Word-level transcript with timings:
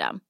system. 0.00 0.29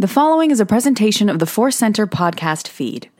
The 0.00 0.06
following 0.06 0.52
is 0.52 0.60
a 0.60 0.64
presentation 0.64 1.28
of 1.28 1.40
the 1.40 1.46
Force 1.46 1.74
Center 1.74 2.06
podcast 2.06 2.68
feed. 2.68 3.10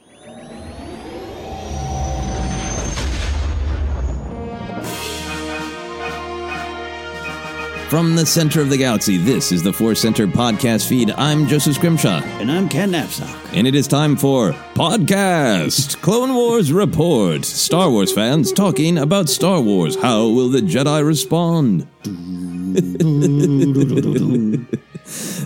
From 7.88 8.14
the 8.14 8.24
center 8.24 8.60
of 8.60 8.70
the 8.70 8.76
galaxy, 8.76 9.16
this 9.16 9.50
is 9.50 9.64
the 9.64 9.72
Force 9.72 10.02
Center 10.02 10.28
podcast 10.28 10.88
feed. 10.88 11.10
I'm 11.10 11.48
Joseph 11.48 11.74
Scrimshaw. 11.74 12.22
And 12.38 12.48
I'm 12.48 12.68
Ken 12.68 12.92
Napzok. 12.92 13.36
And 13.52 13.66
it 13.66 13.74
is 13.74 13.88
time 13.88 14.14
for 14.14 14.52
Podcast 14.74 16.00
Clone 16.00 16.32
Wars 16.32 16.72
Report. 16.72 17.44
Star 17.44 17.90
Wars 17.90 18.12
fans 18.12 18.52
talking 18.52 18.98
about 18.98 19.28
Star 19.28 19.60
Wars. 19.60 19.96
How 19.96 20.28
will 20.28 20.48
the 20.48 20.60
Jedi 20.60 21.04
respond? 21.04 21.88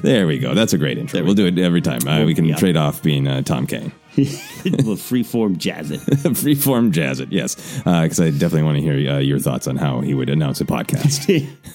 there 0.03 0.27
we 0.27 0.39
go. 0.39 0.55
That's 0.55 0.73
a 0.73 0.79
great 0.79 0.99
intro. 0.99 1.23
We'll 1.23 1.35
do 1.35 1.47
it 1.47 1.59
every 1.59 1.81
time. 1.81 2.07
Uh, 2.07 2.25
we 2.25 2.35
can 2.35 2.45
yeah. 2.45 2.57
trade 2.57 2.77
off 2.77 3.03
being 3.03 3.29
uh, 3.29 3.43
Tom 3.43 3.67
Kane. 3.67 3.93
we'll 4.17 4.97
freeform 4.97 5.57
jazz 5.57 5.91
it. 5.91 6.01
Freeform 6.35 6.91
jazz 6.91 7.19
it, 7.19 7.33
yes. 7.33 7.55
Because 7.79 8.21
I 8.21 8.29
definitely 8.29 8.65
want 8.65 8.77
to 8.77 8.83
hear 8.83 9.11
uh, 9.11 9.19
your 9.19 9.39
thoughts 9.39 9.67
on 9.67 9.77
how 9.77 10.03
he 10.03 10.13
would 10.13 10.29
announce 10.29 10.61
a 10.61 10.67
podcast. 10.67 11.27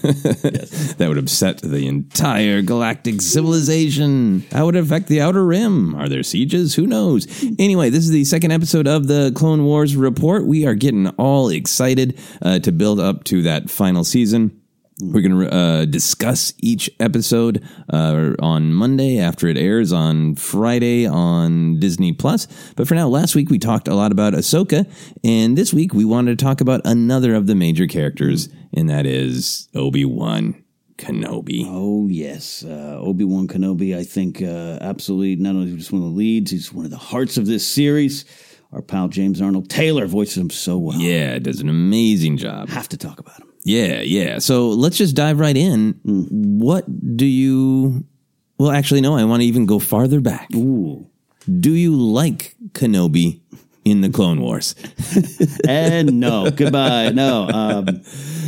that 0.98 1.08
would 1.08 1.18
upset 1.18 1.62
the 1.64 1.88
entire 1.88 2.62
galactic 2.62 3.22
civilization. 3.22 4.46
How 4.52 4.68
would 4.68 4.76
it 4.76 4.84
affect 4.84 5.08
the 5.08 5.20
Outer 5.20 5.44
Rim? 5.44 5.96
Are 5.96 6.08
there 6.08 6.22
sieges? 6.22 6.76
Who 6.76 6.86
knows? 6.86 7.26
Anyway, 7.58 7.90
this 7.90 8.04
is 8.04 8.12
the 8.12 8.26
second 8.26 8.52
episode 8.52 8.88
of 8.88 9.08
the 9.08 9.32
Clone 9.34 9.64
Wars 9.64 9.96
Report. 9.96 10.46
We 10.46 10.68
are 10.68 10.76
getting 10.76 11.08
all 11.10 11.50
excited 11.50 12.20
uh, 12.44 12.60
to 12.60 12.72
build 12.72 13.00
up 13.00 13.24
to 13.26 13.42
that 13.44 13.72
final 13.72 14.04
season. 14.04 14.62
We're 15.00 15.22
going 15.22 15.40
to 15.40 15.54
uh, 15.54 15.86
discuss 15.86 16.54
each 16.58 16.90
episode 17.00 17.64
uh, 17.94 18.34
on 18.40 18.74
Monday 18.74 19.20
after 19.20 19.48
it 19.48 19.56
airs 19.56 19.94
on 19.94 20.34
Friday 20.34 21.06
on 21.06 21.80
Disney 21.80 22.14
Plus. 22.14 22.48
But 22.76 22.88
for 22.88 22.96
now, 22.96 23.08
last 23.08 23.36
week 23.36 23.52
we 23.52 23.60
talked 23.60 23.88
a 23.88 23.94
lot 23.94 24.12
about 24.12 24.34
Ahsoka, 24.34 24.92
and 25.24 25.56
this 25.56 25.72
week 25.72 25.94
we 25.94 26.04
wanted 26.04 26.40
to 26.40 26.44
talk 26.44 26.62
about 26.62 26.82
another 26.84 27.36
of 27.36 27.46
the 27.46 27.54
major 27.54 27.86
characters, 27.86 28.50
and 28.74 28.90
that 28.90 29.06
is 29.06 29.70
Obi 29.76 30.04
Wan 30.04 30.64
Kenobi. 30.98 31.64
Oh 31.68 32.08
yes, 32.08 32.66
uh, 32.66 32.98
Obi 33.00 33.24
Wan 33.24 33.48
Kenobi. 33.48 33.96
I 33.96 34.04
think 34.04 34.42
uh, 34.42 34.80
absolutely 34.82 35.36
not 35.36 35.52
only 35.52 35.78
just 35.78 35.92
one 35.92 36.02
of 36.02 36.10
the 36.10 36.16
leads, 36.16 36.50
he's 36.50 36.74
one 36.74 36.86
of 36.86 36.92
the 36.92 36.98
hearts 36.98 37.38
of 37.38 37.46
this 37.46 37.68
series. 37.68 38.26
Our 38.72 38.82
pal 38.82 39.10
James 39.10 39.44
Arnold 39.44 39.70
Taylor 39.70 40.08
voices 40.08 40.38
him 40.38 40.50
so 40.50 40.80
well. 40.80 40.98
Yeah, 40.98 41.38
does 41.38 41.62
an 41.62 41.70
amazing 41.70 42.38
job. 42.38 42.70
have 42.70 42.90
to 42.90 42.98
talk 42.98 43.20
about 43.20 43.40
him. 43.40 43.47
Yeah, 43.68 44.00
yeah. 44.02 44.40
So 44.40 44.70
let's 44.70 44.98
just 44.98 45.14
dive 45.14 45.40
right 45.40 45.56
in. 45.58 45.94
Hmm. 46.06 46.24
What 46.58 46.86
do 47.18 47.26
you? 47.26 48.06
Well, 48.58 48.72
actually, 48.72 49.02
no. 49.02 49.18
I 49.18 49.26
want 49.26 49.42
to 49.42 49.46
even 49.46 49.66
go 49.66 49.78
farther 49.78 50.22
back. 50.22 50.48
Ooh, 50.56 51.06
Do 51.46 51.72
you 51.74 51.94
like 51.96 52.56
Kenobi 52.72 53.42
in 53.90 54.02
the 54.02 54.10
Clone 54.10 54.42
Wars. 54.42 54.76
and 55.68 56.20
no, 56.20 56.52
goodbye. 56.52 57.10
No. 57.10 57.48
Um, 57.50 58.02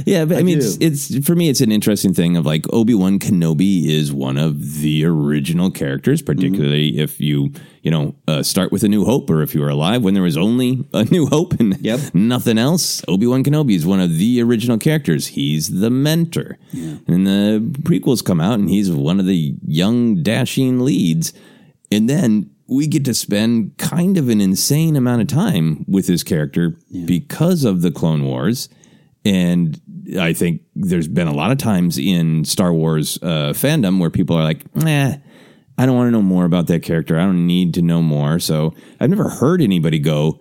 Yeah, 0.06 0.25
but 0.25 0.38
I, 0.38 0.39
I 0.39 0.44
mean, 0.44 0.57
it's, 0.59 0.77
it's 0.80 1.25
for 1.25 1.36
me, 1.36 1.50
it's 1.50 1.62
an 1.62 1.71
interesting 1.71 2.13
thing 2.13 2.38
of 2.38 2.45
like 2.45 2.65
Obi 2.74 2.94
Wan 2.95 3.19
Kenobi 3.19 3.86
is 3.88 4.12
one 4.13 4.38
of 4.38 4.80
the 4.81 5.06
original 5.06 5.71
characters, 5.71 6.21
particularly 6.21 6.91
Mm-hmm. 6.91 7.00
if 7.00 7.19
you 7.19 7.51
you 7.81 7.91
know 7.91 8.15
uh, 8.27 8.44
start 8.44 8.71
with 8.71 8.83
A 8.83 8.88
New 8.89 9.06
Hope, 9.06 9.30
or 9.30 9.41
if 9.41 9.53
you 9.56 9.62
were 9.62 9.69
alive 9.69 10.03
when 10.03 10.13
there 10.13 10.24
was 10.24 10.38
only 10.38 10.86
A 10.94 11.03
New 11.06 11.27
Hope 11.27 11.53
and 11.59 11.77
Yep. 11.80 12.13
nothing 12.13 12.57
else. 12.57 13.03
Obi 13.07 13.27
Wan 13.27 13.44
Kenobi 13.44 13.75
is 13.75 13.86
one 13.86 14.00
of 14.00 14.18
the 14.18 14.41
original 14.41 14.77
characters. 14.77 15.27
He's 15.27 15.80
the 15.80 15.89
mentor, 15.89 16.57
and 16.74 17.25
the 17.27 17.59
prequels 17.83 18.24
come 18.24 18.39
out, 18.41 18.59
and 18.59 18.69
he's 18.69 18.89
one 18.91 19.19
of 19.19 19.25
the 19.25 19.56
young 19.65 20.21
dashing 20.24 20.80
leads, 20.80 21.33
and 21.91 22.09
then. 22.09 22.50
We 22.69 22.86
get 22.86 23.04
to 23.06 23.13
spend 23.13 23.77
kind 23.77 24.18
of 24.18 24.30
an 24.30 24.39
insane 24.39 24.95
amount 24.95 25.21
of 25.24 25.27
time 25.27 25.86
with 25.88 26.06
this 26.06 26.21
character 26.21 26.77
because 27.06 27.63
of 27.63 27.81
the 27.81 27.92
Clone 27.92 28.24
Wars. 28.25 28.69
And 29.25 29.81
I 30.19 30.33
think 30.33 30.62
there's 30.75 31.07
been 31.07 31.27
a 31.27 31.33
lot 31.33 31.51
of 31.51 31.57
times 31.57 31.98
in 31.98 32.45
Star 32.45 32.71
Wars 32.74 33.18
uh, 33.21 33.54
fandom 33.54 34.00
where 34.00 34.10
people 34.10 34.38
are 34.38 34.44
like, 34.44 34.63
"Nah, 34.75 35.16
I 35.77 35.86
don't 35.86 35.95
want 35.95 36.07
to 36.07 36.12
know 36.12 36.21
more 36.21 36.45
about 36.45 36.68
that 36.68 36.83
character. 36.83 37.19
I 37.19 37.25
don't 37.25 37.45
need 37.45 37.74
to 37.74 37.81
know 37.81 38.01
more." 38.01 38.39
So 38.39 38.74
I've 39.00 39.10
never 39.10 39.30
heard 39.30 39.62
anybody 39.62 40.00
go, 40.00 40.39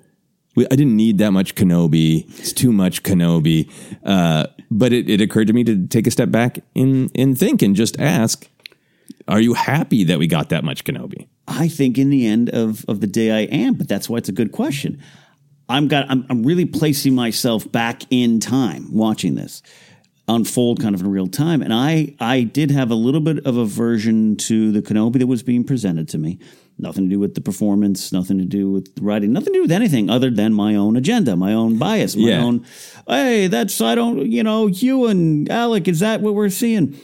"I 0.57 0.77
didn't 0.77 0.97
need 0.97 1.19
that 1.19 1.33
much 1.33 1.55
Kenobi. 1.55 2.29
It's 2.39 2.53
too 2.53 2.73
much 2.73 3.03
Kenobi." 3.03 3.71
Uh, 4.05 4.47
but 4.71 4.93
it, 4.93 5.09
it 5.09 5.21
occurred 5.21 5.49
to 5.49 5.53
me 5.53 5.65
to 5.65 5.87
take 5.87 6.07
a 6.07 6.11
step 6.11 6.31
back 6.31 6.61
and 6.77 7.11
and 7.15 7.37
think 7.37 7.63
and 7.63 7.75
just 7.75 7.99
ask, 7.99 8.49
"Are 9.27 9.41
you 9.41 9.55
happy 9.55 10.05
that 10.05 10.19
we 10.19 10.27
got 10.27 10.51
that 10.51 10.63
much 10.63 10.85
Kenobi?" 10.85 11.27
I 11.51 11.67
think 11.69 11.97
in 11.99 12.11
the 12.11 12.27
end 12.27 12.51
of, 12.51 12.85
of 12.89 13.01
the 13.01 13.07
day 13.07 13.31
I 13.33 13.41
am, 13.53 13.75
but 13.75 13.89
that's 13.89 14.09
why 14.09 14.19
it's 14.19 14.29
a 14.29 14.33
good 14.33 14.53
question. 14.53 15.03
I'm 15.69 15.89
got 15.89 16.11
I'm, 16.11 16.25
I'm 16.31 16.43
really 16.45 16.65
placing 16.65 17.15
myself 17.15 17.71
back 17.71 18.03
in 18.11 18.39
time 18.41 18.93
watching 18.93 19.35
this 19.35 19.63
unfold 20.29 20.81
kind 20.81 20.95
of 20.95 21.01
in 21.01 21.11
real 21.11 21.27
time. 21.27 21.63
And 21.63 21.73
I 21.73 22.15
I 22.21 22.43
did 22.43 22.71
have 22.71 22.91
a 22.91 22.95
little 22.95 23.21
bit 23.21 23.45
of 23.47 23.57
aversion 23.57 24.37
to 24.37 24.71
the 24.73 24.83
Kenobi 24.83 25.19
that 25.19 25.27
was 25.27 25.43
being 25.43 25.65
presented 25.65 26.09
to 26.11 26.19
me. 26.19 26.39
Nothing 26.79 27.05
to 27.05 27.11
do 27.11 27.19
with 27.19 27.35
the 27.35 27.41
performance, 27.41 28.13
nothing 28.13 28.39
to 28.39 28.45
do 28.45 28.71
with 28.71 28.89
writing, 29.01 29.33
nothing 29.33 29.53
to 29.53 29.59
do 29.59 29.63
with 29.63 29.73
anything 29.73 30.09
other 30.09 30.31
than 30.31 30.55
my 30.55 30.75
own 30.77 30.97
agenda, 30.97 31.35
my 31.35 31.53
own 31.53 31.77
bias, 31.77 32.15
my 32.15 32.29
Yeah. 32.29 32.45
own 32.45 32.65
hey, 33.09 33.47
that's 33.49 33.81
I 33.81 33.95
don't 33.95 34.31
you 34.31 34.43
know, 34.43 34.67
you 34.69 35.07
and 35.07 35.51
Alec, 35.51 35.89
is 35.89 36.01
that 36.01 36.21
what 36.21 36.35
we're 36.35 36.51
seeing? 36.51 36.99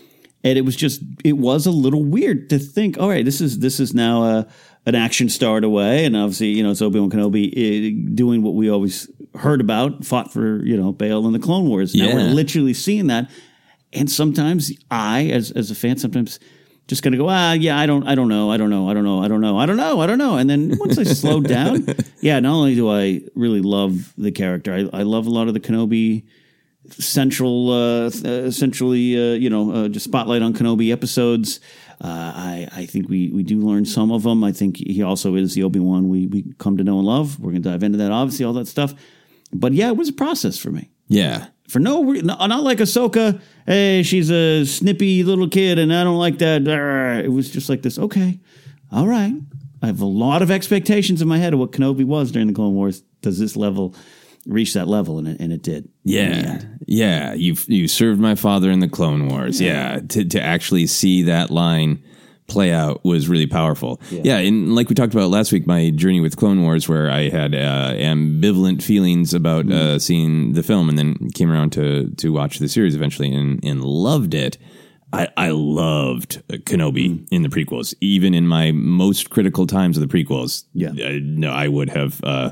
And 0.45 0.57
it 0.59 0.63
was 0.63 0.77
just 0.77 1.01
it 1.25 1.33
was 1.39 1.67
a 1.67 1.71
little 1.71 2.05
weird 2.05 2.49
to 2.51 2.59
think 2.59 2.99
all 2.99 3.09
right 3.09 3.25
this 3.25 3.41
is 3.41 3.59
this 3.61 3.81
is 3.81 3.95
now 3.95 4.23
a 4.25 4.47
an 4.87 4.95
action 4.95 5.29
starred 5.31 5.65
away. 5.65 6.05
And 6.05 6.15
obviously 6.17 6.49
you 6.49 6.63
know 6.63 6.71
it's 6.71 6.83
obi-wan 6.83 7.11
kenobi 7.11 7.45
eh, 7.57 8.11
doing 8.15 8.43
what 8.43 8.55
we 8.55 8.71
always 8.71 9.11
heard 9.35 9.61
about 9.63 10.05
fought 10.05 10.33
for 10.33 10.63
you 10.65 10.77
know 10.77 10.93
bail 10.93 11.27
in 11.27 11.33
the 11.33 11.39
clone 11.39 11.67
wars. 11.69 11.95
Now 11.95 12.07
Yeah. 12.09 12.15
we're 12.17 12.35
literally 12.35 12.75
seeing 12.75 13.07
that. 13.09 13.31
And 13.93 14.11
sometimes 14.11 14.71
i 14.91 15.27
as 15.27 15.51
as 15.53 15.71
a 15.71 15.75
fan 15.75 15.97
sometimes 15.99 16.39
just 16.87 17.03
gonna 17.03 17.17
go 17.17 17.29
ah 17.31 17.53
yeah 17.55 17.79
i 17.79 17.87
don't 17.87 18.07
i 18.07 18.15
don't 18.15 18.29
know 18.29 18.51
i 18.51 18.59
don't 18.59 18.69
know 18.69 18.91
i 18.91 18.93
don't 18.93 19.05
know 19.07 19.19
i 19.23 19.29
don't 19.29 19.41
know 19.41 19.57
i 19.59 19.65
don't 19.65 19.79
know 19.79 20.01
i 20.01 20.07
don't 20.07 20.19
know. 20.19 20.37
And 20.37 20.51
then 20.51 20.77
once 20.79 20.99
i 20.99 21.05
slowed 21.05 21.49
down 21.49 21.87
yeah 22.21 22.39
not 22.41 22.53
only 22.55 22.75
do 22.75 22.91
i 22.91 23.23
really 23.35 23.63
love 23.63 24.13
the 24.19 24.31
character 24.33 24.75
i, 24.75 24.81
I 25.01 25.03
love 25.05 25.27
a 25.27 25.31
lot 25.31 25.49
of 25.49 25.55
the 25.55 25.61
kenobi 25.61 26.25
central, 26.91 27.71
uh, 27.71 28.07
uh, 28.07 28.29
essentially, 28.45 29.17
uh, 29.17 29.35
you 29.35 29.51
know, 29.51 29.73
uh, 29.73 29.89
just 29.89 30.05
spotlight 30.05 30.43
on 30.43 30.53
Kenobi 30.53 30.93
episodes. 30.93 31.61
Uh, 32.01 32.33
I, 32.35 32.69
I 32.73 32.87
think 32.87 33.09
we, 33.09 33.31
we 33.31 33.43
do 33.43 33.61
learn 33.61 33.85
some 33.85 34.11
of 34.11 34.25
them. 34.25 34.43
I 34.45 34.53
think 34.53 34.77
he 34.77 35.03
also 35.03 35.37
is 35.37 35.55
the 35.55 35.63
Obi 35.63 35.79
Wan 35.79 36.09
we, 36.09 36.27
we 36.27 36.45
come 36.59 36.77
to 36.77 36.85
know 36.85 36.99
and 36.99 37.07
love. 37.07 37.39
We're 37.41 37.53
going 37.53 37.63
to 37.63 37.71
dive 37.71 37.83
into 37.83 37.99
that, 37.99 38.11
obviously, 38.13 38.45
all 38.45 38.53
that 38.55 38.69
stuff. 38.69 38.95
But 39.53 39.73
yeah, 39.73 39.89
it 39.89 39.97
was 39.97 40.09
a 40.09 40.13
process 40.13 40.59
for 40.59 40.71
me. 40.71 40.91
Yeah, 41.07 41.49
For 41.69 41.79
no 41.79 42.03
reason, 42.05 42.27
not 42.27 42.63
like 42.63 42.79
Ahsoka. 42.79 43.41
Hey, 43.67 44.03
she's 44.03 44.31
a 44.31 44.65
snippy 44.65 45.23
little 45.23 45.49
kid, 45.49 45.79
and 45.79 45.93
I 45.95 46.03
don't 46.03 46.19
like 46.19 46.39
that. 46.39 46.67
It 47.25 47.29
was 47.29 47.51
just 47.51 47.69
like 47.69 47.83
this. 47.83 47.99
Okay, 47.99 48.41
all 48.91 49.07
right. 49.07 49.35
I 49.83 49.87
have 49.87 50.01
a 50.01 50.07
lot 50.07 50.41
of 50.41 50.51
expectations 50.51 51.21
in 51.21 51.29
my 51.29 51.37
head 51.37 51.53
of 51.53 51.59
what 51.59 51.73
Kenobi 51.73 52.07
was 52.07 52.33
during 52.33 52.49
the 52.49 52.55
Clone 52.55 52.75
Wars. 52.75 53.03
Does 53.21 53.39
this 53.39 53.55
level 53.55 53.95
reach 54.47 54.75
that 54.75 54.89
level? 54.89 55.19
And 55.19 55.29
it, 55.29 55.41
and 55.41 55.53
it 55.53 55.63
did. 55.63 55.89
Yeah, 56.03 56.63
yeah. 56.87 57.35
You 57.35 57.57
you 57.67 57.89
served 57.89 58.21
my 58.21 58.35
father 58.35 58.71
in 58.71 58.81
the 58.81 58.89
Clone 58.89 59.29
Wars. 59.29 59.61
Yeah, 59.61 60.01
to 60.09 60.25
to 60.25 60.43
actually 60.43 60.87
see 60.87 61.23
that 61.23 61.51
line 61.51 62.03
play 62.47 62.73
out 62.73 63.05
was 63.05 63.29
really 63.29 63.47
powerful. 63.47 64.01
Yeah. 64.11 64.39
and 64.39 64.75
like 64.75 64.89
we 64.89 64.95
talked 64.95 65.15
about 65.15 65.31
last 65.31 65.53
week, 65.53 65.67
my 65.67 65.91
journey 65.91 66.21
with 66.21 66.37
Clone 66.37 66.63
Wars, 66.63 66.89
where 66.89 67.11
I 67.11 67.29
had 67.31 67.55
uh, 67.55 67.95
ambivalent 67.95 68.83
feelings 68.83 69.33
about 69.33 69.71
uh, 69.71 69.99
seeing 69.99 70.53
the 70.53 70.63
film, 70.63 70.89
and 70.89 70.99
then 70.99 71.31
came 71.31 71.51
around 71.51 71.73
to 71.73 72.11
to 72.11 72.33
watch 72.33 72.59
the 72.59 72.69
series 72.69 72.95
eventually, 72.95 73.33
and 73.33 73.65
and 73.65 73.83
loved 73.83 74.35
it. 74.35 74.59
I, 75.15 75.29
I 75.37 75.51
loved 75.51 76.43
Kenobi 76.49 77.27
in 77.31 77.43
the 77.43 77.49
prequels, 77.49 77.95
even 78.01 78.35
in 78.35 78.47
my 78.47 78.73
most 78.73 79.31
critical 79.31 79.67
times 79.67 79.97
of 79.97 80.07
the 80.09 80.13
prequels. 80.25 80.65
Yeah. 80.75 80.91
I, 80.91 81.21
no, 81.23 81.51
I 81.53 81.69
would 81.69 81.89
have 81.91 82.21
uh, 82.25 82.51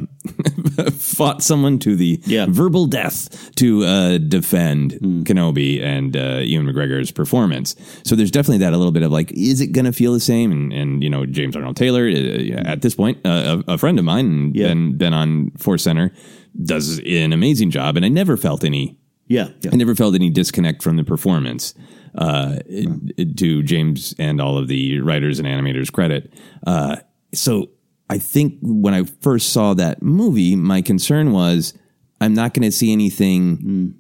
fought 0.92 1.42
someone 1.42 1.78
to 1.80 1.96
the 1.96 2.20
Yeah. 2.24 2.46
verbal 2.48 2.86
death 2.86 3.54
to 3.56 3.84
uh, 3.84 4.18
defend 4.18 4.92
Kenobi 5.26 5.82
and 5.82 6.16
uh, 6.16 6.40
Ewan 6.42 6.66
McGregor's 6.66 7.10
performance. 7.10 7.74
So 8.04 8.14
there's 8.16 8.30
definitely 8.30 8.58
that 8.58 8.72
a 8.72 8.76
little 8.76 8.92
bit 8.92 9.02
of 9.02 9.12
like, 9.12 9.32
is 9.32 9.60
it 9.60 9.68
going 9.68 9.84
to 9.84 9.92
feel 9.92 10.12
the 10.12 10.20
same? 10.20 10.52
And, 10.52 10.72
and 10.72 11.02
you 11.02 11.10
know, 11.10 11.26
James 11.26 11.56
Arnold 11.56 11.76
Taylor, 11.76 12.06
uh, 12.08 12.62
at 12.68 12.82
this 12.82 12.94
point, 12.94 13.18
uh, 13.24 13.62
a, 13.66 13.72
a 13.74 13.78
friend 13.78 13.98
of 13.98 14.04
mine, 14.04 14.26
and 14.26 14.56
Yeah. 14.56 14.68
been, 14.68 14.96
been 14.96 15.14
on 15.14 15.50
Force 15.58 15.82
Center, 15.82 16.12
does 16.62 16.98
an 17.00 17.32
amazing 17.32 17.70
job. 17.70 17.96
And 17.96 18.04
I 18.04 18.08
never 18.08 18.36
felt 18.36 18.64
any 18.64 18.96
Yeah. 19.28 19.48
yeah. 19.62 19.70
I 19.72 19.76
never 19.76 19.94
felt 19.94 20.14
any 20.14 20.30
disconnect 20.30 20.82
from 20.82 20.96
the 20.96 21.04
performance. 21.04 21.74
Uh, 22.14 22.58
to 23.36 23.62
James 23.62 24.14
and 24.18 24.40
all 24.40 24.58
of 24.58 24.68
the 24.68 25.00
writers 25.00 25.38
and 25.38 25.48
animators 25.48 25.90
credit. 25.90 26.32
Uh, 26.66 26.96
so 27.32 27.70
I 28.10 28.18
think 28.18 28.58
when 28.60 28.92
I 28.92 29.04
first 29.04 29.50
saw 29.50 29.72
that 29.74 30.02
movie, 30.02 30.54
my 30.54 30.82
concern 30.82 31.32
was 31.32 31.72
I'm 32.20 32.34
not 32.34 32.52
going 32.52 32.64
to 32.68 32.72
see 32.72 32.92
anything 32.92 33.94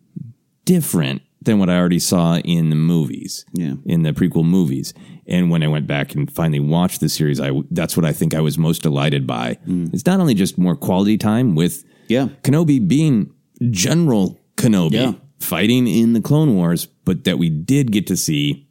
different 0.66 1.22
than 1.40 1.58
what 1.58 1.68
I 1.70 1.76
already 1.76 1.98
saw 1.98 2.36
in 2.38 2.70
the 2.70 2.76
movies, 2.76 3.44
Yeah. 3.54 3.74
in 3.84 4.02
the 4.02 4.12
prequel 4.12 4.44
movies. 4.44 4.94
And 5.26 5.50
when 5.50 5.62
I 5.62 5.68
went 5.68 5.86
back 5.86 6.14
and 6.14 6.30
finally 6.30 6.60
watched 6.60 7.00
the 7.00 7.08
series, 7.08 7.40
I 7.40 7.50
that's 7.70 7.96
what 7.96 8.04
I 8.04 8.12
think 8.12 8.34
I 8.34 8.40
was 8.40 8.58
most 8.58 8.82
delighted 8.82 9.26
by. 9.26 9.56
It's 9.66 10.04
not 10.06 10.20
only 10.20 10.34
just 10.34 10.58
more 10.58 10.76
quality 10.76 11.16
time 11.16 11.54
with 11.54 11.84
Yeah. 12.08 12.28
Kenobi 12.42 12.86
being 12.86 13.30
General 13.70 14.38
Kenobi 14.56 14.92
Yeah. 14.92 15.12
Fighting 15.42 15.86
in 15.86 16.12
the 16.12 16.20
Clone 16.20 16.54
Wars, 16.54 16.86
but 16.86 17.24
that 17.24 17.38
we 17.38 17.50
did 17.50 17.92
get 17.92 18.06
to 18.08 18.16
see 18.16 18.66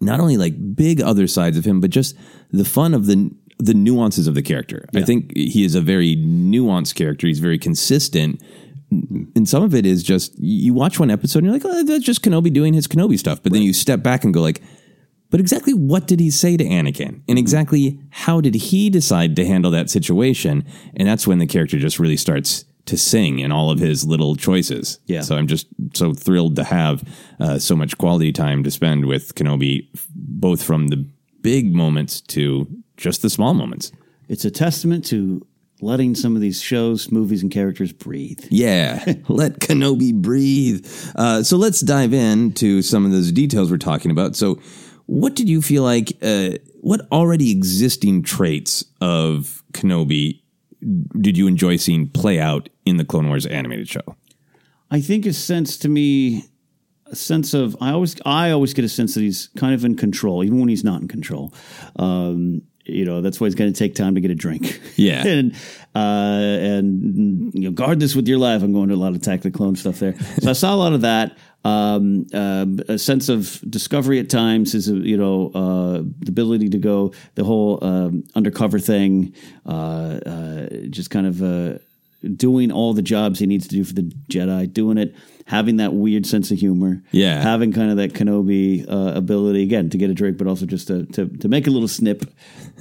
not 0.00 0.20
only 0.20 0.36
like 0.36 0.74
big 0.74 1.00
other 1.00 1.26
sides 1.26 1.56
of 1.56 1.64
him, 1.64 1.80
but 1.80 1.90
just 1.90 2.16
the 2.50 2.64
fun 2.64 2.94
of 2.94 3.06
the 3.06 3.30
the 3.58 3.74
nuances 3.74 4.26
of 4.26 4.34
the 4.34 4.42
character. 4.42 4.86
I 4.96 5.02
think 5.02 5.36
he 5.36 5.64
is 5.64 5.74
a 5.74 5.82
very 5.82 6.16
nuanced 6.16 6.94
character. 6.94 7.26
He's 7.26 7.40
very 7.40 7.58
consistent. 7.58 8.42
And 8.90 9.46
some 9.46 9.62
of 9.62 9.74
it 9.74 9.84
is 9.84 10.02
just 10.02 10.34
you 10.38 10.72
watch 10.72 10.98
one 10.98 11.10
episode 11.10 11.40
and 11.40 11.46
you're 11.46 11.54
like, 11.54 11.66
oh, 11.66 11.84
that's 11.84 12.02
just 12.02 12.22
Kenobi 12.22 12.50
doing 12.50 12.72
his 12.72 12.88
Kenobi 12.88 13.18
stuff. 13.18 13.42
But 13.42 13.52
then 13.52 13.60
you 13.60 13.74
step 13.74 14.02
back 14.02 14.24
and 14.24 14.32
go 14.32 14.40
like, 14.40 14.62
but 15.30 15.40
exactly 15.40 15.74
what 15.74 16.06
did 16.06 16.20
he 16.20 16.30
say 16.30 16.56
to 16.56 16.64
Anakin? 16.64 17.00
And 17.00 17.20
mm-hmm. 17.26 17.36
exactly 17.36 18.00
how 18.10 18.40
did 18.40 18.54
he 18.54 18.90
decide 18.90 19.36
to 19.36 19.46
handle 19.46 19.70
that 19.72 19.90
situation? 19.90 20.64
And 20.96 21.06
that's 21.06 21.26
when 21.26 21.38
the 21.38 21.46
character 21.46 21.78
just 21.78 21.98
really 21.98 22.16
starts 22.16 22.64
to 22.86 22.96
sing 22.96 23.38
in 23.38 23.52
all 23.52 23.70
of 23.70 23.78
his 23.78 24.04
little 24.04 24.34
choices. 24.34 24.98
Yeah. 25.06 25.20
So 25.20 25.36
I'm 25.36 25.46
just 25.46 25.66
so 25.94 26.14
thrilled 26.14 26.56
to 26.56 26.64
have 26.64 27.02
uh, 27.38 27.58
so 27.58 27.76
much 27.76 27.98
quality 27.98 28.32
time 28.32 28.62
to 28.64 28.70
spend 28.70 29.06
with 29.06 29.34
Kenobi, 29.34 29.88
both 30.14 30.62
from 30.62 30.88
the 30.88 31.08
big 31.42 31.74
moments 31.74 32.20
to 32.20 32.66
just 32.96 33.22
the 33.22 33.30
small 33.30 33.54
moments. 33.54 33.92
It's 34.28 34.44
a 34.44 34.50
testament 34.50 35.04
to 35.06 35.46
letting 35.82 36.14
some 36.14 36.36
of 36.36 36.42
these 36.42 36.60
shows, 36.60 37.10
movies, 37.10 37.42
and 37.42 37.50
characters 37.50 37.92
breathe. 37.92 38.44
Yeah, 38.50 39.02
let 39.28 39.60
Kenobi 39.60 40.12
breathe. 40.14 40.86
Uh, 41.16 41.42
so 41.42 41.56
let's 41.56 41.80
dive 41.80 42.12
into 42.12 42.82
some 42.82 43.04
of 43.04 43.12
those 43.12 43.32
details 43.32 43.70
we're 43.70 43.78
talking 43.78 44.10
about. 44.10 44.36
So, 44.36 44.60
what 45.06 45.34
did 45.34 45.48
you 45.48 45.62
feel 45.62 45.82
like? 45.82 46.16
Uh, 46.22 46.50
what 46.82 47.00
already 47.12 47.50
existing 47.50 48.22
traits 48.22 48.84
of 49.00 49.62
Kenobi 49.72 50.40
did 51.20 51.36
you 51.36 51.46
enjoy 51.46 51.76
seeing 51.76 52.08
play 52.08 52.40
out 52.40 52.68
in 52.86 52.96
the 52.96 53.04
Clone 53.04 53.28
Wars 53.28 53.46
animated 53.46 53.88
show? 53.88 54.16
I 54.90 55.00
think 55.00 55.26
a 55.26 55.32
sense 55.32 55.78
to 55.78 55.88
me, 55.88 56.44
a 57.06 57.16
sense 57.16 57.54
of 57.54 57.76
I 57.80 57.92
always 57.92 58.16
I 58.24 58.50
always 58.50 58.74
get 58.74 58.84
a 58.84 58.88
sense 58.88 59.14
that 59.14 59.20
he's 59.20 59.48
kind 59.56 59.74
of 59.74 59.84
in 59.84 59.96
control, 59.96 60.44
even 60.44 60.60
when 60.60 60.68
he's 60.68 60.84
not 60.84 61.00
in 61.00 61.08
control. 61.08 61.52
Um, 61.96 62.62
you 62.84 63.04
know, 63.04 63.20
that's 63.20 63.40
why 63.40 63.46
he's 63.46 63.54
going 63.54 63.72
to 63.72 63.78
take 63.78 63.94
time 63.94 64.14
to 64.14 64.20
get 64.20 64.30
a 64.30 64.34
drink. 64.34 64.80
Yeah. 64.96 65.26
and 65.26 65.54
uh, 65.94 65.98
and 65.98 67.54
you 67.54 67.62
know, 67.62 67.70
guard 67.70 68.00
this 68.00 68.14
with 68.14 68.28
your 68.28 68.38
life. 68.38 68.62
I'm 68.62 68.72
going 68.72 68.88
to 68.88 68.94
a 68.94 68.96
lot 68.96 69.08
of 69.08 69.16
Attack 69.16 69.42
the 69.42 69.50
Clone 69.50 69.76
stuff 69.76 70.00
there. 70.00 70.18
So 70.40 70.50
I 70.50 70.54
saw 70.54 70.74
a 70.74 70.76
lot 70.76 70.92
of 70.92 71.02
that. 71.02 71.36
Um, 71.62 72.26
uh, 72.32 72.64
a 72.88 72.98
sense 72.98 73.28
of 73.28 73.62
discovery 73.68 74.18
at 74.18 74.30
times, 74.30 74.72
his 74.72 74.88
you 74.88 75.16
know 75.16 75.50
uh, 75.54 76.02
the 76.20 76.30
ability 76.30 76.70
to 76.70 76.78
go 76.78 77.12
the 77.34 77.44
whole 77.44 77.84
um, 77.84 78.24
undercover 78.34 78.78
thing, 78.78 79.34
uh, 79.66 80.20
uh, 80.24 80.68
just 80.88 81.10
kind 81.10 81.26
of 81.26 81.42
uh, 81.42 81.78
doing 82.36 82.70
all 82.72 82.92
the 82.94 83.02
jobs 83.02 83.38
he 83.38 83.46
needs 83.46 83.66
to 83.68 83.74
do 83.76 83.84
for 83.84 83.94
the 83.94 84.02
Jedi, 84.30 84.72
doing 84.72 84.98
it, 84.98 85.14
having 85.46 85.76
that 85.78 85.94
weird 85.94 86.26
sense 86.26 86.50
of 86.50 86.58
humor, 86.58 87.02
Yeah. 87.12 87.40
having 87.42 87.72
kind 87.72 87.90
of 87.90 87.96
that 87.96 88.12
Kenobi 88.12 88.86
uh, 88.90 89.12
ability 89.16 89.62
again 89.62 89.90
to 89.90 89.98
get 89.98 90.10
a 90.10 90.14
drink, 90.14 90.36
but 90.38 90.46
also 90.46 90.66
just 90.66 90.88
to, 90.88 91.06
to 91.06 91.26
to 91.38 91.48
make 91.48 91.66
a 91.66 91.70
little 91.70 91.88
snip 91.88 92.24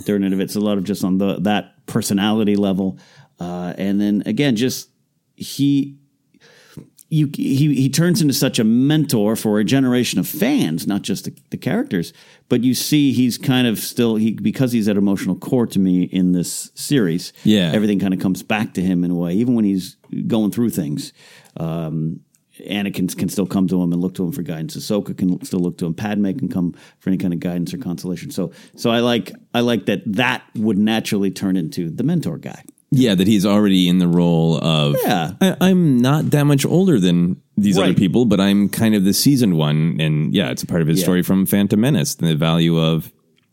during 0.05 0.23
it. 0.23 0.33
It's 0.39 0.55
a 0.55 0.59
lot 0.59 0.77
of 0.77 0.83
just 0.83 1.03
on 1.03 1.17
the 1.19 1.39
that 1.41 1.85
personality 1.85 2.55
level, 2.55 2.97
uh, 3.39 3.73
and 3.77 3.99
then 4.01 4.23
again, 4.25 4.55
just 4.55 4.89
he 5.35 5.97
you 7.09 7.29
he 7.33 7.73
he 7.73 7.89
turns 7.89 8.21
into 8.21 8.33
such 8.33 8.59
a 8.59 8.63
mentor 8.63 9.35
for 9.35 9.59
a 9.59 9.63
generation 9.63 10.19
of 10.19 10.27
fans, 10.27 10.85
not 10.85 11.01
just 11.01 11.25
the, 11.25 11.35
the 11.49 11.57
characters. 11.57 12.13
But 12.49 12.63
you 12.63 12.73
see, 12.73 13.11
he's 13.11 13.37
kind 13.37 13.67
of 13.67 13.79
still 13.79 14.15
he 14.15 14.33
because 14.33 14.71
he's 14.71 14.87
at 14.87 14.95
emotional 14.95 15.35
core 15.35 15.67
to 15.67 15.79
me 15.79 16.03
in 16.03 16.33
this 16.33 16.71
series. 16.75 17.33
Yeah. 17.43 17.71
everything 17.73 17.99
kind 17.99 18.13
of 18.13 18.19
comes 18.19 18.43
back 18.43 18.75
to 18.75 18.81
him 18.81 19.03
in 19.03 19.11
a 19.11 19.15
way, 19.15 19.33
even 19.33 19.55
when 19.55 19.65
he's 19.65 19.97
going 20.27 20.51
through 20.51 20.69
things. 20.69 21.13
Um, 21.57 22.21
Anakin 22.67 23.17
can 23.17 23.29
still 23.29 23.47
come 23.47 23.67
to 23.69 23.81
him 23.81 23.93
and 23.93 24.01
look 24.01 24.15
to 24.15 24.23
him 24.23 24.31
for 24.31 24.41
guidance. 24.41 24.75
Ahsoka 24.75 25.17
can 25.17 25.43
still 25.45 25.59
look 25.61 25.77
to 25.77 25.85
him. 25.85 25.93
Padme 25.93 26.31
can 26.33 26.49
come 26.49 26.75
for 26.99 27.09
any 27.09 27.17
kind 27.17 27.33
of 27.33 27.39
guidance 27.39 27.73
or 27.73 27.77
consolation. 27.77 28.31
So, 28.31 28.51
so 28.75 28.91
I 28.91 28.99
like 28.99 29.31
I 29.53 29.61
like 29.61 29.85
that 29.85 30.01
that 30.05 30.43
would 30.55 30.77
naturally 30.77 31.31
turn 31.31 31.55
into 31.55 31.89
the 31.89 32.03
mentor 32.03 32.37
guy. 32.37 32.63
Yeah, 32.91 33.13
that 33.15 33.27
he's 33.27 33.45
already 33.45 33.87
in 33.87 33.99
the 33.99 34.07
role 34.07 34.57
of. 34.63 34.95
Yeah. 35.03 35.33
I, 35.39 35.55
I'm 35.61 35.99
not 35.99 36.31
that 36.31 36.45
much 36.45 36.65
older 36.65 36.99
than 36.99 37.41
these 37.55 37.77
other 37.77 37.93
people, 37.93 38.25
but 38.25 38.39
I'm 38.39 38.67
kind 38.69 38.95
of 38.95 39.03
the 39.03 39.13
seasoned 39.13 39.57
one, 39.57 39.97
and 39.99 40.33
yeah, 40.33 40.49
it's 40.49 40.63
a 40.63 40.65
part 40.67 40.81
of 40.81 40.87
his 40.87 40.99
Yeah. 40.99 41.03
story 41.03 41.21
from 41.23 41.45
Phantom 41.45 41.79
Menace, 41.79 42.15
the 42.15 42.35
value 42.35 42.79
of 42.79 43.11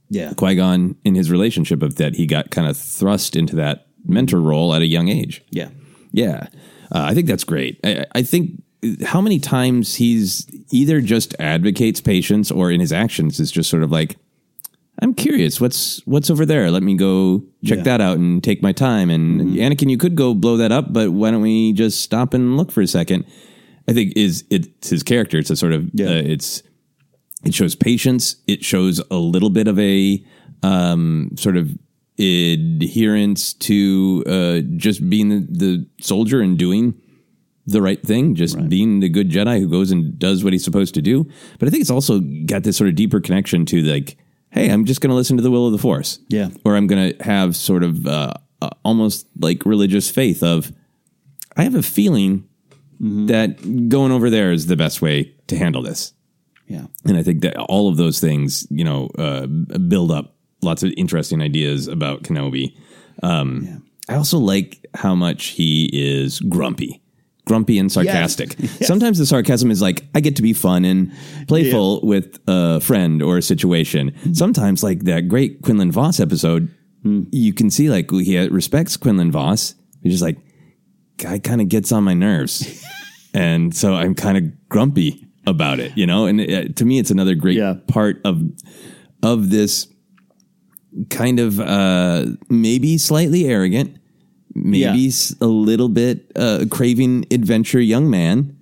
Yeah, 0.08 0.32
Qui 0.36 0.54
Gon 0.54 0.96
in 1.04 1.14
his 1.16 1.30
relationship 1.30 1.82
of 1.82 1.96
that 1.96 2.14
he 2.14 2.26
got 2.26 2.50
kind 2.50 2.66
of 2.68 2.76
thrust 2.76 3.34
into 3.36 3.56
that 3.56 3.88
mentor 4.06 4.40
role 4.40 4.72
at 4.74 4.80
a 4.82 4.86
young 4.86 5.08
age. 5.08 5.42
yeah. 5.50 5.68
Yeah, 6.12 6.46
uh, 6.92 7.02
I 7.10 7.12
think 7.14 7.26
that's 7.26 7.44
great. 7.44 7.78
I, 7.84 8.06
I 8.14 8.22
think 8.22 8.62
how 9.04 9.20
many 9.20 9.38
times 9.38 9.96
he's 9.96 10.46
either 10.70 11.00
just 11.02 11.34
advocates 11.38 12.00
patience 12.00 12.50
or 12.50 12.70
in 12.70 12.80
his 12.80 12.92
actions 12.92 13.38
is 13.40 13.50
just 13.50 13.68
sort 13.68 13.82
of 13.82 13.90
like, 13.90 14.16
I'm 15.02 15.12
curious, 15.14 15.60
what's 15.60 16.00
what's 16.06 16.30
over 16.30 16.46
there? 16.46 16.70
Let 16.70 16.82
me 16.82 16.94
go 16.96 17.44
check 17.64 17.78
Yeah. 17.78 17.84
that 17.84 18.00
out 18.00 18.16
and 18.18 18.42
take 18.42 18.62
my 18.62 18.72
time. 18.72 19.10
And 19.10 19.40
Anakin, 19.56 19.90
you 19.90 19.98
could 19.98 20.14
go 20.14 20.32
blow 20.34 20.56
that 20.56 20.72
up, 20.72 20.92
but 20.92 21.12
why 21.12 21.30
don't 21.30 21.42
we 21.42 21.72
just 21.74 22.00
stop 22.00 22.32
and 22.32 22.56
look 22.56 22.72
for 22.72 22.80
a 22.80 22.86
second? 22.86 23.24
I 23.88 23.92
think 23.92 24.14
is 24.16 24.44
it's 24.50 24.88
his 24.90 25.02
character. 25.02 25.38
It's 25.38 25.50
a 25.50 25.56
sort 25.56 25.72
of 25.74 25.90
Yeah. 25.92 26.06
uh, 26.06 26.22
it's 26.24 26.62
it 27.44 27.54
shows 27.54 27.74
patience. 27.74 28.36
It 28.46 28.64
shows 28.64 29.00
a 29.10 29.16
little 29.18 29.50
bit 29.50 29.68
of 29.68 29.78
a 29.78 30.24
um, 30.62 31.30
sort 31.36 31.56
of 31.56 31.70
adherence 32.18 33.52
to 33.54 34.24
uh, 34.26 34.60
just 34.76 35.08
being 35.08 35.28
the, 35.28 35.46
the 35.50 35.86
soldier 36.00 36.40
and 36.40 36.58
doing 36.58 36.94
the 37.66 37.82
right 37.82 38.02
thing, 38.02 38.34
just 38.34 38.68
being 38.68 39.00
the 39.00 39.08
good 39.08 39.28
Jedi 39.30 39.58
who 39.60 39.68
goes 39.68 39.90
and 39.90 40.18
does 40.18 40.42
what 40.44 40.52
he's 40.52 40.64
supposed 40.64 40.94
to 40.94 41.02
do. 41.02 41.28
But 41.58 41.66
I 41.68 41.70
think 41.70 41.80
it's 41.82 41.90
also 41.90 42.20
got 42.46 42.62
this 42.62 42.76
sort 42.76 42.88
of 42.88 42.94
deeper 42.94 43.20
connection 43.20 43.66
to 43.66 43.82
like, 43.82 44.16
hey, 44.56 44.70
I'm 44.70 44.86
just 44.86 45.02
going 45.02 45.10
to 45.10 45.14
listen 45.14 45.36
to 45.36 45.42
the 45.42 45.50
will 45.50 45.66
of 45.66 45.72
the 45.72 45.78
Force. 45.78 46.18
Yeah. 46.28 46.48
Or 46.64 46.76
I'm 46.76 46.86
going 46.86 47.12
to 47.12 47.22
have 47.22 47.54
sort 47.54 47.82
of 47.82 48.06
uh, 48.06 48.32
uh, 48.62 48.70
almost 48.84 49.26
like 49.38 49.66
religious 49.66 50.10
faith 50.10 50.42
of, 50.42 50.72
I 51.56 51.62
have 51.62 51.74
a 51.74 51.82
feeling 51.82 52.48
that 52.98 53.88
going 53.90 54.12
over 54.12 54.30
there 54.30 54.52
is 54.52 54.66
the 54.66 54.76
best 54.76 55.02
way 55.02 55.34
to 55.48 55.58
handle 55.58 55.82
this. 55.82 56.14
Yeah. 56.66 56.86
And 57.04 57.18
I 57.18 57.22
think 57.22 57.42
that 57.42 57.56
all 57.58 57.88
of 57.88 57.98
those 57.98 58.18
things, 58.18 58.66
you 58.70 58.82
know, 58.82 59.10
uh, 59.18 59.46
build 59.46 60.10
up 60.10 60.34
lots 60.62 60.82
of 60.82 60.92
interesting 60.96 61.42
ideas 61.42 61.86
about 61.86 62.22
Kenobi. 62.22 62.74
Um, 63.22 63.84
I 64.08 64.14
also 64.14 64.38
like 64.38 64.86
how 64.94 65.14
much 65.14 65.48
he 65.48 65.90
is 65.92 66.40
grumpy, 66.40 67.02
grumpy 67.46 67.78
and 67.78 67.90
sarcastic. 67.90 68.56
Sometimes 68.82 69.18
the 69.18 69.24
sarcasm 69.26 69.70
is 69.70 69.80
like, 69.80 70.04
I 70.14 70.20
get 70.20 70.36
to 70.36 70.42
be 70.42 70.52
fun 70.52 70.84
and 70.84 71.12
playful 71.48 72.00
with 72.02 72.38
a 72.46 72.80
friend 72.80 73.22
or 73.22 73.38
a 73.38 73.42
situation. 73.42 74.14
Sometimes, 74.34 74.82
like 74.82 75.04
that 75.04 75.28
great 75.28 75.62
Quinlan 75.62 75.92
Vos 75.92 76.20
episode, 76.20 76.74
you 77.30 77.52
can 77.54 77.70
see 77.70 77.88
like 77.88 78.10
he 78.10 78.38
respects 78.48 78.96
Quinlan 78.96 79.30
Vos. 79.32 79.74
He's 80.02 80.12
just 80.12 80.22
like, 80.22 80.38
guy 81.18 81.38
kind 81.38 81.60
of 81.60 81.68
gets 81.68 81.92
on 81.92 82.04
my 82.04 82.14
nerves. 82.14 82.84
and 83.34 83.74
so 83.74 83.94
I'm 83.94 84.14
kind 84.14 84.36
of 84.36 84.68
grumpy 84.68 85.26
about 85.46 85.78
it, 85.78 85.96
you 85.96 86.06
know? 86.06 86.26
And 86.26 86.40
uh, 86.40 86.64
to 86.74 86.84
me, 86.84 86.98
it's 86.98 87.10
another 87.12 87.34
great 87.36 87.56
Yeah. 87.56 87.74
part 87.86 88.20
of, 88.24 88.42
of 89.22 89.50
this 89.50 89.86
kind 91.10 91.38
of, 91.38 91.60
uh, 91.60 92.26
maybe 92.48 92.98
slightly 92.98 93.46
arrogant, 93.46 93.98
maybe 94.64 94.78
Yeah. 95.00 95.34
a 95.40 95.46
little 95.46 95.88
bit, 95.88 96.30
uh, 96.36 96.64
craving 96.70 97.26
adventure 97.30 97.80
young 97.80 98.08
man 98.10 98.56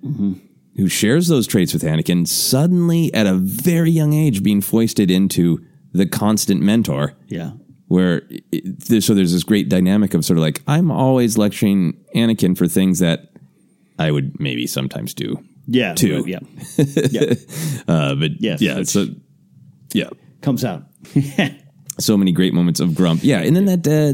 who 0.77 0.87
shares 0.89 1.27
those 1.27 1.47
traits 1.47 1.73
with 1.73 1.83
Anakin 1.83 2.27
suddenly 2.27 3.13
at 3.13 3.25
a 3.27 3.35
very 3.35 3.91
young 3.91 4.13
age 4.13 4.43
being 4.43 4.61
foisted 4.61 5.09
into 5.09 5.61
the 5.93 6.05
constant 6.05 6.61
mentor 6.61 7.13
Yeah. 7.29 7.51
where 7.87 8.23
it, 8.51 8.79
there- 8.87 8.99
so 9.01 9.13
there's 9.13 9.31
this 9.31 9.43
great 9.43 9.69
dynamic 9.69 10.13
of 10.13 10.25
sort 10.25 10.37
of 10.37 10.41
like 10.43 10.61
I'm 10.67 10.91
always 10.91 11.37
lecturing 11.37 11.93
Anakin 12.15 12.57
for 12.57 12.67
things 12.67 12.99
that 12.99 13.31
I 13.97 14.11
would 14.11 14.37
maybe 14.39 14.67
sometimes 14.67 15.13
do. 15.13 15.39
Yeah. 15.67 15.93
Too. 15.93 16.17
right, 16.23 16.27
Yeah. 16.27 16.39
yeah. 17.11 17.33
Uh, 17.87 18.15
but 18.15 18.31
Yes, 18.41 18.61
yeah, 18.61 18.83
so 18.83 19.07
yeah, 19.93 20.09
Comes 20.41 20.63
out. 20.65 20.83
so 21.99 22.17
many 22.17 22.31
great 22.31 22.53
moments 22.53 22.79
of 22.79 22.95
grump. 22.95 23.21
Yeah, 23.23 23.39
and 23.39 23.55
then 23.55 23.65
that 23.65 23.87
uh, 23.87 24.13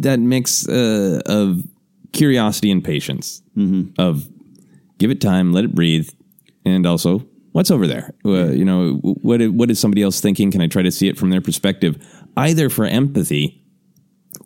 that 0.00 0.20
mix 0.20 0.68
uh, 0.68 1.20
of 1.26 1.64
curiosity 2.12 2.70
and 2.70 2.82
patience 2.82 3.42
of 3.98 4.28
give 4.98 5.10
it 5.10 5.20
time, 5.20 5.52
let 5.52 5.64
it 5.64 5.74
breathe, 5.74 6.10
and 6.64 6.86
also 6.86 7.26
what's 7.52 7.70
over 7.70 7.86
there. 7.86 8.14
Uh, 8.24 8.46
you 8.46 8.64
know, 8.64 8.94
what 9.02 9.40
what 9.50 9.70
is 9.70 9.78
somebody 9.78 10.02
else 10.02 10.20
thinking? 10.20 10.50
Can 10.50 10.60
I 10.60 10.66
try 10.66 10.82
to 10.82 10.90
see 10.90 11.08
it 11.08 11.18
from 11.18 11.30
their 11.30 11.40
perspective, 11.40 11.96
either 12.36 12.68
for 12.68 12.84
empathy 12.84 13.59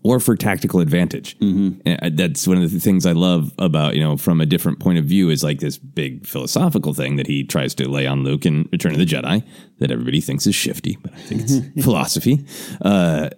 or 0.04 0.20
for 0.20 0.36
tactical 0.36 0.78
advantage? 0.80 1.36
And 1.40 2.16
that's 2.16 2.46
one 2.46 2.62
of 2.62 2.70
the 2.70 2.78
things 2.78 3.04
I 3.06 3.12
love 3.12 3.52
about 3.58 3.96
you 3.96 4.02
know 4.02 4.16
from 4.16 4.40
a 4.40 4.46
different 4.46 4.78
point 4.78 4.98
of 4.98 5.06
view 5.06 5.30
is 5.30 5.42
like 5.42 5.58
this 5.58 5.78
big 5.78 6.26
philosophical 6.26 6.94
thing 6.94 7.16
that 7.16 7.26
he 7.26 7.42
tries 7.42 7.74
to 7.76 7.88
lay 7.88 8.06
on 8.06 8.22
Luke 8.22 8.46
in 8.46 8.68
Return 8.70 8.92
of 8.92 8.98
the 8.98 9.06
Jedi 9.06 9.42
that 9.78 9.90
everybody 9.90 10.20
thinks 10.20 10.46
is 10.46 10.54
shifty, 10.54 10.96
but 11.02 11.12
I 11.12 11.16
think 11.18 11.40
it's 11.42 11.56
philosophy. 11.84 12.46
Uh, 12.80 13.30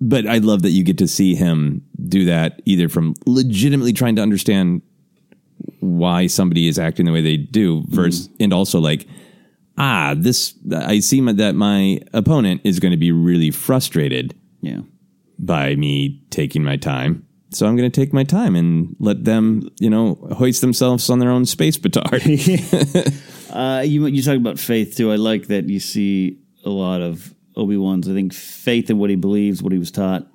but 0.00 0.26
I 0.26 0.38
love 0.38 0.62
that 0.62 0.70
you 0.70 0.82
get 0.84 0.98
to 0.98 1.08
see 1.08 1.34
him 1.34 1.82
do 2.08 2.24
that 2.26 2.60
either 2.64 2.88
from 2.88 3.14
legitimately 3.26 3.92
trying 3.92 4.16
to 4.16 4.22
understand 4.22 4.82
why 5.80 6.26
somebody 6.26 6.68
is 6.68 6.78
acting 6.78 7.06
the 7.06 7.12
way 7.12 7.20
they 7.22 7.36
do 7.36 7.84
versus 7.88 8.28
and 8.40 8.52
also 8.52 8.80
like 8.80 9.06
ah 9.78 10.14
this 10.16 10.54
I 10.74 11.00
see 11.00 11.20
my, 11.20 11.32
that 11.32 11.54
my 11.54 12.00
opponent 12.12 12.60
is 12.64 12.80
going 12.80 12.90
to 12.92 12.98
be 12.98 13.12
really 13.12 13.50
frustrated 13.50 14.34
Yeah. 14.60 14.80
By 15.38 15.74
me 15.74 16.22
taking 16.30 16.62
my 16.62 16.76
time. 16.76 17.26
So 17.50 17.66
I'm 17.66 17.76
going 17.76 17.90
to 17.90 18.00
take 18.00 18.12
my 18.12 18.24
time 18.24 18.56
and 18.56 18.96
let 18.98 19.24
them, 19.24 19.68
you 19.78 19.88
know, 19.88 20.16
hoist 20.36 20.60
themselves 20.60 21.08
on 21.08 21.20
their 21.20 21.30
own 21.30 21.46
space 21.46 21.76
petard. 21.76 22.22
Uh, 23.54 23.82
you 23.82 24.04
you 24.06 24.20
talk 24.20 24.36
about 24.36 24.58
faith 24.58 24.96
too. 24.96 25.12
I 25.12 25.14
like 25.14 25.46
that 25.46 25.68
you 25.68 25.78
see 25.78 26.40
a 26.64 26.70
lot 26.70 27.00
of 27.00 27.32
Obi 27.54 27.76
Wan's. 27.76 28.08
I 28.08 28.12
think 28.12 28.32
faith 28.32 28.90
in 28.90 28.98
what 28.98 29.10
he 29.10 29.16
believes, 29.16 29.62
what 29.62 29.72
he 29.72 29.78
was 29.78 29.92
taught. 29.92 30.26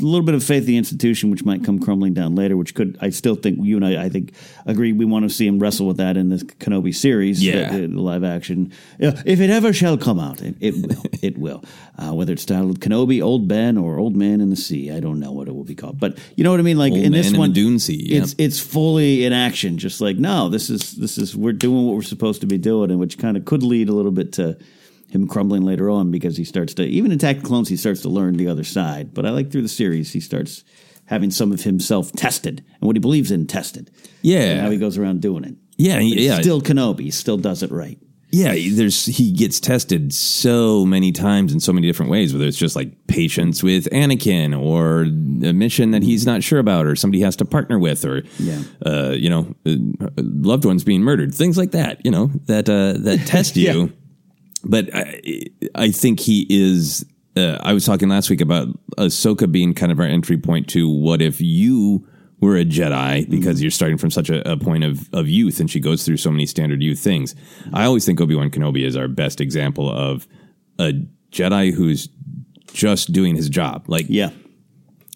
A 0.00 0.02
little 0.02 0.24
bit 0.24 0.34
of 0.34 0.42
faith 0.42 0.62
in 0.62 0.66
the 0.66 0.76
institution, 0.76 1.30
which 1.30 1.44
might 1.44 1.64
come 1.64 1.78
crumbling 1.78 2.14
down 2.14 2.34
later. 2.34 2.56
Which 2.56 2.74
could, 2.74 2.98
I 3.00 3.10
still 3.10 3.34
think 3.34 3.58
you 3.62 3.76
and 3.76 3.84
I, 3.84 4.04
I 4.04 4.08
think, 4.08 4.32
agree. 4.66 4.92
We 4.92 5.04
want 5.04 5.24
to 5.24 5.30
see 5.30 5.46
him 5.46 5.58
wrestle 5.58 5.86
with 5.86 5.98
that 5.98 6.16
in 6.16 6.30
this 6.30 6.42
Kenobi 6.42 6.94
series, 6.94 7.42
Yeah. 7.44 7.72
the, 7.72 7.86
the 7.86 8.00
live 8.00 8.24
action. 8.24 8.72
If 8.98 9.40
it 9.40 9.50
ever 9.50 9.72
shall 9.72 9.96
come 9.96 10.18
out, 10.18 10.40
it, 10.40 10.56
it 10.60 10.74
will. 10.74 11.02
it 11.22 11.38
will. 11.38 11.64
Uh, 11.98 12.12
whether 12.12 12.32
it's 12.32 12.44
titled 12.44 12.80
Kenobi, 12.80 13.22
Old 13.22 13.48
Ben, 13.48 13.78
or 13.78 13.98
Old 13.98 14.16
Man 14.16 14.40
in 14.40 14.50
the 14.50 14.56
Sea, 14.56 14.90
I 14.90 15.00
don't 15.00 15.20
know 15.20 15.32
what 15.32 15.48
it 15.48 15.54
will 15.54 15.64
be 15.64 15.74
called. 15.74 15.98
But 16.00 16.18
you 16.36 16.44
know 16.44 16.50
what 16.50 16.60
I 16.60 16.64
mean. 16.64 16.78
Like 16.78 16.92
Old 16.92 17.02
in 17.02 17.12
Man 17.12 17.22
this 17.22 17.32
in 17.32 17.38
one, 17.38 17.52
Dune 17.52 17.78
Sea, 17.78 17.94
yeah. 17.94 18.22
it's 18.22 18.34
it's 18.38 18.60
fully 18.60 19.24
in 19.24 19.32
action. 19.32 19.78
Just 19.78 20.00
like 20.00 20.16
no, 20.16 20.48
this 20.48 20.70
is 20.70 20.92
this 20.92 21.18
is 21.18 21.36
we're 21.36 21.52
doing 21.52 21.86
what 21.86 21.94
we're 21.94 22.02
supposed 22.02 22.40
to 22.40 22.46
be 22.46 22.58
doing, 22.58 22.90
and 22.90 22.98
which 22.98 23.18
kind 23.18 23.36
of 23.36 23.44
could 23.44 23.62
lead 23.62 23.88
a 23.88 23.92
little 23.92 24.12
bit 24.12 24.32
to 24.34 24.56
him 25.10 25.28
crumbling 25.28 25.62
later 25.62 25.88
on 25.90 26.10
because 26.10 26.36
he 26.36 26.44
starts 26.44 26.74
to 26.74 26.84
even 26.84 27.10
in 27.12 27.16
Attack 27.16 27.40
the 27.40 27.46
Clones 27.46 27.68
he 27.68 27.76
starts 27.76 28.02
to 28.02 28.08
learn 28.08 28.36
the 28.36 28.48
other 28.48 28.64
side. 28.64 29.14
But 29.14 29.26
I 29.26 29.30
like 29.30 29.50
through 29.52 29.62
the 29.62 29.68
series 29.68 30.12
he 30.12 30.20
starts 30.20 30.64
having 31.06 31.30
some 31.30 31.52
of 31.52 31.62
himself 31.62 32.10
tested 32.12 32.64
and 32.80 32.82
what 32.86 32.96
he 32.96 33.00
believes 33.00 33.30
in 33.30 33.46
tested. 33.46 33.90
Yeah. 34.22 34.40
and 34.52 34.60
how 34.60 34.70
he 34.70 34.78
goes 34.78 34.96
around 34.98 35.20
doing 35.20 35.44
it. 35.44 35.54
yeah, 35.76 35.98
yeah. 35.98 36.40
still 36.40 36.60
Kenobi. 36.62 37.12
Still 37.12 37.36
does 37.36 37.62
it 37.62 37.70
right. 37.70 37.98
yeah, 38.30 38.54
there's 38.72 39.04
he 39.06 39.30
gets 39.32 39.60
tested 39.60 40.12
so 40.12 40.84
many 40.86 41.12
times 41.12 41.52
in 41.52 41.60
so 41.60 41.72
many 41.72 41.86
different 41.86 42.10
ways, 42.10 42.32
whether 42.32 42.46
it's 42.46 42.56
just 42.56 42.74
like 42.74 43.06
patience 43.06 43.62
with 43.62 43.84
Anakin 43.92 44.58
or 44.58 45.02
a 45.02 45.52
mission 45.52 45.90
that 45.92 46.02
he's 46.02 46.26
not 46.26 46.42
sure 46.42 46.58
about, 46.58 46.86
or 46.86 46.96
somebody 46.96 47.18
he 47.18 47.24
has 47.24 47.36
to 47.36 47.44
partner 47.44 47.78
with, 47.78 48.04
or 48.04 48.22
Yeah. 48.40 48.62
uh, 48.84 49.10
you 49.10 49.28
know, 49.30 49.54
uh, 49.66 49.76
loved 50.16 50.64
ones 50.64 50.82
being 50.84 51.02
murdered, 51.02 51.32
things 51.34 51.56
like 51.58 51.72
that. 51.72 52.00
You 52.04 52.10
know 52.10 52.30
that 52.46 52.68
uh, 52.68 52.94
that 53.04 53.26
test 53.26 53.56
you. 53.64 53.72
Yeah. 53.82 53.86
But 54.64 54.88
I, 54.94 55.20
I 55.74 55.90
think 55.90 56.20
he 56.20 56.46
is. 56.48 57.04
Uh, 57.36 57.58
I 57.60 57.72
was 57.72 57.84
talking 57.84 58.08
last 58.08 58.30
week 58.30 58.40
about 58.40 58.68
Ahsoka 58.96 59.50
being 59.50 59.74
kind 59.74 59.90
of 59.90 59.98
our 59.98 60.06
entry 60.06 60.38
point 60.38 60.68
to 60.68 60.88
what 60.88 61.20
if 61.20 61.40
you 61.40 62.06
were 62.40 62.56
a 62.56 62.64
Jedi 62.64 63.28
because 63.28 63.60
you're 63.62 63.70
starting 63.72 63.98
from 63.98 64.10
such 64.10 64.30
a, 64.30 64.48
a 64.50 64.56
point 64.56 64.84
of, 64.84 65.08
of 65.12 65.28
youth 65.28 65.58
and 65.60 65.70
she 65.70 65.80
goes 65.80 66.04
through 66.04 66.18
so 66.18 66.30
many 66.30 66.46
standard 66.46 66.80
youth 66.82 66.98
things. 67.00 67.34
I 67.72 67.84
always 67.86 68.04
think 68.06 68.20
Obi 68.20 68.34
Wan 68.36 68.50
Kenobi 68.50 68.84
is 68.86 68.96
our 68.96 69.08
best 69.08 69.40
example 69.40 69.90
of 69.90 70.28
a 70.78 70.92
Jedi 71.32 71.72
who's 71.72 72.08
just 72.72 73.12
doing 73.12 73.34
his 73.34 73.48
job. 73.48 73.84
Like 73.88 74.06
Yeah. 74.08 74.30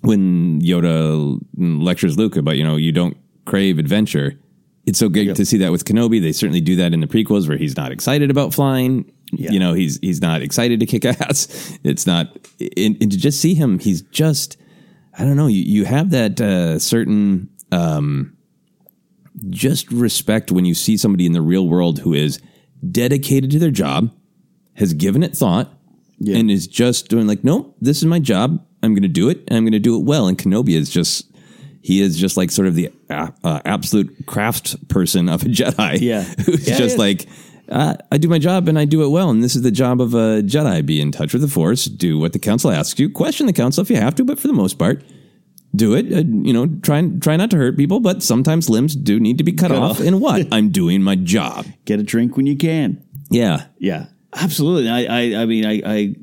when 0.01 0.61
Yoda 0.63 1.39
lectures 1.57 2.17
Luke 2.19 2.37
about, 2.37 2.57
you 2.57 2.65
know, 2.65 2.77
you 2.77 2.93
don't 2.93 3.17
crave 3.45 3.79
adventure. 3.79 4.39
It's 4.87 4.99
so 4.99 5.09
good 5.09 5.35
to 5.37 5.45
see 5.45 5.59
that 5.59 5.71
with 5.71 5.85
Kenobi. 5.85 6.21
They 6.21 6.33
certainly 6.33 6.61
do 6.63 6.77
that 6.77 6.93
in 6.95 7.01
the 7.01 7.07
prequels 7.07 7.47
where 7.49 7.59
he's 7.59 7.77
not 7.77 7.93
excited 7.93 8.31
about 8.31 8.55
flying. 8.55 9.11
Yeah. 9.33 9.51
You 9.51 9.59
know, 9.59 9.75
he's 9.75 9.99
he's 10.01 10.21
not 10.21 10.43
excited 10.43 10.81
to 10.81 10.87
kick 10.87 11.05
ass. 11.21 11.79
It's 11.85 12.07
not 12.07 12.35
and, 12.77 12.97
and 13.01 13.11
to 13.11 13.17
just 13.17 13.41
see 13.41 13.55
him, 13.55 13.79
he's 13.79 14.03
just 14.03 14.57
I 15.19 15.25
don't 15.25 15.37
know, 15.37 15.49
you, 15.49 15.63
you 15.63 15.85
have 15.85 16.11
that 16.11 16.41
uh, 16.41 16.79
certain 16.79 17.51
um 17.73 18.37
just 19.51 19.91
respect 19.93 20.51
when 20.51 20.65
you 20.65 20.75
see 20.75 20.97
somebody 20.97 21.27
in 21.27 21.33
the 21.33 21.43
real 21.43 21.69
world 21.69 22.01
who 22.01 22.13
is 22.15 22.41
dedicated 22.91 23.51
to 23.53 23.59
their 23.59 23.71
job, 23.71 24.11
has 24.75 24.95
given 24.95 25.23
it 25.23 25.37
thought, 25.37 25.73
and 26.37 26.51
is 26.51 26.67
just 26.67 27.09
doing 27.09 27.27
like, 27.27 27.45
no, 27.45 27.75
this 27.81 27.99
is 27.99 28.05
my 28.05 28.19
job. 28.19 28.65
I'm 28.83 28.95
going 28.95 29.03
to 29.03 29.09
do 29.09 29.29
it, 29.29 29.39
and 29.49 29.57
I'm 29.57 29.65
going 29.65 29.73
to 29.73 29.79
do 29.79 29.97
it 29.97 30.05
well. 30.05 30.27
And 30.29 30.37
Kenobi 30.39 30.71
is 30.77 30.91
just, 30.91 31.31
he 31.83 32.01
is 32.01 32.17
just 32.19 32.37
like 32.37 32.51
sort 32.51 32.67
of 32.69 32.75
the 32.75 32.91
uh, 33.11 33.31
uh, 33.45 33.61
absolute 33.65 34.27
craft 34.27 34.89
person 34.89 35.29
of 35.29 35.43
a 35.43 35.47
Jedi. 35.47 36.01
Yeah. 36.01 36.23
who's 36.45 36.69
Yeah, 36.69 36.79
just 36.79 36.97
yeah. 36.97 37.03
like. 37.03 37.27
Uh, 37.69 37.95
I 38.11 38.19
do 38.19 38.29
my 38.29 38.39
job 38.39 38.69
and 38.69 38.79
I 38.79 38.85
do 38.85 39.05
it 39.05 39.09
well, 39.09 39.31
and 39.31 39.43
this 39.43 39.55
is 39.55 39.63
the 39.63 39.71
job 39.71 40.01
of 40.01 40.15
a 40.15 40.43
Jedi: 40.43 40.85
be 40.85 41.01
in 41.01 41.13
touch 41.13 41.33
with 41.33 41.43
the 41.43 41.49
Force, 41.49 41.85
do 41.85 42.19
what 42.19 42.33
the 42.33 42.39
Council 42.39 42.71
asks 42.71 42.99
you, 42.99 43.11
question 43.11 43.47
the 43.47 43.53
Council 43.53 43.83
if 43.83 43.91
you 43.91 43.97
have 43.97 44.15
to, 44.17 44.25
but 44.25 44.39
for 44.39 44.47
the 44.47 44.55
most 44.55 44.79
part, 44.79 45.03
do 45.75 45.95
it. 45.95 46.13
Uh, 46.13 46.25
you 46.27 46.53
know, 46.53 46.67
try 46.83 47.03
try 47.21 47.37
not 47.37 47.51
to 47.51 47.57
hurt 47.57 47.77
people, 47.77 48.01
but 48.01 48.23
sometimes 48.23 48.71
limbs 48.71 48.97
do 48.97 49.21
need 49.21 49.39
to 49.39 49.45
be 49.45 49.53
cut, 49.53 49.71
Cut 49.71 49.79
off. 49.79 50.01
off. 50.01 50.01
And 50.01 50.21
what? 50.21 50.49
I'm 50.53 50.71
doing 50.71 51.03
my 51.03 51.15
job. 51.17 51.67
Get 51.85 52.01
a 52.01 52.03
drink 52.03 52.37
when 52.37 52.47
you 52.47 52.57
can. 52.57 53.03
Yeah, 53.31 53.67
Yeah, 53.79 54.07
absolutely. 54.35 54.89
I, 54.89 55.03
I, 55.03 55.43
I 55.43 55.47
mean, 55.47 55.67
I, 55.67 55.83
I, 55.85 56.15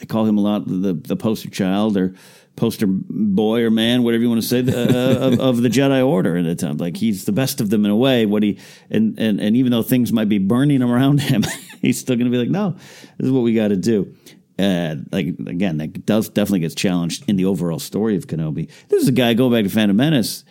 I 0.00 0.04
call 0.06 0.26
him 0.26 0.38
a 0.38 0.40
lot 0.40 0.66
the 0.66 0.94
the 0.94 1.16
poster 1.16 1.50
child 1.50 1.96
or 1.96 2.14
poster 2.58 2.86
boy 2.86 3.62
or 3.62 3.70
man, 3.70 4.02
whatever 4.02 4.22
you 4.22 4.28
want 4.28 4.42
to 4.42 4.46
say, 4.48 4.58
uh, 4.60 5.16
of, 5.26 5.40
of 5.40 5.62
the 5.62 5.68
Jedi 5.68 6.06
Order 6.06 6.36
at 6.36 6.44
the 6.44 6.54
time. 6.54 6.76
Like 6.76 6.96
he's 6.96 7.24
the 7.24 7.32
best 7.32 7.60
of 7.62 7.70
them 7.70 7.84
in 7.84 7.90
a 7.90 7.96
way. 7.96 8.26
What 8.26 8.42
he 8.42 8.58
and 8.90 9.18
and 9.18 9.40
and 9.40 9.56
even 9.56 9.72
though 9.72 9.82
things 9.82 10.12
might 10.12 10.28
be 10.28 10.38
burning 10.38 10.82
around 10.82 11.20
him, 11.30 11.44
he's 11.80 11.98
still 11.98 12.16
going 12.16 12.30
to 12.30 12.30
be 12.30 12.38
like, 12.38 12.50
no, 12.50 12.72
this 13.16 13.26
is 13.26 13.30
what 13.32 13.40
we 13.42 13.54
got 13.54 13.68
to 13.68 13.76
do. 13.76 14.14
Uh, 14.58 14.96
like 15.12 15.26
again, 15.46 15.78
that 15.78 16.04
does 16.04 16.28
definitely 16.28 16.60
gets 16.60 16.74
challenged 16.74 17.24
in 17.28 17.36
the 17.36 17.44
overall 17.44 17.78
story 17.78 18.16
of 18.16 18.26
Kenobi. 18.26 18.68
This 18.88 19.02
is 19.02 19.08
a 19.08 19.12
guy 19.12 19.32
go 19.34 19.48
back 19.50 19.64
to 19.64 19.70
Phantom 19.70 19.96
Menace. 19.96 20.44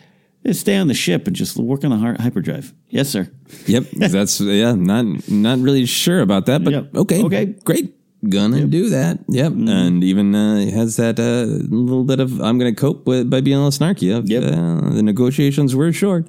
Stay 0.52 0.76
on 0.76 0.88
the 0.88 0.94
ship 0.94 1.26
and 1.26 1.36
just 1.36 1.58
work 1.58 1.84
on 1.84 1.90
the 1.90 1.98
hy- 1.98 2.16
hyperdrive. 2.22 2.72
Yes, 2.88 3.10
sir. 3.10 3.28
Yep, 3.66 3.84
that's 3.92 4.40
yeah. 4.40 4.72
Not 4.72 5.28
not 5.28 5.58
really 5.58 5.84
sure 5.84 6.20
about 6.20 6.46
that, 6.46 6.64
but 6.64 6.72
Yep. 6.72 6.94
okay, 6.96 7.22
Okay. 7.24 7.44
great. 7.64 7.94
Gonna 8.28 8.66
do 8.66 8.88
that. 8.90 9.20
Yep, 9.28 9.52
and 9.52 10.02
even 10.02 10.34
uh, 10.34 10.70
has 10.70 10.96
that 10.96 11.20
uh, 11.20 11.44
little 11.72 12.04
bit 12.04 12.18
of 12.18 12.40
I'm 12.40 12.58
gonna 12.58 12.74
cope 12.74 13.06
with 13.06 13.30
by 13.30 13.40
being 13.40 13.56
a 13.56 13.64
little 13.64 13.86
snarky. 13.86 14.28
Yep. 14.28 14.42
uh, 14.42 14.94
the 14.94 15.02
negotiations 15.02 15.76
were 15.76 15.92
short. 15.92 16.26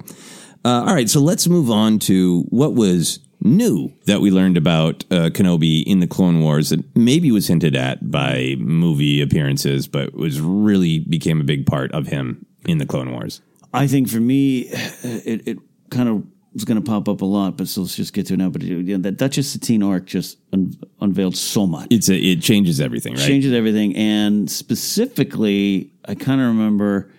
Uh, 0.63 0.83
all 0.85 0.93
right, 0.93 1.09
so 1.09 1.19
let's 1.19 1.47
move 1.47 1.71
on 1.71 1.97
to 1.99 2.43
what 2.49 2.73
was 2.75 3.19
new 3.41 3.91
that 4.05 4.21
we 4.21 4.29
learned 4.29 4.57
about 4.57 5.05
uh, 5.09 5.29
Kenobi 5.29 5.83
in 5.83 5.99
the 5.99 6.07
Clone 6.07 6.41
Wars 6.41 6.69
that 6.69 6.83
maybe 6.95 7.31
was 7.31 7.47
hinted 7.47 7.75
at 7.75 8.11
by 8.11 8.55
movie 8.59 9.21
appearances, 9.21 9.87
but 9.87 10.13
was 10.13 10.39
really 10.41 10.99
became 10.99 11.39
a 11.41 11.45
big 11.45 11.65
part 11.65 11.91
of 11.93 12.07
him 12.07 12.45
in 12.65 12.77
the 12.77 12.85
Clone 12.85 13.11
Wars. 13.11 13.41
I 13.73 13.87
think 13.87 14.09
for 14.09 14.19
me, 14.19 14.67
it, 15.03 15.47
it 15.47 15.57
kind 15.89 16.09
of 16.09 16.23
was 16.53 16.65
going 16.65 16.81
to 16.81 16.89
pop 16.89 17.07
up 17.07 17.21
a 17.21 17.25
lot, 17.25 17.57
but 17.57 17.67
so 17.67 17.81
let's 17.81 17.95
just 17.95 18.13
get 18.13 18.25
to 18.27 18.33
it 18.33 18.37
now. 18.37 18.49
But 18.49 18.63
you 18.63 18.81
know, 18.81 19.03
that 19.03 19.17
Duchess 19.17 19.51
Satine 19.51 19.83
arc 19.83 20.05
just 20.05 20.37
un- 20.51 20.73
unveiled 20.99 21.35
so 21.35 21.67
much. 21.67 21.87
It's 21.91 22.09
a, 22.09 22.15
it 22.15 22.41
changes 22.41 22.81
everything, 22.81 23.13
right? 23.13 23.25
changes 23.25 23.53
everything. 23.53 23.95
And 23.95 24.49
specifically, 24.49 25.91
I 26.05 26.15
kind 26.15 26.41
of 26.41 26.47
remember 26.47 27.11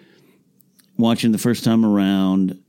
watching 0.96 1.32
the 1.32 1.38
first 1.38 1.64
time 1.64 1.84
around. 1.84 2.60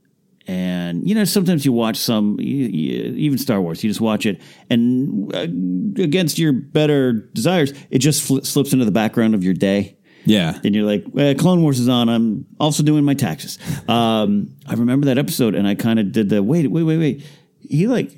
And 0.46 1.08
you 1.08 1.14
know, 1.14 1.24
sometimes 1.24 1.64
you 1.64 1.72
watch 1.72 1.96
some, 1.96 2.38
you, 2.40 2.66
you, 2.66 3.14
even 3.16 3.38
Star 3.38 3.60
Wars, 3.60 3.82
you 3.84 3.90
just 3.90 4.00
watch 4.00 4.26
it, 4.26 4.40
and 4.68 5.32
uh, 5.34 6.02
against 6.02 6.36
your 6.36 6.52
better 6.52 7.12
desires, 7.12 7.72
it 7.90 8.00
just 8.00 8.26
fl- 8.26 8.40
slips 8.40 8.72
into 8.72 8.84
the 8.84 8.90
background 8.90 9.36
of 9.36 9.44
your 9.44 9.54
day 9.54 9.96
Yeah, 10.24 10.58
and 10.64 10.74
you're 10.74 10.86
like, 10.86 11.04
well, 11.08 11.34
Clone 11.34 11.62
Wars 11.62 11.80
is 11.80 11.88
on. 11.88 12.08
I'm 12.08 12.46
also 12.60 12.82
doing 12.82 13.04
my 13.04 13.14
taxes. 13.14 13.58
Um, 13.88 14.54
I 14.66 14.74
remember 14.74 15.06
that 15.06 15.18
episode, 15.18 15.54
and 15.54 15.66
I 15.66 15.74
kind 15.74 15.98
of 15.98 16.12
did 16.12 16.28
the 16.28 16.42
wait, 16.42 16.70
wait, 16.70 16.82
wait, 16.84 16.98
wait. 16.98 17.26
He 17.60 17.86
like 17.86 18.12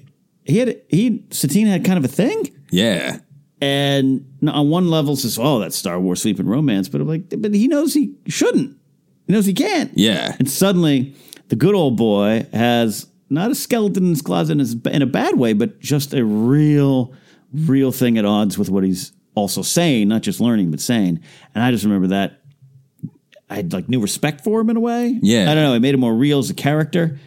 he 0.44 0.58
had 0.58 0.80
he 0.88 1.24
Satine 1.30 1.66
had 1.66 1.84
kind 1.84 1.98
of 1.98 2.04
a 2.04 2.08
thing, 2.08 2.50
yeah. 2.70 3.18
and 3.60 4.26
on 4.46 4.68
one 4.68 4.88
level 4.88 5.16
says, 5.16 5.38
"Oh, 5.40 5.58
that's 5.58 5.76
Star 5.76 5.98
Wars 5.98 6.22
sleeping 6.22 6.46
romance," 6.46 6.88
but 6.88 7.00
I'm 7.00 7.08
like, 7.08 7.32
but 7.38 7.54
he 7.54 7.68
knows 7.68 7.94
he 7.94 8.14
shouldn't. 8.26 8.76
He 9.26 9.32
knows 9.32 9.46
he 9.46 9.54
can't. 9.54 9.90
Yeah. 9.96 10.36
And 10.38 10.50
suddenly, 10.50 11.14
the 11.48 11.56
good 11.56 11.74
old 11.74 11.96
boy 11.96 12.46
has 12.52 13.06
not 13.30 13.50
a 13.50 13.54
skeleton 13.54 14.04
in 14.04 14.10
his 14.10 14.22
closet 14.22 14.52
in, 14.52 14.58
his, 14.58 14.76
in 14.86 15.02
a 15.02 15.06
bad 15.06 15.38
way, 15.38 15.52
but 15.52 15.80
just 15.80 16.14
a 16.14 16.24
real, 16.24 17.12
real 17.52 17.90
thing 17.90 18.18
at 18.18 18.24
odds 18.24 18.58
with 18.58 18.70
what 18.70 18.84
he's 18.84 19.12
also 19.34 19.62
saying, 19.62 20.08
not 20.08 20.22
just 20.22 20.40
learning, 20.40 20.70
but 20.70 20.80
saying. 20.80 21.20
And 21.54 21.64
I 21.64 21.70
just 21.70 21.84
remember 21.84 22.08
that 22.08 22.40
I 23.50 23.56
had 23.56 23.72
like 23.72 23.88
new 23.88 24.00
respect 24.00 24.42
for 24.42 24.60
him 24.60 24.70
in 24.70 24.76
a 24.76 24.80
way. 24.80 25.18
Yeah. 25.22 25.50
I 25.50 25.54
don't 25.54 25.64
know. 25.64 25.74
It 25.74 25.80
made 25.80 25.94
him 25.94 26.00
more 26.00 26.14
real 26.14 26.38
as 26.38 26.50
a 26.50 26.54
character. 26.54 27.18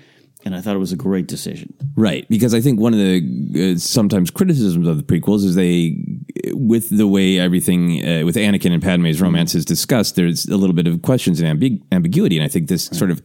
And 0.45 0.55
I 0.55 0.61
thought 0.61 0.75
it 0.75 0.79
was 0.79 0.93
a 0.93 0.97
great 0.97 1.27
decision. 1.27 1.73
Right, 1.95 2.25
because 2.29 2.53
I 2.53 2.61
think 2.61 2.79
one 2.79 2.93
of 2.93 2.99
the 2.99 3.73
uh, 3.73 3.77
sometimes 3.77 4.31
criticisms 4.31 4.87
of 4.87 4.95
the 4.95 5.03
prequels 5.03 5.43
is 5.43 5.55
they, 5.55 5.97
with 6.53 6.95
the 6.95 7.07
way 7.07 7.37
everything 7.37 8.05
uh, 8.07 8.23
with 8.23 8.35
Anakin 8.35 8.71
and 8.71 8.81
Padme's 8.81 9.19
romance 9.19 9.55
is 9.55 9.65
discussed, 9.65 10.15
there's 10.15 10.45
a 10.45 10.55
little 10.55 10.75
bit 10.75 10.87
of 10.87 11.01
questions 11.01 11.41
and 11.41 11.59
ambig- 11.59 11.81
ambiguity, 11.91 12.37
and 12.37 12.45
I 12.45 12.47
think 12.47 12.69
this 12.69 12.85
sort 12.85 13.11
of 13.11 13.21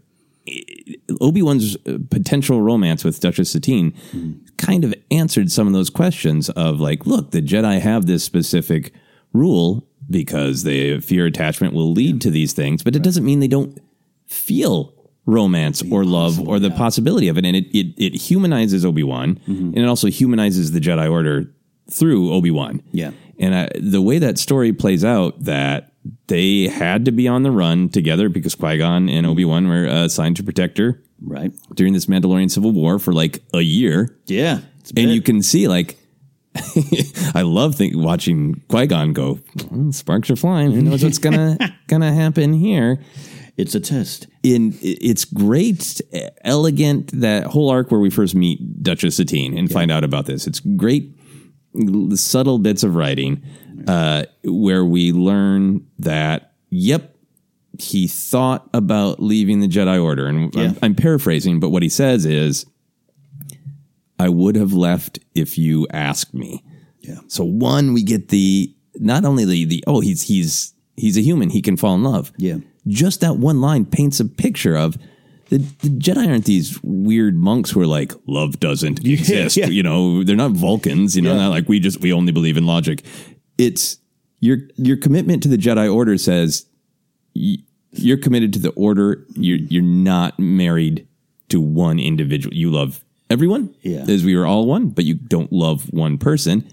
Obi 1.21 1.43
Wan's 1.43 1.77
potential 2.11 2.61
romance 2.61 3.05
with 3.05 3.21
Duchess 3.21 3.53
Satine 3.53 3.93
kind 4.63 4.85
of 4.85 4.95
answered 5.11 5.51
some 5.51 5.67
of 5.67 5.73
those 5.73 5.91
questions 5.91 6.49
of 6.51 6.81
like, 6.81 7.05
look, 7.05 7.33
the 7.33 7.43
Jedi 7.43 7.81
have 7.81 8.07
this 8.07 8.25
specific 8.25 8.93
rule 9.33 9.87
because 10.09 10.63
they 10.63 11.01
fear 11.01 11.27
attachment 11.27 11.75
will 11.75 11.93
lead 11.93 12.21
to 12.23 12.31
these 12.31 12.53
things, 12.53 12.83
but 12.83 12.95
it 12.95 13.03
doesn't 13.03 13.25
mean 13.25 13.41
they 13.41 13.49
don't 13.49 13.79
feel 14.27 14.95
romance 15.27 15.83
or 15.91 16.05
love 16.05 16.41
or 16.41 16.59
the 16.59 16.71
possibility 16.71 17.29
of 17.29 17.39
it. 17.39 17.45
And 17.45 17.57
it, 17.57 17.67
it, 17.77 17.95
it 17.97 18.15
humanizes 18.15 18.85
Obi 18.85 19.03
Wan 19.03 19.41
and 19.47 19.79
it 19.79 19.87
also 19.87 20.09
humanizes 20.09 20.73
the 20.73 20.81
Jedi 20.81 21.11
Order 21.11 21.53
through 21.91 22.33
Obi 22.33 22.51
Wan. 22.51 22.83
Yeah. 22.93 23.13
And 23.39 23.55
uh, 23.55 23.69
the 23.81 24.03
way 24.03 24.19
that 24.19 24.39
story 24.39 24.73
plays 24.73 25.05
out, 25.05 25.45
that 25.45 25.93
they 26.27 26.69
had 26.69 27.05
to 27.05 27.13
be 27.13 27.29
on 27.29 27.43
the 27.43 27.51
run 27.51 27.89
together 27.89 28.29
because 28.29 28.55
Qui 28.55 28.79
Gon 28.79 29.09
and 29.09 29.27
Obi 29.27 29.45
Wan 29.45 29.69
were 29.69 29.89
uh, 29.89 30.05
assigned 30.05 30.37
to 30.37 30.43
protect 30.43 30.79
her 30.79 31.01
Right. 31.25 31.53
during 31.75 31.93
this 31.93 32.07
Mandalorian 32.07 32.51
Civil 32.51 32.73
War 32.73 32.99
for 32.99 33.13
like 33.13 33.43
a 33.55 33.61
year. 33.61 34.17
Yeah. 34.27 34.61
And 34.97 35.11
you 35.11 35.23
can 35.23 35.43
see, 35.43 35.69
like, 35.69 35.97
I 37.35 37.43
love 37.43 37.77
think, 37.77 37.95
watching 37.97 38.63
Qui 38.69 38.87
Gon 38.87 39.13
go, 39.13 39.37
"Mm, 39.57 39.95
sparks 39.95 40.31
are 40.31 40.37
flying. 40.37 40.73
Who 40.73 40.83
knows 40.83 41.03
what's 41.03 41.19
gonna 41.19 41.57
gonna 41.87 42.13
happen 42.13 42.53
here? 42.53 43.01
it's 43.57 43.75
a 43.75 43.81
test. 43.81 44.27
in 44.43 44.77
it's 44.83 45.25
great, 45.25 46.01
elegant 46.43 47.11
that 47.21 47.47
whole 47.47 47.71
arc 47.71 47.91
where 47.91 48.01
we 48.01 48.11
first 48.11 48.35
meet 48.35 48.83
Duchess 48.83 49.17
Satine 49.17 49.57
and 49.57 49.71
find 49.71 49.91
out 49.91 50.05
about 50.05 50.27
this. 50.27 50.47
It's 50.47 50.61
great, 50.61 51.15
subtle 52.15 52.59
bits 52.59 52.83
of 52.83 52.97
writing 52.97 53.43
uh, 53.87 54.25
where 54.45 54.85
we 54.85 55.13
learn 55.13 55.87
that 55.99 56.53
yep, 56.71 57.12
he 57.83 58.07
thought 58.09 58.69
about 58.73 59.21
leaving 59.23 59.61
the 59.61 59.69
Jedi 59.69 60.03
Order, 60.03 60.27
and 60.27 60.55
Yeah. 60.55 60.63
I'm, 60.65 60.79
I'm 60.83 60.95
paraphrasing, 60.95 61.61
but 61.61 61.71
what 61.71 61.83
he 61.83 61.89
says 61.89 62.25
is, 62.25 62.65
"I 64.19 64.29
would 64.29 64.57
have 64.57 64.73
left 64.73 65.19
if 65.35 65.59
you 65.59 65.87
asked 65.91 66.35
me." 66.35 66.63
Yeah. 67.01 67.19
So 67.29 67.45
one, 67.45 67.93
we 67.93 68.03
get 68.03 68.29
the 68.29 68.75
not 68.97 69.25
only 69.25 69.45
the 69.45 69.65
the 69.65 69.85
oh 69.87 70.01
he's 70.01 70.23
he's 70.23 70.75
he's 70.97 71.17
a 71.17 71.21
human 71.23 71.51
he 71.51 71.63
can 71.63 71.77
fall 71.77 71.95
in 71.95 72.03
love 72.03 72.31
Yeah. 72.37 72.59
just 72.87 73.21
that 73.23 73.39
one 73.39 73.61
line 73.63 73.87
paints 73.87 74.21
a 74.21 74.27
picture 74.27 74.77
of 74.77 74.99
the, 75.49 75.57
the 75.59 75.89
Jedi 75.89 76.29
aren't 76.29 76.45
these 76.45 76.79
weird 76.83 77.35
monks 77.37 77.71
who 77.71 77.81
are 77.81 77.87
like, 77.87 78.13
love 78.27 78.61
doesn't 78.61 78.99
exist. 79.05 79.57
yeah. 79.57 79.67
You 79.67 79.83
know, 79.83 80.23
they're 80.23 80.37
not 80.37 80.53
Vulcans. 80.53 81.17
You 81.17 81.23
know, 81.23 81.33
Yeah. 81.33 81.39
not 81.45 81.51
like 81.51 81.69
we 81.69 81.81
just 81.81 82.01
we 82.01 82.13
only 82.13 82.33
believe 82.33 82.57
in 82.57 82.67
logic. 82.67 83.03
It's 83.59 83.99
your 84.41 84.59
your 84.77 84.97
commitment 84.99 85.43
to 85.45 85.49
the 85.49 85.57
Jedi 85.59 85.93
Order 85.93 86.17
says 86.19 86.67
y- 87.35 87.57
you're 87.93 88.17
committed 88.19 88.53
to 88.55 88.59
the 88.59 88.71
Order. 88.71 89.25
You're 89.35 89.59
you're 89.59 89.83
not 89.83 90.39
married 90.39 91.07
to 91.49 91.61
one 91.61 91.99
individual. 91.99 92.55
You 92.55 92.71
love 92.71 93.05
everyone, 93.31 93.75
Yeah. 93.83 94.05
as 94.09 94.25
we 94.25 94.35
are 94.35 94.47
all 94.47 94.67
one, 94.67 94.89
but 94.89 95.05
you 95.05 95.15
don't 95.15 95.53
love 95.53 95.85
one 95.93 96.19
person. 96.19 96.67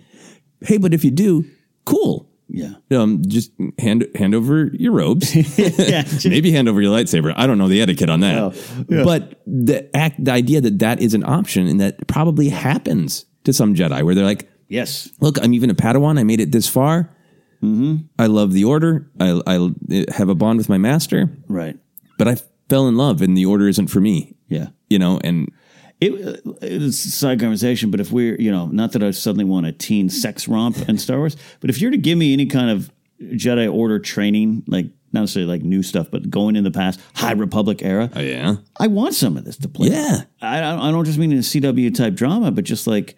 Hey, 0.61 0.77
but 0.77 0.93
if 0.93 1.03
you 1.05 1.11
do, 1.11 1.45
cool. 1.85 2.27
Yeah. 2.51 2.73
Um, 2.91 3.21
just 3.27 3.51
hand 3.77 4.07
hand 4.15 4.33
over 4.33 4.67
your 4.73 4.91
robes. 4.93 5.35
yeah. 5.59 6.03
Maybe 6.25 6.51
hand 6.51 6.67
over 6.67 6.81
your 6.81 6.91
lightsaber. 6.97 7.33
I 7.37 7.45
don't 7.45 7.57
know 7.59 7.67
the 7.67 7.81
etiquette 7.81 8.09
on 8.09 8.21
that. 8.21 8.37
Oh, 8.37 8.53
yeah. 8.89 9.03
But 9.03 9.41
the 9.45 9.95
act, 9.95 10.23
the 10.23 10.31
idea 10.31 10.59
that 10.61 10.79
that 10.79 10.99
is 11.01 11.13
an 11.13 11.23
option 11.23 11.67
and 11.67 11.79
that 11.79 12.07
probably 12.07 12.49
happens 12.49 13.25
to 13.43 13.53
some 13.53 13.75
Jedi 13.75 14.01
where 14.03 14.15
they're 14.15 14.25
like, 14.25 14.49
Yes. 14.67 15.09
look, 15.21 15.37
I'm 15.43 15.53
even 15.53 15.69
a 15.69 15.75
Padawan. 15.75 16.19
I 16.19 16.23
made 16.23 16.39
it 16.39 16.51
this 16.51 16.67
far. 16.67 17.15
Mm-hmm. 17.63 17.95
I 18.17 18.27
love 18.27 18.53
the 18.53 18.63
Order. 18.63 19.09
I, 19.19 19.41
I 19.45 19.71
have 20.13 20.29
a 20.29 20.35
bond 20.35 20.57
with 20.59 20.69
my 20.69 20.77
master, 20.77 21.29
Right. 21.47 21.77
but 22.17 22.27
I 22.27 22.37
fell 22.69 22.87
in 22.87 22.95
love 22.95 23.21
and 23.21 23.35
the 23.37 23.45
Order 23.45 23.67
isn't 23.67 23.87
for 23.87 23.99
me. 23.99 24.35
Yeah. 24.47 24.67
You 24.89 24.99
know, 24.99 25.19
and 25.23 25.51
It, 25.99 26.41
it's 26.61 27.05
a 27.05 27.11
side 27.11 27.39
conversation, 27.39 27.91
but 27.91 27.99
if 27.99 28.11
we're, 28.11 28.39
you 28.39 28.51
know, 28.51 28.67
not 28.67 28.93
that 28.93 29.03
I 29.03 29.11
suddenly 29.11 29.43
want 29.45 29.65
a 29.65 29.71
teen 29.73 30.09
sex 30.09 30.47
romp 30.47 30.77
in 30.89 30.97
Star 30.97 31.17
Wars, 31.17 31.35
but 31.59 31.69
if 31.69 31.81
you're 31.81 31.91
to 31.91 31.97
give 31.97 32.17
me 32.17 32.31
any 32.33 32.45
kind 32.45 32.69
of 32.69 32.89
Jedi 33.21 33.71
Order 33.71 33.99
training, 33.99 34.63
like 34.67 34.85
not 35.11 35.21
necessarily 35.21 35.51
like 35.51 35.63
new 35.63 35.83
stuff, 35.83 36.07
but 36.09 36.29
going 36.29 36.55
in 36.55 36.63
the 36.63 36.71
past, 36.71 37.01
High 37.15 37.33
Republic 37.33 37.81
era, 37.83 38.09
oh 38.15 38.21
yeah, 38.21 38.55
I 38.79 38.87
want 38.87 39.13
some 39.15 39.35
of 39.35 39.43
this 39.43 39.57
to 39.57 39.67
play. 39.67 39.89
yeah, 39.89 40.21
I, 40.41 40.59
I 40.61 40.87
I 40.87 40.91
don't 40.91 41.03
just 41.03 41.17
mean 41.17 41.33
in 41.33 41.39
a 41.39 41.41
CW 41.41 41.93
type 41.93 42.13
drama, 42.13 42.51
but 42.51 42.63
just 42.63 42.87
like, 42.87 43.15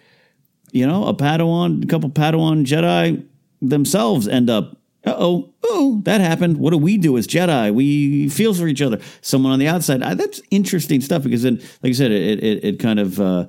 you 0.71 0.88
know, 0.88 1.06
a 1.06 1.13
Padawan, 1.13 1.84
a 1.84 1.88
couple 1.88 2.10
Padawan 2.10 2.65
Jedi 2.65 3.23
themselves 3.62 4.28
end 4.28 4.50
up, 4.50 4.78
uh 5.06 5.15
oh, 5.17 5.54
oh, 5.63 6.02
that 6.04 6.21
happened. 6.21 6.58
What 6.58 6.71
do 6.71 6.78
we 6.78 6.97
do 6.97 7.17
as 7.17 7.28
Jedi? 7.28 7.74
We 7.74 8.30
feel 8.30 8.54
for 8.54 8.67
each 8.67 8.82
other. 8.82 9.00
Someone 9.21 9.52
on 9.52 9.60
the 9.60 9.67
outside. 9.67 10.04
I, 10.04 10.13
that's 10.13 10.41
interesting 10.52 11.02
stuff 11.02 11.24
because 11.24 11.43
then, 11.43 11.58
like 11.82 11.91
I 11.91 11.93
said, 11.93 12.12
it 12.12 12.43
it, 12.43 12.63
it 12.63 12.80
kind 12.80 13.00
of 13.00 13.19
uh, 13.19 13.47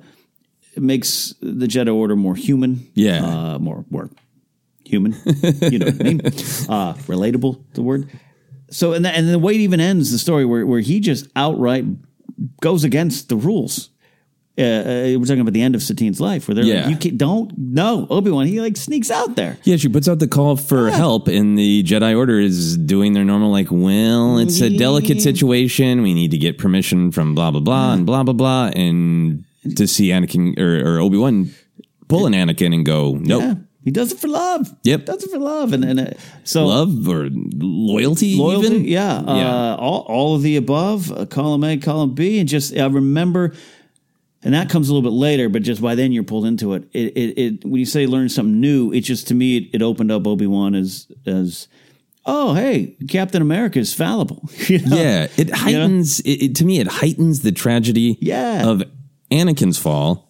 makes 0.77 1.35
the 1.41 1.67
Jedi 1.67 1.93
Order 1.93 2.15
more 2.15 2.35
human. 2.35 2.89
Yeah. 2.95 3.23
uh, 3.23 3.59
more 3.59 3.85
more 3.89 4.09
human. 4.85 5.13
you 5.61 5.79
know 5.79 5.87
what 5.87 6.01
I 6.01 6.03
mean? 6.03 6.21
Uh, 6.69 6.93
relatable. 7.07 7.63
The 7.73 7.81
word. 7.81 8.09
So 8.71 8.93
and 8.93 9.05
the, 9.05 9.09
and 9.09 9.29
the 9.29 9.39
way 9.39 9.53
it 9.53 9.61
even 9.61 9.79
ends 9.79 10.11
the 10.11 10.17
story 10.17 10.45
where 10.45 10.65
where 10.65 10.79
he 10.79 10.99
just 10.99 11.27
outright 11.35 11.85
goes 12.61 12.83
against 12.83 13.29
the 13.29 13.35
rules. 13.35 13.89
Uh, 14.55 14.61
uh, 14.61 15.17
we're 15.17 15.25
talking 15.25 15.39
about 15.39 15.53
the 15.53 15.63
end 15.63 15.73
of 15.73 15.81
Satine's 15.81 16.21
life, 16.21 16.47
where 16.47 16.53
they're 16.53 16.63
Yeah. 16.63 16.81
like, 16.81 16.89
"You 16.91 16.97
can't, 16.97 17.17
don't 17.17 17.51
no 17.57 18.05
Obi 18.11 18.29
Wan." 18.29 18.45
He 18.45 18.61
like 18.61 18.77
sneaks 18.77 19.09
out 19.09 19.35
there. 19.35 19.57
Yeah, 19.63 19.77
she 19.77 19.89
puts 19.89 20.07
out 20.07 20.19
the 20.19 20.27
call 20.27 20.57
for 20.57 20.91
help, 20.91 21.27
and 21.27 21.57
the 21.57 21.81
Jedi 21.83 22.15
Order 22.15 22.39
is 22.39 22.77
doing 22.77 23.13
their 23.13 23.25
normal, 23.25 23.49
like, 23.49 23.69
well, 23.71 24.37
it's 24.37 24.61
a 24.61 24.69
delicate 24.77 25.21
situation. 25.23 26.03
We 26.03 26.13
need 26.13 26.29
to 26.31 26.37
get 26.37 26.59
permission 26.59 27.11
from 27.11 27.33
blah, 27.33 27.49
blah, 27.49 27.61
blah, 27.61 27.93
and 27.93 28.05
blah, 28.05 28.21
blah, 28.21 28.33
blah. 28.33 28.67
And 28.75 29.43
to 29.75 29.87
see 29.87 30.09
Anakin 30.09 30.59
or, 30.59 30.97
or 30.97 30.99
Obi 30.99 31.17
Wan 31.17 31.49
pull 32.07 32.27
an 32.27 32.33
Anakin 32.33 32.75
and 32.75 32.85
go, 32.85 33.13
nope, 33.15 33.41
Yeah, 33.41 33.53
he 33.83 33.89
does 33.89 34.11
it 34.11 34.19
for 34.19 34.27
love. 34.27 34.71
Yep. 34.83 35.05
does 35.05 35.23
it 35.23 35.31
for 35.31 35.39
love, 35.39 35.73
and 35.73 35.83
and 35.83 35.99
uh, 35.99 36.07
so 36.43 36.67
love 36.67 37.07
or 37.09 37.27
loyalty, 37.31 38.35
loyalty. 38.37 38.67
even? 38.67 38.85
Yeah, 38.85 39.15
Uh, 39.17 39.75
all 39.79 40.05
all 40.07 40.35
of 40.35 40.43
the 40.43 40.57
above. 40.57 41.11
Uh, 41.11 41.25
column 41.25 41.63
A, 41.63 41.77
column 41.77 42.13
B, 42.13 42.37
and 42.37 42.47
just 42.47 42.77
I 42.77 42.85
remember. 42.85 43.53
And 44.43 44.53
that 44.53 44.69
comes 44.69 44.89
a 44.89 44.93
little 44.93 45.09
bit 45.09 45.15
later, 45.15 45.47
but 45.49 45.61
just 45.63 45.81
by 45.81 45.95
then 45.95 46.11
you're 46.11 46.23
pulled 46.23 46.45
into 46.45 46.73
it. 46.73 46.83
It, 46.93 47.15
it, 47.17 47.37
it 47.39 47.65
when 47.65 47.79
you 47.79 47.85
say 47.85 48.05
learn 48.07 48.27
something 48.29 48.59
new, 48.59 48.91
it 48.91 49.01
just 49.01 49.27
to 49.29 49.33
me 49.35 49.57
it, 49.57 49.69
it 49.75 49.81
opened 49.81 50.11
up 50.11 50.27
Obi 50.27 50.47
Wan 50.47 50.75
as 50.75 51.07
as 51.25 51.67
oh 52.25 52.53
hey 52.53 52.95
Captain 53.09 53.41
America 53.41 53.79
is 53.79 53.93
fallible. 53.93 54.49
You 54.67 54.79
know? 54.79 54.95
Yeah, 54.97 55.27
it 55.37 55.49
heightens, 55.51 56.19
it, 56.21 56.29
it- 56.43 56.55
to 56.57 56.65
me, 56.65 56.79
it 56.79 56.87
heightens 56.87 57.41
the 57.41 57.51
tragedy 57.51 58.17
Yeah. 58.21 58.67
of 58.67 58.83
Anakin's 59.31 59.77
fall. 59.77 60.29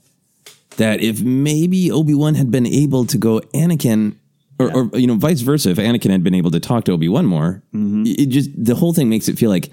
That 0.78 1.02
if 1.02 1.22
maybe 1.22 1.92
Obi 1.92 2.16
Wan 2.16 2.34
had 2.34 2.50
been 2.50 2.66
able 2.66 3.06
to 3.06 3.18
go, 3.20 3.40
Anakin, 3.54 4.16
or, 4.58 4.72
or 4.76 4.98
you 5.00 5.06
know, 5.06 5.14
vice 5.16 5.42
versa, 5.42 5.70
if 5.70 5.78
Anakin 5.78 6.10
had 6.10 6.24
been 6.24 6.34
able 6.34 6.50
to 6.50 6.60
talk 6.60 6.86
to 6.86 6.94
Obi 6.94 7.08
Wan 7.10 7.26
more, 7.28 7.62
Mm-hmm. 7.76 8.04
it 8.08 8.30
just 8.30 8.50
the 8.58 8.74
whole 8.76 8.92
thing 8.94 9.08
makes 9.10 9.28
it 9.28 9.38
feel 9.38 9.52
like 9.52 9.72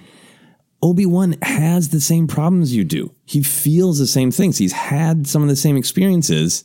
Obi 0.82 1.04
Wan 1.06 1.36
has 1.42 1.90
the 1.90 2.00
same 2.00 2.26
problems 2.26 2.74
you 2.74 2.84
do. 2.84 3.12
He 3.26 3.42
feels 3.42 3.98
the 3.98 4.06
same 4.06 4.30
things. 4.30 4.58
He's 4.58 4.72
had 4.72 5.26
some 5.26 5.42
of 5.42 5.48
the 5.48 5.56
same 5.56 5.76
experiences, 5.76 6.64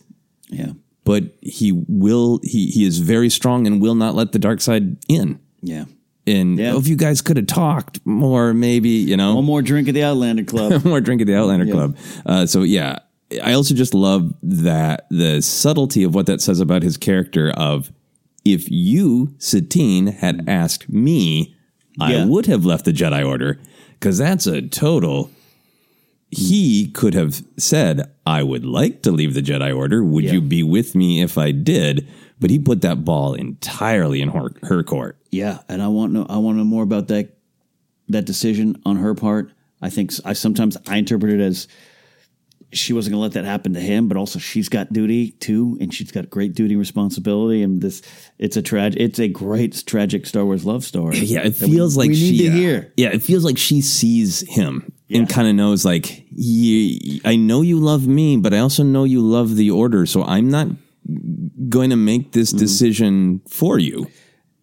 yeah, 0.49 0.71
but 1.04 1.23
he 1.41 1.71
will. 1.88 2.39
He 2.43 2.67
he 2.67 2.86
is 2.86 2.99
very 2.99 3.30
strong 3.30 3.67
and 3.67 3.82
will 3.82 3.95
not 3.95 4.15
let 4.15 4.32
the 4.32 4.39
dark 4.39 4.62
side 4.62 4.97
in. 5.10 5.39
yeah. 5.62 5.86
And 6.28 6.58
Yeah. 6.58 6.71
oh, 6.73 6.80
if 6.80 6.88
you 6.88 6.95
guys 6.95 7.21
could 7.21 7.38
have 7.38 7.45
talked 7.45 7.99
more, 8.04 8.51
maybe 8.51 8.89
you 8.89 9.15
know, 9.15 9.36
One 9.36 9.45
more 9.45 9.62
drink 9.62 9.88
at 9.88 9.93
the 9.93 10.01
Outlander 10.04 10.43
Club. 10.43 10.84
more 10.86 10.99
drink 10.99 11.21
at 11.21 11.28
the 11.28 11.36
Outlander 11.38 11.67
Club. 11.71 11.95
Uh, 12.25 12.47
so 12.47 12.63
yeah, 12.63 12.97
I 13.43 13.54
also 13.54 13.75
just 13.75 13.93
love 13.93 14.34
that 14.41 15.06
the 15.12 15.41
subtlety 15.41 16.04
of 16.04 16.15
what 16.15 16.25
that 16.25 16.41
says 16.41 16.60
about 16.60 16.82
his 16.82 16.97
character. 16.97 17.51
Of 17.51 17.91
if 18.43 18.71
you 18.71 19.36
Satine 19.38 20.08
had 20.08 20.45
asked 20.49 20.89
me, 20.89 21.54
Yeah. 21.99 22.23
I 22.23 22.25
would 22.25 22.47
have 22.47 22.65
left 22.65 22.86
the 22.86 22.91
Jedi 22.91 23.23
Order 23.28 23.60
because 24.00 24.18
that's 24.18 24.48
a 24.48 24.62
total. 24.62 25.32
He 26.32 26.88
could 26.88 27.14
have 27.14 27.44
said, 27.58 28.10
"I 28.26 28.44
would 28.44 28.66
like 28.66 29.02
to 29.04 29.12
leave 29.12 29.34
the 29.34 29.42
Jedi 29.42 29.76
Order. 29.76 30.04
Would 30.04 30.26
Yeah. 30.26 30.34
you 30.34 30.42
be 30.42 30.64
with 30.64 30.96
me 30.96 31.22
if 31.22 31.38
I 31.38 31.52
did?" 31.52 32.08
But 32.40 32.50
he 32.50 32.60
put 32.60 32.82
that 32.82 33.06
ball 33.06 33.34
entirely 33.34 34.22
in 34.22 34.30
her, 34.30 34.52
her 34.64 34.84
court. 34.84 35.18
Yeah, 35.32 35.60
and 35.70 35.82
I 35.82 35.88
want 35.88 36.12
to 36.14 36.20
know. 36.20 36.26
I 36.30 36.38
want 36.38 36.56
to 36.56 36.60
know 36.60 36.66
more 36.66 36.84
about 36.84 37.08
that 37.10 37.38
that 38.10 38.26
decision 38.26 38.78
on 38.86 38.98
her 38.98 39.16
part. 39.16 39.52
I 39.82 39.90
think 39.90 40.12
I 40.26 40.34
sometimes 40.34 40.78
I 40.88 40.98
interpret 40.98 41.32
it 41.34 41.40
as 41.40 41.68
she 42.73 42.91
wasn't 42.93 43.13
going 43.13 43.19
to 43.19 43.23
let 43.23 43.34
that 43.34 43.49
happen 43.49 43.73
to 43.73 43.80
him, 43.80 44.08
but 44.08 44.17
also 44.17 44.38
she's 44.39 44.67
got 44.69 44.91
duty 44.91 45.32
too, 45.32 45.78
and 45.80 45.93
she's 45.93 46.12
got 46.12 46.30
great 46.30 46.54
duty 46.54 46.73
and 46.73 46.80
responsibility. 46.80 47.62
And 47.63 47.82
this, 47.82 48.01
it's 48.39 48.58
a 48.58 48.62
tragic, 48.62 48.99
it's 49.01 49.19
a 49.19 49.28
great 49.28 49.84
tragic 49.86 50.25
Star 50.25 50.43
Wars 50.45 50.65
love 50.65 50.84
story. 50.84 51.17
Yeah, 51.19 51.41
it 51.43 51.60
that 51.60 51.69
we- 51.69 51.75
feels 51.75 51.95
like 51.97 52.10
we 52.10 52.15
she 52.15 52.32
need 52.32 52.38
to 52.39 52.47
uh, 52.49 52.51
hear. 52.54 52.93
Yeah, 52.97 53.10
it 53.10 53.21
feels 53.21 53.43
like 53.45 53.58
she 53.58 53.82
sees 53.82 54.41
him 54.49 54.91
Yeah. 55.08 55.19
and 55.19 55.30
kind 55.30 55.47
of 55.47 55.56
knows 55.56 55.86
like, 55.86 56.25
I 57.25 57.36
know 57.38 57.62
you 57.62 57.80
love 57.80 58.08
me, 58.08 58.38
but 58.38 58.54
I 58.54 58.60
also 58.60 58.84
know 58.84 59.04
you 59.06 59.21
love 59.21 59.56
the 59.56 59.71
order, 59.71 60.06
so 60.06 60.23
I'm 60.23 60.49
not 60.49 60.67
going 61.69 61.89
to 61.91 61.95
make 61.95 62.32
this 62.32 62.49
Mm-hmm. 62.51 62.60
decision 62.60 63.41
for 63.49 63.80
you. 63.80 64.08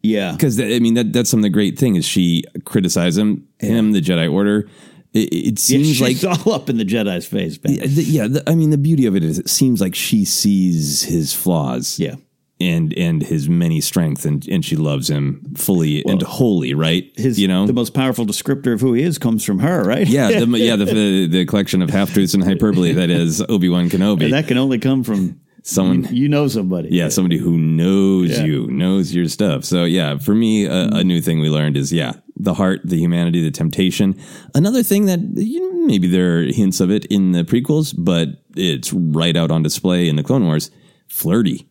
Yeah, 0.04 0.32
Because 0.32 0.58
I 0.60 0.80
mean, 0.80 0.94
that 0.94 1.12
that's 1.12 1.30
some 1.30 1.38
of 1.38 1.44
the 1.44 1.48
great 1.48 1.78
thing 1.78 1.94
is 1.94 2.04
she 2.04 2.42
criticizes 2.64 3.18
him, 3.18 3.46
him, 3.60 3.92
the 3.92 4.00
Jedi 4.00 4.30
Order. 4.32 4.68
It, 5.14 5.33
it 5.33 5.44
yeah 5.46 5.53
seems 5.57 5.87
she's 5.96 6.25
like 6.25 6.46
all 6.46 6.53
up 6.55 6.70
in 6.70 6.79
the 6.79 6.85
Jedi's 6.85 7.27
face, 7.27 7.62
man. 7.62 7.75
yeah, 7.75 7.87
the, 7.87 8.03
yeah 8.03 8.27
the, 8.29 8.42
I 8.51 8.55
mean, 8.55 8.70
the 8.70 8.79
beauty 8.79 9.07
of 9.07 9.14
it 9.16 9.22
is 9.22 9.38
it 9.38 9.48
seems 9.51 9.81
like 9.81 9.94
she 9.94 10.25
sees 10.25 11.03
his 11.03 11.35
flaws. 11.35 11.98
Yeah. 11.98 12.14
And, 12.61 12.96
and 12.96 13.25
his 13.25 13.48
many 13.48 13.81
strengths, 13.81 14.25
and, 14.25 14.46
and 14.46 14.64
she 14.64 14.77
loves 14.77 15.11
him 15.11 15.42
fully 15.57 16.05
and 16.07 16.22
wholly, 16.22 16.75
right? 16.75 17.11
His, 17.16 17.37
you 17.40 17.48
know, 17.48 17.66
the 17.66 17.72
most 17.72 17.92
powerful 17.92 18.25
descriptor 18.25 18.72
of 18.72 18.81
who 18.81 18.92
he 18.92 19.03
is 19.03 19.18
comes 19.18 19.44
from 19.44 19.59
her, 19.59 19.83
right? 19.83 20.07
Yeah, 20.07 20.29
the, 20.29 20.46
yeah, 20.59 20.77
the, 20.77 20.85
the 20.85 21.27
the 21.27 21.44
collection 21.44 21.83
of 21.83 21.90
half 21.90 22.12
truths 22.12 22.35
and 22.35 22.44
hyperbole 22.44 22.92
that 22.92 23.11
is 23.11 23.42
Obi 23.48 23.68
Wan 23.68 23.88
Kenobi. 23.90 24.25
and 24.25 24.33
that 24.33 24.46
can 24.46 24.59
only 24.59 24.79
come 24.79 25.03
from 25.03 25.40
Someone, 25.64 26.07
you 26.14 26.29
know 26.29 26.46
somebody. 26.46 26.88
yeah, 26.92 27.09
somebody 27.09 27.37
who 27.38 27.59
knows 27.59 28.31
Yeah. 28.31 28.44
you, 28.44 28.66
knows 28.68 29.12
your 29.12 29.27
stuff. 29.29 29.64
So 29.64 29.83
yeah, 29.85 30.18
for 30.18 30.35
me, 30.35 30.64
a, 30.66 30.87
a 30.88 31.05
new 31.05 31.20
thing 31.20 31.40
we 31.40 31.48
learned 31.51 31.77
is 31.77 31.92
yeah, 31.92 32.12
the 32.42 32.55
heart, 32.55 32.81
the 32.85 32.96
humanity, 32.98 33.42
the 33.42 33.50
temptation. 33.50 34.18
Another 34.55 34.83
thing 34.83 35.07
that 35.07 35.20
you 35.37 35.61
know, 35.61 35.87
maybe 35.87 36.09
there 36.09 36.38
are 36.38 36.42
hints 36.44 36.81
of 36.81 36.90
it 36.90 37.05
in 37.07 37.33
the 37.33 37.44
prequels, 37.44 37.94
but 37.96 38.28
it's 38.57 38.92
right 38.92 39.37
out 39.37 39.50
on 39.50 39.62
display 39.62 40.09
in 40.09 40.16
the 40.16 40.22
Clone 40.22 40.44
Wars. 40.44 40.70
Flirty. 41.09 41.68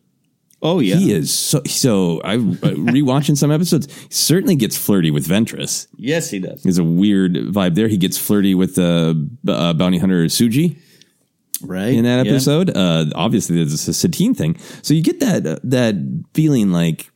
Oh 0.64 0.78
yeah. 0.78 0.94
He 0.96 1.12
is 1.12 1.32
so 1.34 1.60
so. 1.66 2.20
I 2.24 2.36
rewatching 2.36 3.36
some 3.36 3.50
episodes. 3.50 3.88
Certainly 4.10 4.56
gets 4.56 4.76
flirty 4.76 5.10
with 5.10 5.26
Ventress. 5.26 5.88
Yes, 5.96 6.30
he 6.30 6.38
does. 6.38 6.62
There's 6.62 6.78
a 6.78 6.84
weird 6.84 7.34
vibe 7.34 7.74
there. 7.74 7.88
He 7.88 7.96
gets 7.96 8.16
flirty 8.16 8.54
with 8.54 8.76
the 8.76 9.28
uh, 9.48 9.72
bounty 9.72 9.98
hunter 9.98 10.24
Sugi. 10.26 10.76
Right 11.64 11.94
in 11.94 12.04
that 12.04 12.24
Yeah. 12.26 12.32
episode. 12.32 12.70
Uh, 12.76 13.06
obviously, 13.14 13.56
there's 13.56 13.72
a 13.88 13.92
Satine 13.92 14.34
thing, 14.34 14.56
so 14.82 14.94
you 14.94 15.02
get 15.02 15.20
that 15.20 15.46
uh, 15.46 15.58
that 15.64 15.94
feeling 16.34 16.72
like. 16.72 17.08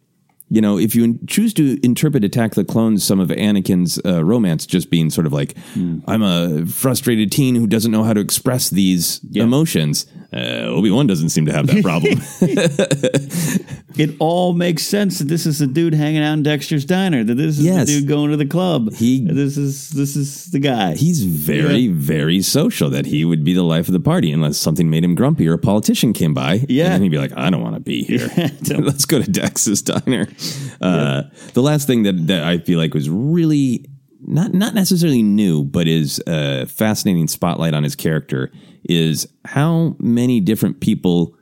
You 0.49 0.61
know, 0.61 0.79
if 0.79 0.95
you 0.95 1.19
choose 1.27 1.53
to 1.55 1.77
interpret 1.85 2.23
Attack 2.25 2.55
the 2.55 2.65
Clones, 2.65 3.03
some 3.03 3.19
of 3.19 3.31
Anakin's 3.31 3.99
uh, 4.05 4.25
romance 4.25 4.65
just 4.65 4.91
being 4.91 5.11
sort 5.11 5.27
of 5.27 5.33
like, 5.33 5.59
Hmm. 5.75 5.99
I'm 6.07 6.23
a 6.23 6.65
frustrated 6.67 7.33
teen 7.33 7.57
who 7.57 7.67
doesn't 7.67 7.91
know 7.91 8.05
how 8.05 8.13
to 8.13 8.21
express 8.21 8.71
these 8.71 9.21
emotions. 9.35 10.07
Uh, 10.33 10.67
Obi 10.69 10.91
Wan 10.91 11.07
doesn't 11.09 11.31
seem 11.31 11.47
to 11.47 11.53
have 11.53 11.67
that 11.67 11.83
problem. 11.83 12.21
It 13.99 14.15
all 14.19 14.53
makes 14.53 14.83
sense 14.83 15.21
that 15.21 15.29
this 15.29 15.47
is 15.47 15.59
the 15.59 15.67
dude 15.67 15.95
hanging 15.95 16.23
out 16.23 16.35
in 16.35 16.43
Dexter's 16.43 16.85
diner. 16.85 17.25
That 17.25 17.37
this 17.37 17.59
is 17.59 17.65
Yes. 17.65 17.87
the 17.89 18.01
dude 18.01 18.09
going 18.09 18.31
to 18.31 18.37
the 18.37 18.45
club. 18.45 18.93
He- 18.95 19.25
this 19.25 19.57
is 19.57 19.89
this 19.89 20.17
is 20.17 20.51
the 20.51 20.59
guy. 20.59 20.95
He's 20.97 21.23
very, 21.25 21.79
Yeah. 21.79 21.93
very 21.95 22.43
social. 22.43 22.91
That 22.91 23.07
he 23.07 23.25
would 23.25 23.43
be 23.43 23.55
the 23.55 23.63
life 23.63 23.89
of 23.89 23.95
the 23.95 24.01
party 24.01 24.31
unless 24.33 24.59
something 24.59 24.91
made 24.91 25.03
him 25.03 25.15
grumpy 25.15 25.49
or 25.49 25.55
a 25.55 25.59
politician 25.59 26.13
came 26.13 26.35
by. 26.35 26.67
Yeah. 26.69 26.93
and 26.93 27.03
he'd 27.03 27.09
be 27.09 27.17
like, 27.17 27.33
"I 27.39 27.49
don't 27.49 27.63
want 27.63 27.75
to 27.77 27.81
be 27.81 28.03
here. 28.05 28.29
Let's 28.69 29.07
go 29.07 29.23
to 29.23 29.31
Dex's 29.31 29.81
diner." 29.81 30.29
Uh, 30.81 31.23
The 31.55 31.63
last 31.63 31.87
thing 31.87 32.03
that, 32.05 32.27
that 32.27 32.45
I 32.45 32.59
feel 32.59 32.79
like 32.79 32.93
was 32.95 33.09
really 33.09 33.87
not 34.21 34.53
not 34.55 34.75
necessarily 34.75 35.23
new, 35.23 35.65
but 35.65 35.87
is 35.89 36.21
a 36.27 36.67
fascinating 36.67 37.29
spotlight 37.29 37.75
on 37.75 37.83
his 37.85 37.95
character 37.97 38.51
is 38.89 39.27
how 39.45 39.97
many 39.99 40.41
different 40.41 40.81
people, 40.81 41.35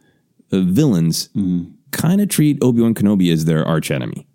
uh, 0.53 0.61
villains, 0.61 1.29
Mm-hmm. 1.37 1.71
kind 1.91 2.21
of 2.21 2.29
treat 2.29 2.59
Obi 2.63 2.81
Wan 2.83 2.95
Kenobi 2.95 3.33
as 3.33 3.45
their 3.45 3.65
arch 3.67 3.91
enemy. 3.91 4.27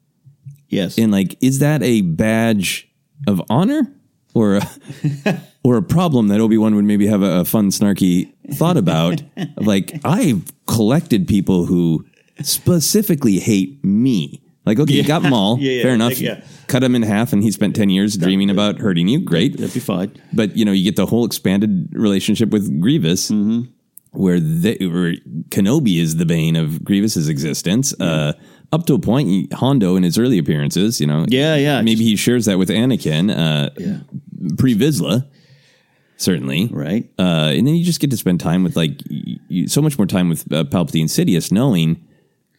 yes. 0.69 0.98
And 0.98 1.12
like, 1.12 1.36
is 1.41 1.60
that 1.60 1.82
a 1.84 2.02
badge 2.02 2.88
of 3.28 3.41
honor 3.50 3.91
or 4.34 4.56
a, 4.58 5.41
or 5.63 5.78
a 5.78 5.82
problem 5.82 6.28
that 6.30 6.39
Obi 6.39 6.58
Wan 6.58 6.76
would 6.76 6.86
maybe 6.86 7.08
have 7.08 7.22
a, 7.24 7.41
a 7.41 7.45
fun, 7.45 7.69
snarky 7.72 8.32
thought 8.54 8.78
about? 8.78 9.22
Like, 9.58 10.00
I've 10.06 10.43
collected 10.67 11.28
people 11.28 11.65
who 11.65 12.06
specifically 12.41 13.39
hate 13.39 13.84
me. 13.84 14.41
Like, 14.65 14.78
okay, 14.80 14.93
you 14.93 15.04
got 15.04 15.24
Maul, 15.24 15.58
Yeah, 15.62 15.72
yeah, 15.72 15.82
fair 15.84 15.93
enough. 15.93 16.19
yeah. 16.19 16.43
Cut 16.67 16.84
him 16.84 16.93
in 16.95 17.02
half, 17.02 17.34
and 17.34 17.41
he 17.41 17.52
spent 17.52 17.76
ten 17.76 17.89
years 17.89 18.15
dreaming 18.17 18.50
about 18.50 18.78
hurting 18.80 19.08
you. 19.08 19.19
Great, 19.22 19.58
That'd 19.58 19.74
be 19.74 19.80
fine. 19.80 20.12
but 20.34 20.56
you 20.56 20.65
know, 20.65 20.72
you 20.72 20.84
get 20.84 20.95
the 20.95 21.06
whole 21.08 21.26
expanded 21.26 21.89
relationship 21.93 22.50
with 22.52 22.80
Grievous, 22.82 23.32
Mm-hmm. 23.32 23.72
where, 24.12 24.39
they, 24.39 24.76
where 24.82 25.13
Kenobi 25.50 25.98
is 26.00 26.17
the 26.17 26.26
bane 26.26 26.56
of 26.56 26.84
Grievous's 26.84 27.30
existence. 27.30 27.93
Uh, 28.00 28.34
up 28.72 28.86
to 28.86 28.93
a 28.93 29.00
point, 29.00 29.52
Hondo 29.54 29.95
in 29.95 30.04
his 30.04 30.19
early 30.19 30.38
appearances, 30.38 31.02
you 31.02 31.08
know, 31.08 31.26
Yeah, 31.28 31.56
yeah. 31.56 31.82
maybe 31.82 32.04
he 32.04 32.15
shares 32.15 32.45
that 32.45 32.60
with 32.60 32.69
Anakin, 32.69 33.32
uh, 33.36 33.69
Yeah. 33.80 34.00
pre 34.58 34.76
Vizsla, 34.76 35.26
certainly, 36.17 36.69
Right. 36.72 37.10
Uh, 37.17 37.52
and 37.56 37.65
then 37.65 37.76
you 37.76 37.84
just 37.84 38.00
get 38.00 38.12
to 38.12 38.17
spend 38.17 38.39
time 38.39 38.63
with 38.63 38.76
like 38.76 39.02
y- 39.10 39.38
y- 39.50 39.65
so 39.65 39.82
much 39.82 39.98
more 39.98 40.06
time 40.06 40.30
with 40.30 40.52
uh, 40.54 40.65
Palpatine 40.65 41.06
Sidious, 41.06 41.52
knowing 41.52 41.98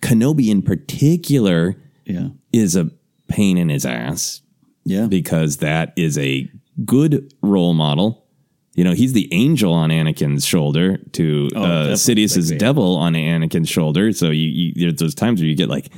Kenobi 0.02 0.48
in 0.48 0.62
particular 0.62 1.76
Yeah. 2.10 2.28
is 2.52 2.76
a 2.76 2.90
pain 3.28 3.56
in 3.58 3.68
his 3.68 3.84
ass 3.86 4.42
Yeah. 4.84 5.06
because 5.06 5.58
that 5.58 5.92
is 5.96 6.18
a 6.18 6.50
good 6.84 7.32
role 7.42 7.74
model. 7.74 8.26
You 8.74 8.84
know, 8.84 8.92
he's 8.94 9.12
the 9.12 9.28
angel 9.32 9.72
on 9.72 9.90
Anakin's 9.90 10.44
shoulder 10.46 10.96
to 11.12 11.48
uh, 11.54 11.58
Oh, 11.58 11.62
definitely. 11.62 11.96
Sidious's 11.96 12.50
devil 12.52 12.96
on 12.96 13.14
Anakin's 13.14 13.68
shoulder. 13.68 14.12
So 14.12 14.30
you, 14.30 14.46
you 14.48 14.72
there's 14.76 14.94
those 15.00 15.14
times 15.14 15.40
where 15.40 15.48
you 15.48 15.56
get 15.56 15.68
like, 15.68 15.90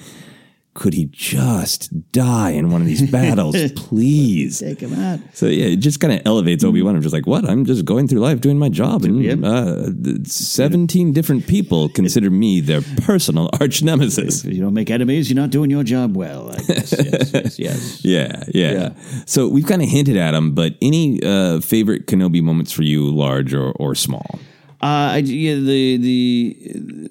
could 0.75 0.95
he 0.95 1.05
just 1.07 1.91
die 2.13 2.51
in 2.51 2.71
one 2.71 2.81
of 2.81 2.87
these 2.87 3.03
battles, 3.11 3.55
please? 3.77 4.61
Take 4.61 4.81
him 4.81 4.95
out. 4.95 5.21
So 5.35 5.47
yeah, 5.47 5.67
it 5.67 5.77
just 5.77 6.01
kind 6.01 6.13
of 6.15 6.23
elevates 6.25 6.65
Obi 6.65 6.81
Wan. 6.83 6.97
I'm 6.97 7.03
just 7.03 7.13
like, 7.13 7.27
what? 7.27 7.45
I'm 7.49 7.65
just 7.67 7.85
going 7.85 8.09
through 8.09 8.21
life 8.21 8.41
doing 8.41 8.59
my 8.59 8.69
job, 8.71 9.05
and 9.05 9.23
Yep. 9.23 9.39
uh, 9.45 10.25
seventeen 10.25 11.13
different 11.13 11.47
people 11.47 11.89
consider 11.91 12.31
me 12.31 12.61
their 12.61 12.83
personal 13.03 13.51
arch 13.61 13.83
nemesis. 13.83 14.45
If 14.45 14.53
you 14.55 14.61
don't 14.63 14.75
make 14.75 14.91
enemies, 14.91 15.29
you're 15.31 15.41
not 15.41 15.51
doing 15.51 15.71
your 15.71 15.85
job 15.85 16.17
well. 16.17 16.51
I 16.53 16.57
guess. 16.63 16.93
yes, 16.93 17.33
yes, 17.33 17.59
yes. 17.59 18.05
Yeah, 18.05 18.45
yeah, 18.49 18.73
Yeah. 18.73 19.23
So 19.27 19.49
we've 19.49 19.67
kind 19.67 19.83
of 19.83 19.89
hinted 19.89 20.17
at 20.17 20.33
them, 20.33 20.55
but 20.55 20.75
any 20.81 21.23
uh, 21.23 21.61
favorite 21.61 22.07
Kenobi 22.07 22.43
moments 22.43 22.73
for 22.73 22.83
you, 22.83 23.11
large 23.15 23.53
or, 23.55 23.73
or 23.73 23.95
small? 23.95 24.39
Uh, 24.83 25.15
I, 25.15 25.17
yeah, 25.19 25.55
the 25.55 25.97
the 25.97 26.57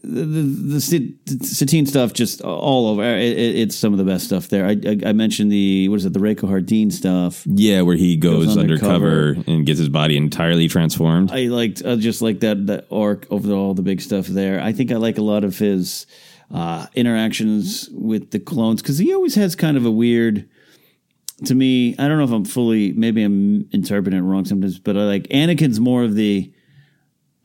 the 0.03 0.25
the, 0.25 0.41
the 0.75 1.45
Satine 1.45 1.85
stuff 1.85 2.11
just 2.11 2.41
all 2.41 2.87
over. 2.89 3.01
It, 3.01 3.37
it, 3.37 3.55
it's 3.59 3.77
some 3.77 3.93
of 3.93 3.97
the 3.97 4.03
best 4.03 4.25
stuff 4.25 4.49
there. 4.49 4.65
I, 4.65 4.71
I, 4.85 4.97
I 5.09 5.13
mentioned 5.13 5.53
the 5.53 5.87
what 5.87 5.95
is 5.95 6.05
it, 6.05 6.11
the 6.11 6.19
Rako 6.19 6.49
Hardeen 6.49 6.91
stuff. 6.91 7.43
Yeah, 7.45 7.83
where 7.83 7.95
he 7.95 8.17
goes, 8.17 8.47
Goes 8.47 8.57
undercover, 8.57 9.29
undercover. 9.29 9.51
and 9.51 9.65
gets 9.65 9.79
his 9.79 9.87
body 9.87 10.17
entirely 10.17 10.67
transformed. 10.67 11.31
I 11.31 11.43
liked 11.43 11.81
uh, 11.85 11.95
just 11.95 12.21
like 12.21 12.41
that 12.41 12.67
that 12.67 12.87
arc 12.91 13.25
over 13.31 13.53
all 13.53 13.73
the 13.73 13.83
big 13.83 14.01
stuff 14.01 14.27
there. 14.27 14.59
I 14.61 14.73
think 14.73 14.91
I 14.91 14.97
like 14.97 15.17
a 15.17 15.23
lot 15.23 15.45
of 15.45 15.57
his 15.57 16.05
uh, 16.53 16.87
interactions 16.93 17.89
with 17.93 18.31
the 18.31 18.39
clones 18.39 18.81
because 18.81 18.97
he 18.97 19.13
always 19.13 19.35
has 19.35 19.55
kind 19.55 19.77
of 19.77 19.85
a 19.85 19.91
weird. 19.91 20.49
To 21.45 21.55
me, 21.55 21.95
I 21.97 22.09
don't 22.09 22.17
know 22.17 22.25
if 22.25 22.31
I'm 22.31 22.43
fully. 22.43 22.91
Maybe 22.91 23.23
I'm 23.23 23.69
interpreting 23.71 24.19
it 24.19 24.23
wrong 24.23 24.43
sometimes, 24.43 24.77
but 24.77 24.97
I 24.97 25.03
like 25.05 25.23
Anakin's 25.29 25.79
more 25.79 26.03
of 26.03 26.15
the. 26.15 26.53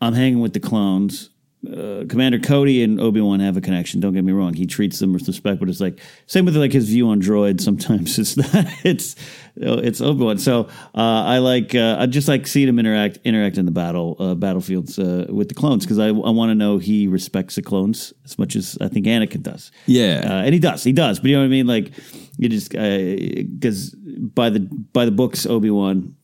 I'm 0.01 0.13
hanging 0.15 0.41
with 0.41 0.53
the 0.53 0.61
clones. 0.61 1.31
Uh, 1.67 2.05
Commander 2.09 2.39
Cody 2.39 2.83
and 2.85 3.01
Obi 3.01 3.21
Wan 3.21 3.41
have 3.41 3.57
a 3.57 3.61
connection. 3.61 3.99
Don't 3.99 4.13
get 4.13 4.23
me 4.23 4.33
wrong; 4.33 4.55
he 4.55 4.67
treats 4.67 5.01
them 5.01 5.13
with 5.13 5.27
respect, 5.27 5.59
but 5.59 5.69
it's 5.69 5.81
like 5.81 5.99
same 6.27 6.45
with 6.45 6.55
like 6.57 6.73
his 6.73 6.89
view 6.89 7.09
on 7.09 7.21
droids. 7.21 7.63
Sometimes 7.63 8.19
it's 8.21 8.37
not. 8.37 8.67
It's 8.85 9.17
it's 9.57 10.01
Obi 10.01 10.23
Wan. 10.23 10.39
So 10.39 10.69
uh, 10.95 11.25
I 11.25 11.39
like 11.39 11.75
uh, 11.75 11.97
I 11.99 12.07
just 12.07 12.29
like 12.29 12.47
seeing 12.47 12.69
him 12.69 12.79
interact 12.79 13.19
interact 13.25 13.59
in 13.59 13.65
the 13.65 13.73
battle 13.73 14.17
uh, 14.21 14.35
battlefields 14.35 14.99
uh, 14.99 15.27
with 15.29 15.49
the 15.49 15.55
clones 15.55 15.85
because 15.85 15.99
I, 15.99 16.09
I 16.09 16.11
want 16.11 16.51
to 16.51 16.55
know 16.55 16.79
he 16.79 17.09
respects 17.09 17.57
the 17.57 17.63
clones 17.63 18.13
as 18.25 18.39
much 18.39 18.55
as 18.55 18.79
I 18.81 18.89
think 18.89 19.07
Anakin 19.07 19.43
does. 19.43 19.73
Yeah. 19.87 20.23
uh, 20.25 20.43
and 20.43 20.55
he 20.55 20.61
does. 20.61 20.85
He 20.85 20.93
does. 20.93 21.19
But 21.19 21.31
you 21.31 21.37
know 21.37 21.43
what 21.43 21.47
I 21.47 21.49
mean? 21.49 21.67
Like 21.67 21.91
you 22.37 22.49
just 22.49 22.71
because 22.71 23.91
by 23.91 24.51
the 24.51 24.61
by 24.61 25.05
the 25.05 25.11
books, 25.13 25.47
Obi 25.47 25.71
Wan. 25.71 26.15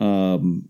Um, 0.00 0.68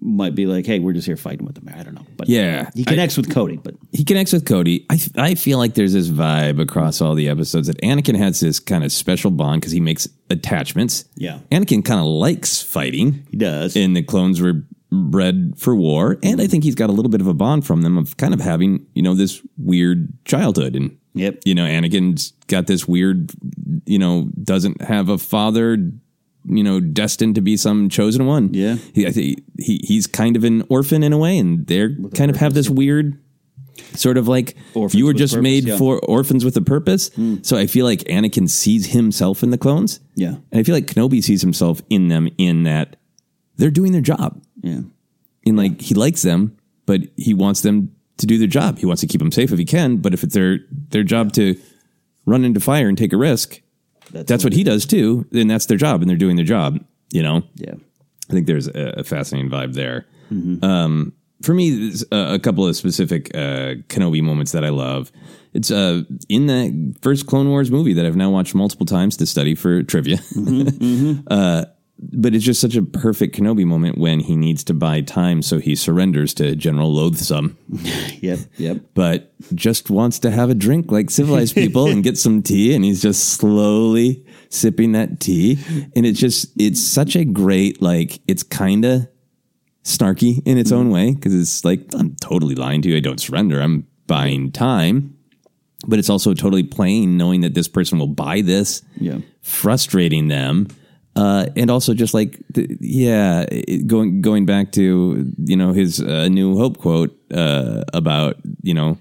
might 0.00 0.34
be 0.34 0.46
like, 0.46 0.64
hey, 0.66 0.78
we're 0.78 0.92
just 0.94 1.06
here 1.06 1.16
fighting 1.16 1.44
with 1.44 1.54
them. 1.56 1.68
I 1.76 1.82
don't 1.82 1.94
know, 1.94 2.06
but 2.16 2.28
Yeah. 2.28 2.70
he 2.74 2.84
connects 2.84 3.16
with 3.16 3.30
Cody. 3.30 3.56
But 3.56 3.74
he 3.92 4.02
connects 4.04 4.32
with 4.32 4.46
Cody. 4.46 4.86
I, 4.90 4.98
I 5.16 5.34
feel 5.34 5.58
like 5.58 5.74
there's 5.74 5.92
this 5.92 6.08
vibe 6.08 6.60
across 6.60 7.00
all 7.00 7.14
the 7.14 7.28
episodes 7.28 7.66
that 7.66 7.80
Anakin 7.82 8.16
has 8.16 8.40
this 8.40 8.58
kind 8.60 8.82
of 8.84 8.92
special 8.92 9.30
bond 9.30 9.60
because 9.60 9.72
he 9.72 9.80
makes 9.80 10.08
attachments. 10.30 11.04
Yeah. 11.16 11.38
Anakin 11.52 11.84
kind 11.84 12.00
of 12.00 12.06
likes 12.06 12.62
fighting. 12.62 13.26
he 13.30 13.36
does. 13.36 13.76
and 13.76 13.94
the 13.96 14.02
clones 14.02 14.40
were 14.40 14.64
bred 14.92 15.54
for 15.56 15.76
war. 15.76 16.18
And 16.22 16.40
I 16.40 16.46
think 16.46 16.64
he's 16.64 16.74
got 16.74 16.90
a 16.90 16.92
little 16.92 17.10
bit 17.10 17.20
of 17.20 17.26
a 17.26 17.34
bond 17.34 17.66
from 17.66 17.82
them 17.82 17.96
of 17.98 18.16
kind 18.16 18.34
of 18.34 18.40
having, 18.40 18.86
you 18.94 19.02
know, 19.02 19.14
this 19.14 19.40
weird 19.58 20.12
childhood. 20.24 20.74
And, 20.74 20.96
Yep. 21.14 21.40
you 21.44 21.54
know, 21.54 21.64
Anakin's 21.64 22.32
got 22.46 22.66
this 22.66 22.88
weird, 22.88 23.32
you 23.86 23.98
know, 23.98 24.28
doesn't 24.42 24.80
have 24.82 25.08
a 25.08 25.18
father, 25.18 25.92
you 26.44 26.62
know, 26.64 26.80
destined 26.80 27.34
to 27.34 27.40
be 27.40 27.56
some 27.56 27.88
chosen 27.88 28.26
one. 28.26 28.52
Yeah. 28.54 28.76
He, 28.94 29.06
I 29.06 29.10
think 29.10 29.42
he, 29.58 29.80
he's 29.84 30.06
kind 30.06 30.36
of 30.36 30.44
an 30.44 30.64
orphan 30.68 31.02
in 31.02 31.12
a 31.12 31.18
way. 31.18 31.38
And 31.38 31.66
they're 31.66 31.94
kind 32.14 32.30
of 32.30 32.36
have 32.36 32.54
this 32.54 32.68
weird 32.70 33.18
sort 33.94 34.18
of 34.18 34.28
like 34.28 34.56
Orphans 34.74 34.98
you 34.98 35.06
were 35.06 35.12
just 35.14 35.34
purpose, 35.34 35.42
made 35.42 35.64
yeah. 35.64 35.76
For 35.76 35.98
orphans 36.00 36.44
with 36.44 36.56
a 36.56 36.62
purpose. 36.62 37.08
Hmm. 37.14 37.36
So 37.42 37.56
I 37.56 37.66
feel 37.66 37.86
like 37.86 38.00
Anakin 38.00 38.48
sees 38.48 38.86
himself 38.86 39.42
in 39.42 39.50
the 39.50 39.58
clones. 39.58 40.00
Yeah. 40.14 40.36
And 40.50 40.60
I 40.60 40.62
feel 40.62 40.74
like 40.74 40.86
Kenobi 40.86 41.22
sees 41.22 41.42
himself 41.42 41.82
in 41.90 42.08
them 42.08 42.28
in 42.38 42.64
that 42.64 42.96
they're 43.56 43.70
doing 43.70 43.92
their 43.92 44.00
job. 44.00 44.42
yeah. 44.62 44.80
And 45.46 45.56
like 45.56 45.80
he 45.80 45.94
likes 45.94 46.22
them, 46.22 46.56
but 46.86 47.00
he 47.16 47.32
wants 47.34 47.62
them 47.62 47.94
to 48.18 48.26
do 48.26 48.36
their 48.36 48.46
job. 48.46 48.78
He 48.78 48.86
wants 48.86 49.00
to 49.00 49.06
keep 49.06 49.20
them 49.20 49.32
safe 49.32 49.52
if 49.52 49.58
he 49.58 49.64
can, 49.64 49.96
but 49.96 50.12
if 50.12 50.22
it's 50.22 50.34
their 50.34 50.58
their 50.90 51.02
job 51.02 51.32
to 51.32 51.58
run 52.26 52.44
into 52.44 52.60
fire 52.60 52.88
and 52.88 52.98
take 52.98 53.12
a 53.14 53.16
risk, 53.16 53.62
that's, 54.12 54.44
what 54.44 54.52
he 54.52 54.64
does 54.64 54.86
too. 54.86 55.26
and 55.32 55.50
that's 55.50 55.66
their 55.66 55.76
job, 55.78 56.00
and 56.02 56.08
they're 56.10 56.16
doing 56.16 56.36
their 56.36 56.44
job. 56.44 56.78
You 57.12 57.22
know, 57.22 57.42
Yeah. 57.56 57.74
I 58.28 58.32
think 58.32 58.46
there's 58.46 58.68
a, 58.68 58.94
a 58.98 59.04
fascinating 59.04 59.50
vibe 59.50 59.74
there. 59.74 60.06
Um, 60.62 61.12
for 61.42 61.54
me, 61.54 61.92
a, 62.12 62.34
a 62.34 62.38
couple 62.38 62.64
of 62.66 62.76
specific 62.76 63.34
uh, 63.34 63.74
Kenobi 63.88 64.22
moments 64.22 64.52
that 64.52 64.64
I 64.64 64.68
love. 64.68 65.10
It's 65.52 65.70
uh, 65.72 66.02
in 66.28 66.46
the 66.46 66.94
first 67.02 67.26
Clone 67.26 67.48
Wars 67.48 67.72
movie 67.72 67.92
that 67.94 68.06
I've 68.06 68.14
now 68.14 68.30
watched 68.30 68.54
multiple 68.54 68.86
times 68.86 69.16
to 69.16 69.26
study 69.26 69.54
for 69.56 69.82
trivia. 69.82 70.18
Uh, 71.26 71.64
but 72.02 72.34
it's 72.34 72.44
just 72.44 72.60
such 72.60 72.76
a 72.76 72.82
perfect 72.82 73.36
Kenobi 73.36 73.64
moment 73.66 73.98
when 73.98 74.20
he 74.20 74.34
needs 74.36 74.64
to 74.64 74.74
buy 74.74 75.02
time, 75.02 75.42
so 75.42 75.58
he 75.58 75.74
surrenders 75.74 76.32
to 76.34 76.56
General 76.56 76.92
Loathsom, 76.94 77.56
Yep. 78.22 78.38
Yep. 78.56 78.76
but 78.94 79.32
just 79.54 79.90
wants 79.90 80.18
to 80.20 80.30
have 80.30 80.48
a 80.50 80.54
drink 80.54 80.90
like 80.90 81.10
civilized 81.10 81.54
people 81.54 81.86
and 81.88 82.02
get 82.02 82.16
some 82.16 82.42
tea, 82.42 82.74
and 82.74 82.84
he's 82.84 83.02
just 83.02 83.34
slowly 83.34 84.24
sipping 84.48 84.92
that 84.92 85.20
tea, 85.20 85.58
and 85.94 86.06
it's 86.06 86.18
just 86.18 86.50
it's 86.58 86.80
such 86.82 87.16
a 87.16 87.24
great 87.24 87.82
like 87.82 88.20
it's 88.26 88.42
kind 88.42 88.84
of 88.84 89.06
snarky 89.84 90.42
in 90.46 90.58
its 90.58 90.72
own 90.72 90.90
way 90.90 91.14
because 91.14 91.34
it's 91.34 91.64
like 91.64 91.80
I'm 91.94 92.14
totally 92.16 92.54
lying 92.54 92.82
to 92.82 92.88
you. 92.88 92.96
I 92.96 93.00
don't 93.00 93.20
surrender. 93.20 93.60
I'm 93.60 93.86
buying 94.06 94.52
time, 94.52 95.16
but 95.86 95.98
it's 95.98 96.10
also 96.10 96.34
totally 96.34 96.62
plain 96.62 97.16
knowing 97.16 97.42
that 97.42 97.54
this 97.54 97.68
person 97.68 97.98
will 97.98 98.06
buy 98.06 98.40
this 98.40 98.82
Yeah. 98.98 99.18
frustrating 99.42 100.28
them. 100.28 100.68
Uh, 101.16 101.46
and 101.56 101.70
also 101.70 101.92
just 101.92 102.14
like, 102.14 102.38
the, 102.54 102.76
yeah, 102.80 103.44
going, 103.86 104.20
going 104.22 104.46
back 104.46 104.72
to, 104.72 105.30
you 105.44 105.56
know, 105.56 105.72
his 105.72 106.00
uh, 106.00 106.28
New 106.28 106.56
Hope 106.56 106.78
quote 106.78 107.14
uh, 107.32 107.82
about, 107.92 108.36
you 108.62 108.72
know, 108.74 108.96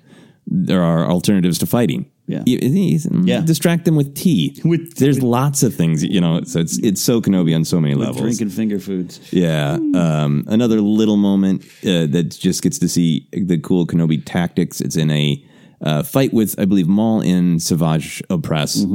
there 0.47 0.81
are 0.83 1.05
alternatives 1.05 1.59
to 1.59 1.65
fighting. 1.67 2.09
Yeah. 2.25 2.43
You- 2.45 2.59
you- 2.59 2.99
Yeah. 3.25 3.41
Distract 3.41 3.85
them 3.85 3.95
with 3.95 4.15
tea. 4.15 4.59
With- 4.65 4.95
There's 4.95 5.21
lots 5.21 5.63
of 5.63 5.73
things, 5.75 6.03
you 6.03 6.19
know. 6.21 6.43
So 6.43 6.59
it's 6.59 6.77
it's 6.79 7.01
so 7.01 7.21
Kenobi 7.21 7.55
on 7.55 7.63
so 7.65 7.79
many 7.81 7.95
With 7.95 8.07
levels. 8.07 8.21
drinking 8.21 8.49
finger 8.49 8.79
foods. 8.79 9.19
Yeah. 9.31 9.73
Um, 9.95 10.43
another 10.47 10.79
little 10.81 11.17
moment 11.17 11.63
uh, 11.83 12.05
that 12.07 12.35
just 12.39 12.61
gets 12.63 12.77
to 12.79 12.87
see 12.87 13.27
the 13.33 13.57
cool 13.59 13.85
Kenobi 13.87 14.21
tactics. 14.25 14.79
It's 14.81 14.95
in 14.95 15.09
a 15.11 15.43
uh, 15.81 16.03
fight 16.03 16.33
with, 16.33 16.59
I 16.59 16.65
believe, 16.65 16.87
Maul 16.87 17.21
in 17.21 17.59
Savage 17.59 18.21
Opress, 18.29 18.85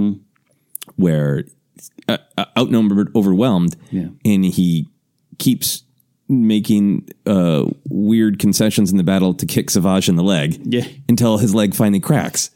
where 0.97 1.45
uh, 2.09 2.19
outnumbered, 2.59 3.11
overwhelmed, 3.15 3.77
Yeah. 3.91 4.09
and 4.25 4.45
he 4.45 4.89
keeps 5.39 5.83
making 6.29 7.09
uh, 7.27 7.67
weird 7.89 8.39
concessions 8.39 8.91
in 8.91 8.97
the 8.97 9.05
battle 9.05 9.35
to 9.35 9.47
kick 9.47 9.71
Savage 9.71 10.09
in 10.09 10.17
the 10.17 10.23
leg 10.23 10.59
Yeah. 10.65 10.87
until 11.09 11.39
his 11.39 11.55
leg 11.55 11.75
finally 11.75 12.01
cracks. 12.01 12.51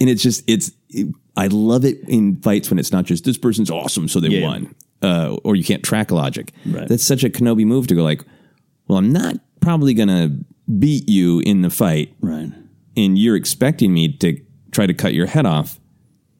And 0.00 0.10
it's 0.10 0.22
just, 0.22 0.42
it's, 0.46 0.72
it- 0.90 1.14
I 1.38 1.48
love 1.48 1.84
it 1.84 1.98
in 2.08 2.36
fights 2.40 2.70
when 2.70 2.78
it's 2.78 2.92
not 2.92 3.04
just 3.04 3.24
this 3.24 3.36
person's 3.36 3.70
awesome, 3.70 4.08
so 4.08 4.20
they 4.20 4.28
Yeah. 4.28 4.46
won. 4.46 4.74
Uh, 5.02 5.36
or 5.44 5.54
you 5.54 5.62
can't 5.62 5.82
track 5.82 6.10
logic. 6.10 6.52
Right. 6.64 6.88
That's 6.88 7.04
such 7.04 7.22
a 7.24 7.28
Kenobi 7.28 7.66
move 7.66 7.86
to 7.88 7.94
go 7.94 8.02
like, 8.02 8.24
well, 8.88 8.96
I'm 8.98 9.12
not 9.12 9.36
probably 9.60 9.92
going 9.92 10.08
to 10.08 10.32
beat 10.78 11.08
you 11.08 11.40
in 11.40 11.60
the 11.60 11.68
fight, 11.70 12.14
Right. 12.20 12.50
and 12.96 13.18
you're 13.18 13.36
expecting 13.36 13.92
me 13.92 14.08
to 14.16 14.40
try 14.72 14.86
to 14.86 14.94
cut 14.94 15.12
your 15.12 15.26
head 15.26 15.44
off. 15.44 15.78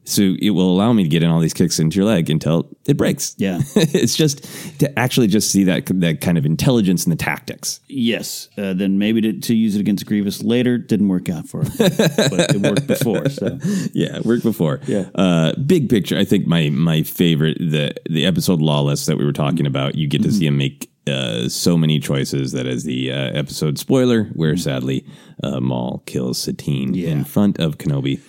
So 0.07 0.35
it 0.41 0.51
will 0.51 0.71
allow 0.71 0.93
me 0.93 1.03
to 1.03 1.09
get 1.09 1.21
in 1.21 1.29
all 1.29 1.39
these 1.41 1.53
kicks 1.53 1.79
into 1.79 1.97
your 1.97 2.05
leg 2.05 2.29
until 2.29 2.69
it 2.85 2.95
breaks. 2.95 3.35
Yeah. 3.47 3.59
it's 3.75 4.15
just 4.15 4.43
to 4.79 4.97
actually 4.97 5.27
just 5.27 5.51
see 5.51 5.63
that 5.65 5.85
that 5.99 6.21
kind 6.21 6.37
of 6.37 6.45
intelligence 6.45 7.05
and 7.05 7.11
the 7.11 7.17
tactics. 7.17 7.79
Yes. 7.87 8.49
Uh, 8.57 8.73
then 8.73 8.97
maybe 8.97 9.21
to, 9.21 9.33
to 9.33 9.53
use 9.55 9.75
it 9.75 9.79
against 9.79 10.05
Grievous 10.05 10.41
later 10.41 10.77
didn't 10.77 11.09
work 11.09 11.29
out 11.29 11.47
for 11.47 11.63
him, 11.63 11.71
but 11.77 12.55
it 12.55 12.61
worked 12.61 12.87
before. 12.95 13.29
So 13.29 13.59
Yeah, 13.93 14.19
worked 14.21 14.43
before. 14.43 14.79
Yeah. 14.87 15.09
Uh, 15.13 15.53
big 15.55 15.89
picture. 15.89 16.17
I 16.17 16.23
think 16.25 16.47
my 16.47 16.69
my 16.69 17.03
favorite 17.03 17.57
the 17.59 17.93
the 18.09 18.25
episode 18.25 18.61
Lawless 18.61 19.05
that 19.05 19.17
we 19.17 19.25
were 19.25 19.33
talking 19.33 19.65
about. 19.67 19.95
You 19.95 20.07
get 20.07 20.23
to 20.23 20.31
see 20.31 20.47
him 20.47 20.57
make 20.57 20.89
uh, 21.07 21.47
so 21.49 21.77
many 21.77 21.99
choices 21.99 22.51
that 22.53 22.65
is 22.65 22.83
the 22.83 23.11
uh, 23.11 23.15
episode 23.15 23.77
spoiler, 23.77 24.25
where 24.33 24.57
sadly 24.57 25.05
uh, 25.43 25.59
Maul 25.59 26.01
kills 26.05 26.37
Satine 26.41 26.95
in 26.95 27.23
front 27.23 27.59
of 27.59 27.77
Kenobi. 27.77 28.19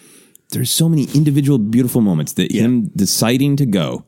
There's 0.51 0.71
so 0.71 0.89
many 0.89 1.07
individual 1.15 1.59
beautiful 1.59 2.01
moments 2.01 2.33
that 2.35 2.51
him 2.53 2.89
deciding 2.97 3.57
to 3.57 3.67
go, 3.67 4.05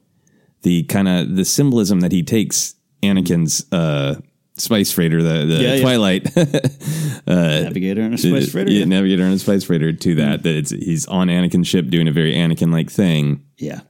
the 0.62 0.84
kind 0.84 1.06
of 1.08 1.36
the 1.36 1.44
symbolism 1.44 2.00
that 2.00 2.12
he 2.12 2.22
takes 2.22 2.74
Anakin's 3.02 3.70
uh, 3.72 4.16
spice 4.56 4.90
freighter, 4.92 5.22
the, 5.22 5.44
the 5.46 5.62
Yeah, 5.62 5.74
yeah. 5.74 5.80
Twilight 5.82 6.36
navigator 7.26 8.02
and 8.02 8.14
a 8.14 8.18
spice 8.18 8.50
freighter. 8.50 8.70
yeah, 8.70 8.80
Yeah. 8.80 8.84
navigator 8.86 9.22
and 9.24 9.34
a 9.34 9.38
spice 9.38 9.64
freighter 9.64 9.92
to 9.92 10.14
that. 10.16 10.42
That 10.42 10.54
it's 10.56 10.70
he's 10.70 11.06
on 11.06 11.28
Anakin's 11.28 11.68
ship 11.68 11.88
doing 11.88 12.08
a 12.08 12.12
very 12.12 12.34
Anakin 12.34 12.72
like 12.72 12.90
thing. 12.90 13.44
yeah. 13.58 13.80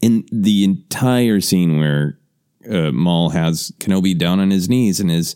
In 0.00 0.26
the 0.30 0.64
entire 0.64 1.40
scene 1.40 1.78
where 1.78 2.18
uh, 2.70 2.92
Maul 2.92 3.30
has 3.30 3.72
Kenobi 3.78 4.16
down 4.16 4.38
on 4.38 4.50
his 4.50 4.68
knees 4.68 5.00
and 5.00 5.10
is 5.10 5.34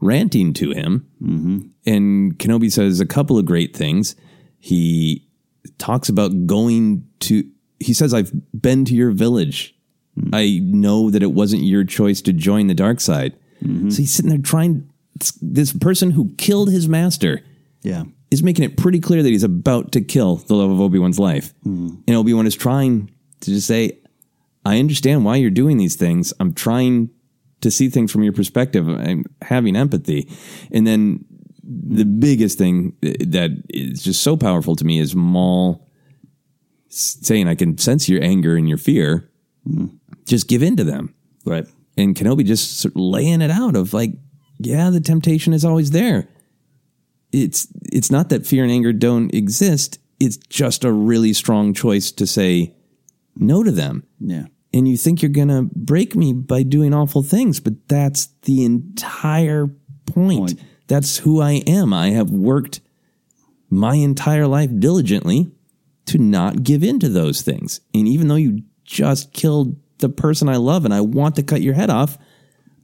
ranting 0.00 0.52
to 0.54 0.70
him, 0.70 1.08
and 1.84 2.38
Kenobi 2.38 2.70
says 2.70 3.00
a 3.00 3.06
couple 3.06 3.36
of 3.36 3.46
great 3.46 3.74
things. 3.76 4.14
He 4.60 5.26
talks 5.80 6.08
about 6.08 6.46
going 6.46 7.04
to. 7.20 7.44
He 7.80 7.92
says, 7.94 8.14
"I've 8.14 8.30
been 8.52 8.84
to 8.84 8.94
your 8.94 9.10
village. 9.10 9.74
Hmm. 10.14 10.30
I 10.34 10.60
know 10.62 11.10
that 11.10 11.22
it 11.22 11.32
wasn't 11.32 11.62
your 11.64 11.82
choice 11.84 12.20
to 12.22 12.32
join 12.32 12.68
the 12.68 12.74
dark 12.74 13.00
side." 13.00 13.34
Mm-hmm. 13.64 13.90
So 13.90 13.96
he's 14.02 14.12
sitting 14.12 14.28
there 14.30 14.38
trying. 14.38 14.88
This 15.42 15.72
person 15.72 16.12
who 16.12 16.32
killed 16.38 16.70
his 16.70 16.88
master 16.88 17.42
Yeah. 17.82 18.04
is 18.30 18.42
making 18.42 18.64
it 18.64 18.76
pretty 18.78 19.00
clear 19.00 19.22
that 19.22 19.28
he's 19.28 19.42
about 19.42 19.92
to 19.92 20.00
kill 20.00 20.36
the 20.36 20.54
love 20.54 20.70
of 20.70 20.80
Obi 20.80 20.98
Wan's 20.98 21.18
life. 21.18 21.52
Hmm. 21.64 21.96
And 22.06 22.16
Obi 22.16 22.32
Wan 22.32 22.46
is 22.46 22.54
trying 22.54 23.10
to 23.40 23.50
just 23.50 23.66
say, 23.66 23.98
I 24.64 24.78
understand 24.78 25.24
why 25.26 25.36
you're 25.36 25.50
doing 25.50 25.76
these 25.76 25.96
things. 25.96 26.32
I'm 26.40 26.54
trying 26.54 27.10
to 27.60 27.70
see 27.70 27.90
things 27.90 28.10
from 28.10 28.22
your 28.22 28.32
perspective. 28.32 28.88
I'm 28.88 29.24
having 29.42 29.76
empathy. 29.76 30.26
And 30.70 30.86
then 30.86 31.24
the 31.72 32.04
biggest 32.04 32.58
thing 32.58 32.96
that 33.02 33.50
is 33.68 34.02
just 34.02 34.22
so 34.22 34.36
powerful 34.36 34.74
to 34.76 34.84
me 34.84 34.98
is 34.98 35.14
Maul 35.14 35.86
saying, 36.88 37.46
I 37.46 37.54
can 37.54 37.78
sense 37.78 38.08
your 38.08 38.22
anger 38.22 38.56
and 38.56 38.68
your 38.68 38.78
fear. 38.78 39.30
Hmm. 39.64 39.86
Just 40.26 40.48
give 40.48 40.62
in 40.62 40.76
to 40.76 40.84
them 40.84 41.14
Right. 41.44 41.66
and 41.96 42.14
Kenobi 42.16 42.44
just 42.44 42.78
sort 42.80 42.94
of 42.94 43.00
laying 43.00 43.40
it 43.40 43.50
out 43.50 43.76
of 43.76 43.92
like, 43.94 44.12
yeah, 44.58 44.90
the 44.90 45.00
temptation 45.00 45.52
is 45.52 45.64
always 45.64 45.92
there. 45.92 46.28
It's 47.32 47.68
it's 47.92 48.10
not 48.10 48.28
that 48.30 48.44
fear 48.46 48.64
and 48.64 48.72
anger 48.72 48.92
don't 48.92 49.32
exist. 49.32 49.98
It's 50.18 50.36
just 50.36 50.84
a 50.84 50.92
really 50.92 51.32
strong 51.32 51.72
choice 51.72 52.10
to 52.12 52.26
say 52.26 52.74
no 53.36 53.62
to 53.62 53.70
them. 53.70 54.02
Yeah. 54.18 54.46
And 54.74 54.86
you 54.88 54.96
think 54.96 55.22
you're 55.22 55.30
gonna 55.30 55.62
break 55.74 56.14
me 56.16 56.32
by 56.32 56.62
doing 56.64 56.92
awful 56.92 57.22
things, 57.22 57.60
but 57.60 57.88
that's 57.88 58.26
the 58.42 58.64
entire 58.64 59.68
point. 60.06 60.38
Point. 60.56 60.60
That's 60.90 61.18
who 61.18 61.40
I 61.40 61.62
am. 61.66 61.94
I 61.94 62.10
have 62.10 62.30
worked 62.30 62.80
my 63.70 63.94
entire 63.94 64.46
life 64.46 64.70
diligently 64.78 65.50
to 66.06 66.18
not 66.18 66.64
give 66.64 66.82
in 66.82 66.98
to 66.98 67.08
those 67.08 67.42
things. 67.42 67.80
And 67.94 68.08
even 68.08 68.26
though 68.28 68.34
you 68.34 68.62
just 68.84 69.32
killed 69.32 69.76
the 69.98 70.08
person 70.08 70.48
I 70.48 70.56
love 70.56 70.84
and 70.84 70.92
I 70.92 71.00
want 71.00 71.36
to 71.36 71.42
cut 71.44 71.62
your 71.62 71.74
head 71.74 71.90
off, 71.90 72.18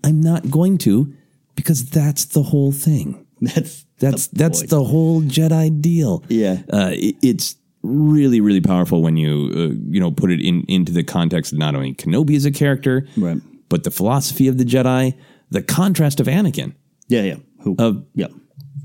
I'm 0.04 0.20
not 0.20 0.48
going 0.50 0.78
to 0.78 1.12
because 1.56 1.90
that's 1.90 2.24
the 2.26 2.44
whole 2.44 2.70
thing. 2.72 3.26
That's 3.40 3.84
That's 3.98 4.28
the 4.28 4.38
that's 4.38 4.60
point. 4.60 4.70
the 4.70 4.84
whole 4.84 5.20
Jedi 5.22 5.80
deal. 5.82 6.24
Yeah. 6.28 6.62
uh, 6.72 6.90
it- 6.94 7.16
it's 7.22 7.56
really 7.82 8.40
really 8.40 8.60
powerful 8.62 9.00
when 9.02 9.16
you 9.18 9.50
uh, 9.54 9.74
you 9.92 10.00
know 10.00 10.10
put 10.10 10.30
it 10.32 10.40
in 10.40 10.64
into 10.68 10.90
the 10.92 11.02
context 11.04 11.52
of 11.52 11.58
not 11.58 11.74
only 11.74 11.92
Kenobi 11.94 12.34
as 12.36 12.44
a 12.46 12.50
character, 12.50 13.06
Right. 13.16 13.40
but 13.68 13.84
the 13.84 13.90
philosophy 13.90 14.48
of 14.48 14.56
the 14.58 14.64
Jedi, 14.64 15.14
the 15.50 15.62
contrast 15.62 16.18
of 16.20 16.26
Anakin. 16.28 16.72
Yeah. 17.08 17.22
Yeah. 17.22 17.36
Who? 17.66 17.74
Of 17.78 18.04
yeah. 18.14 18.28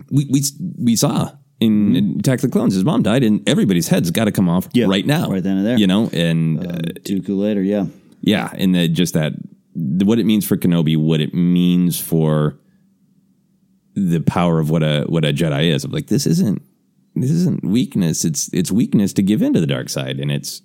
we 0.09 0.25
we 0.29 0.43
we 0.77 0.95
saw 0.95 1.31
in 1.61 1.95
hmm. 1.95 2.19
Attack 2.19 2.39
of 2.39 2.41
the 2.41 2.49
Clones, 2.49 2.73
his 2.73 2.83
mom 2.83 3.03
died, 3.03 3.23
and 3.23 3.47
everybody's 3.47 3.87
head's 3.87 4.09
got 4.09 4.25
to 4.25 4.31
come 4.31 4.49
off 4.49 4.67
Yeah, 4.73 4.87
right 4.87 5.05
now, 5.05 5.29
right 5.29 5.43
then 5.43 5.57
and 5.57 5.65
there. 5.65 5.77
You 5.77 5.85
know, 5.87 6.09
and 6.11 6.59
um, 6.59 6.65
uh, 6.65 6.77
Dooku 7.03 7.37
later. 7.37 7.61
Yeah. 7.61 7.85
yeah, 8.21 8.49
and 8.53 8.73
the, 8.73 8.87
just 8.87 9.13
that 9.13 9.33
the, 9.75 10.03
what 10.05 10.17
it 10.17 10.25
means 10.25 10.45
for 10.45 10.57
Kenobi, 10.57 10.97
what 10.97 11.21
it 11.21 11.33
means 11.33 11.99
for 11.99 12.57
the 13.93 14.21
power 14.21 14.59
of 14.59 14.71
what 14.71 14.81
a 14.81 15.03
what 15.07 15.23
a 15.23 15.31
Jedi 15.31 15.71
is. 15.71 15.85
Of 15.85 15.93
like 15.93 16.07
this 16.07 16.25
isn't 16.25 16.63
this 17.15 17.29
isn't 17.29 17.63
weakness. 17.63 18.25
It's 18.25 18.51
it's 18.51 18.71
weakness 18.71 19.13
to 19.13 19.21
give 19.21 19.43
into 19.43 19.61
the 19.61 19.67
dark 19.67 19.89
side, 19.89 20.19
and 20.19 20.31
it's 20.31 20.63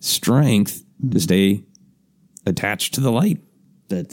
strength 0.00 0.84
to 1.00 1.06
hmm. 1.08 1.18
stay 1.18 1.64
attached 2.44 2.92
to 2.94 3.00
the 3.00 3.10
light. 3.10 3.40
That's 3.88 4.12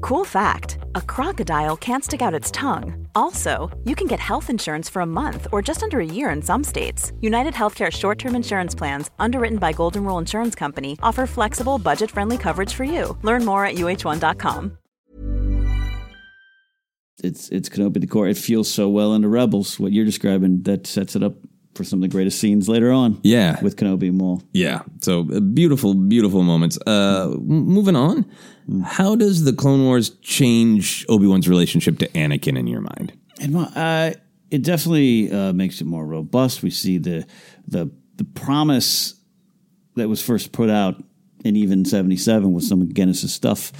Cool 0.00 0.24
fact 0.24 0.78
a 0.94 1.00
crocodile 1.00 1.76
can't 1.76 2.04
stick 2.04 2.22
out 2.22 2.34
its 2.34 2.50
tongue. 2.50 3.06
Also, 3.14 3.70
you 3.84 3.94
can 3.94 4.06
get 4.06 4.20
health 4.20 4.50
insurance 4.50 4.88
for 4.88 5.00
a 5.02 5.06
month 5.06 5.46
or 5.52 5.62
just 5.62 5.82
under 5.82 6.00
a 6.00 6.04
year 6.06 6.30
in 6.30 6.42
some 6.42 6.64
states. 6.64 7.12
United 7.20 7.54
Healthcare 7.54 7.90
short 7.90 8.18
term 8.18 8.34
insurance 8.36 8.74
plans, 8.74 9.10
underwritten 9.18 9.58
by 9.58 9.72
Golden 9.72 10.04
Rule 10.04 10.18
Insurance 10.18 10.54
Company, 10.54 10.98
offer 11.02 11.26
flexible, 11.26 11.78
budget 11.78 12.10
friendly 12.10 12.38
coverage 12.38 12.74
for 12.74 12.84
you. 12.84 13.16
Learn 13.22 13.44
more 13.44 13.64
at 13.64 13.76
uhone.com. 13.76 14.78
It's 17.22 17.48
it's 17.50 17.68
Kenobi 17.68 18.00
the 18.00 18.06
core. 18.06 18.28
It 18.28 18.36
feels 18.36 18.68
so 18.70 18.88
well 18.88 19.14
into 19.14 19.28
Rebels. 19.28 19.78
What 19.78 19.92
you're 19.92 20.04
describing 20.04 20.62
that 20.62 20.86
sets 20.86 21.14
it 21.14 21.22
up 21.22 21.34
for 21.74 21.84
some 21.84 21.98
of 21.98 22.02
the 22.02 22.08
greatest 22.08 22.38
scenes 22.38 22.68
later 22.68 22.92
on. 22.92 23.18
Yeah. 23.22 23.60
with 23.62 23.76
Kenobi 23.76 24.08
and 24.08 24.18
Maul. 24.18 24.42
Yeah. 24.52 24.82
So 25.00 25.20
uh, 25.34 25.40
beautiful, 25.40 25.94
beautiful 25.94 26.42
moments. 26.42 26.78
Uh, 26.86 27.30
m- 27.32 27.40
moving 27.46 27.96
on. 27.96 28.30
How 28.84 29.16
does 29.16 29.44
the 29.44 29.52
Clone 29.52 29.84
Wars 29.84 30.10
change 30.20 31.04
Obi 31.08 31.26
Wan's 31.26 31.48
relationship 31.48 31.98
to 31.98 32.08
Anakin 32.08 32.58
in 32.58 32.66
your 32.66 32.80
mind? 32.82 33.12
And 33.40 33.56
uh, 33.56 34.12
it 34.50 34.62
definitely 34.62 35.32
uh, 35.32 35.52
makes 35.52 35.80
it 35.80 35.86
more 35.86 36.04
robust. 36.06 36.62
We 36.62 36.70
see 36.70 36.98
the 36.98 37.26
the 37.66 37.90
the 38.16 38.24
promise 38.24 39.14
that 39.96 40.08
was 40.08 40.22
first 40.22 40.52
put 40.52 40.68
out 40.70 41.02
in 41.44 41.56
even 41.56 41.84
'77 41.84 42.52
with 42.52 42.64
some 42.64 42.82
of 42.82 42.92
Guinness's 42.94 43.32
stuff. 43.34 43.72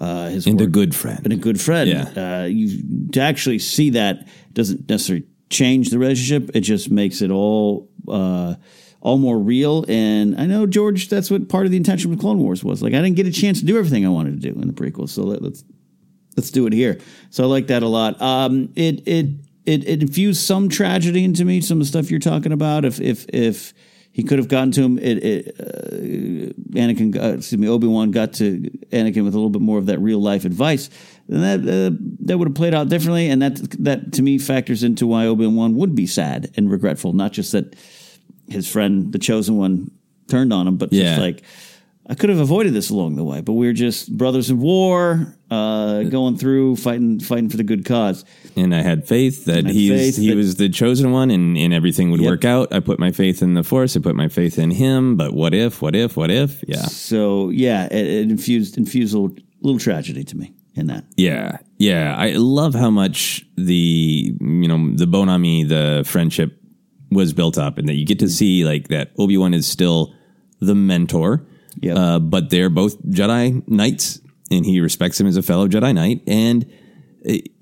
Uh, 0.00 0.28
his 0.28 0.46
And 0.46 0.60
a 0.60 0.64
work- 0.64 0.72
good 0.72 0.94
friend. 0.94 1.20
and 1.24 1.32
a 1.32 1.36
good 1.36 1.60
friend. 1.60 1.90
Yeah. 1.90 2.42
Uh, 2.42 2.44
you 2.44 3.08
to 3.12 3.20
actually 3.20 3.58
see 3.58 3.90
that 3.90 4.28
doesn't 4.52 4.88
necessarily 4.88 5.26
change 5.50 5.90
the 5.90 5.98
relationship. 5.98 6.50
It 6.54 6.60
just 6.60 6.90
makes 6.90 7.22
it 7.22 7.30
all 7.30 7.88
uh, 8.06 8.54
all 9.00 9.18
more 9.18 9.38
real. 9.38 9.84
And 9.88 10.38
I 10.40 10.46
know 10.46 10.66
George, 10.66 11.08
that's 11.08 11.30
what 11.30 11.48
part 11.48 11.66
of 11.66 11.70
the 11.70 11.76
intention 11.76 12.10
with 12.10 12.20
Clone 12.20 12.38
Wars 12.38 12.64
was. 12.64 12.82
Like 12.82 12.94
I 12.94 13.02
didn't 13.02 13.16
get 13.16 13.26
a 13.26 13.32
chance 13.32 13.60
to 13.60 13.66
do 13.66 13.78
everything 13.78 14.04
I 14.04 14.10
wanted 14.10 14.40
to 14.40 14.52
do 14.52 14.60
in 14.60 14.66
the 14.66 14.74
prequel, 14.74 15.08
so 15.08 15.22
let, 15.22 15.42
let's 15.42 15.64
let's 16.36 16.50
do 16.50 16.66
it 16.66 16.72
here. 16.72 16.98
So 17.30 17.44
I 17.44 17.46
like 17.46 17.68
that 17.68 17.82
a 17.82 17.88
lot. 17.88 18.20
Um, 18.20 18.72
it 18.74 19.06
it 19.06 19.26
it 19.66 19.88
it 19.88 20.02
infused 20.02 20.42
some 20.42 20.68
tragedy 20.68 21.24
into 21.24 21.44
me. 21.44 21.60
Some 21.60 21.78
of 21.78 21.86
the 21.86 21.88
stuff 21.88 22.10
you're 22.10 22.20
talking 22.20 22.52
about. 22.52 22.84
If 22.84 23.00
if 23.00 23.26
if 23.32 23.74
he 24.10 24.24
could 24.24 24.38
have 24.38 24.48
gotten 24.48 24.72
to 24.72 24.82
him, 24.82 24.98
it, 24.98 25.24
it 25.24 25.60
uh, 25.60 25.96
Anakin, 26.76 27.14
uh, 27.16 27.36
excuse 27.36 27.58
me, 27.58 27.68
Obi 27.68 27.86
Wan 27.86 28.10
got 28.10 28.32
to 28.34 28.62
Anakin 28.90 29.24
with 29.24 29.34
a 29.34 29.38
little 29.38 29.50
bit 29.50 29.62
more 29.62 29.78
of 29.78 29.86
that 29.86 30.00
real 30.00 30.20
life 30.20 30.44
advice. 30.44 30.90
Then 31.28 31.62
that 31.62 31.68
uh, 31.92 31.96
that 32.20 32.38
would 32.38 32.48
have 32.48 32.54
played 32.54 32.74
out 32.74 32.88
differently, 32.88 33.28
and 33.28 33.42
that 33.42 33.56
that 33.84 34.12
to 34.14 34.22
me 34.22 34.38
factors 34.38 34.82
into 34.82 35.06
why 35.06 35.26
Obi 35.26 35.46
Wan 35.46 35.74
would 35.76 35.94
be 35.94 36.06
sad 36.06 36.50
and 36.56 36.70
regretful. 36.70 37.12
Not 37.12 37.32
just 37.32 37.52
that 37.52 37.76
his 38.48 38.66
friend, 38.66 39.12
the 39.12 39.18
chosen 39.18 39.56
one, 39.58 39.90
turned 40.28 40.52
on 40.52 40.66
him, 40.66 40.76
but 40.78 40.90
Yeah. 40.92 41.02
just 41.04 41.20
like 41.20 41.42
I 42.10 42.14
could 42.14 42.30
have 42.30 42.38
avoided 42.40 42.72
this 42.72 42.88
along 42.88 43.16
the 43.16 43.24
way. 43.24 43.42
But 43.42 43.52
we 43.52 43.68
are 43.68 43.74
just 43.74 44.16
brothers 44.16 44.48
in 44.48 44.58
war, 44.58 45.36
uh, 45.50 46.04
going 46.04 46.38
through 46.38 46.76
fighting 46.76 47.20
fighting 47.20 47.50
for 47.50 47.58
the 47.58 47.62
good 47.62 47.84
cause. 47.84 48.24
And 48.56 48.74
I 48.74 48.80
had 48.80 49.06
faith 49.06 49.44
that 49.44 49.66
had 49.66 49.74
he's 49.74 49.90
faith 49.90 50.16
he 50.16 50.30
that- 50.30 50.36
was 50.36 50.54
the 50.54 50.70
chosen 50.70 51.12
one, 51.12 51.30
and, 51.30 51.58
and 51.58 51.74
everything 51.74 52.10
would 52.10 52.20
Yep. 52.22 52.30
work 52.30 52.44
out. 52.46 52.72
I 52.72 52.80
put 52.80 52.98
my 52.98 53.10
faith 53.12 53.42
in 53.42 53.52
the 53.52 53.62
Force. 53.62 53.94
I 53.98 54.00
put 54.00 54.16
my 54.16 54.28
faith 54.28 54.58
in 54.58 54.70
him. 54.70 55.16
But 55.16 55.34
what 55.34 55.52
if? 55.52 55.82
What 55.82 55.94
if? 55.94 56.16
What 56.16 56.30
if? 56.30 56.64
Yeah, 56.66 56.86
So 56.86 57.50
yeah, 57.50 57.84
it, 57.92 58.06
it 58.06 58.30
infused 58.30 58.78
infused 58.78 59.12
a 59.14 59.18
little, 59.18 59.36
little 59.60 59.78
tragedy 59.78 60.24
to 60.24 60.36
me 60.38 60.52
in 60.78 60.86
that. 60.88 61.04
yeah, 61.16 61.58
yeah. 61.78 62.14
I 62.16 62.32
love 62.32 62.74
how 62.74 62.90
much 62.90 63.44
the 63.56 64.34
you 64.40 64.68
know 64.68 64.94
the 64.94 65.06
Bonami 65.06 65.68
the 65.68 66.04
friendship 66.06 66.60
was 67.10 67.32
built 67.32 67.58
up, 67.58 67.78
and 67.78 67.88
that 67.88 67.94
you 67.94 68.06
get 68.06 68.18
to 68.20 68.28
see 68.28 68.64
like 68.64 68.88
that 68.88 69.12
Obi 69.18 69.36
Wan 69.36 69.54
is 69.54 69.66
still 69.66 70.14
the 70.60 70.74
mentor. 70.74 71.46
Yep. 71.80 71.96
Uh, 71.96 72.18
but 72.18 72.50
they're 72.50 72.70
both 72.70 73.00
Jedi 73.04 73.66
Knights, 73.68 74.20
and 74.50 74.64
he 74.64 74.80
respects 74.80 75.20
him 75.20 75.26
as 75.26 75.36
a 75.36 75.42
fellow 75.42 75.68
Jedi 75.68 75.94
Knight. 75.94 76.22
And 76.26 76.66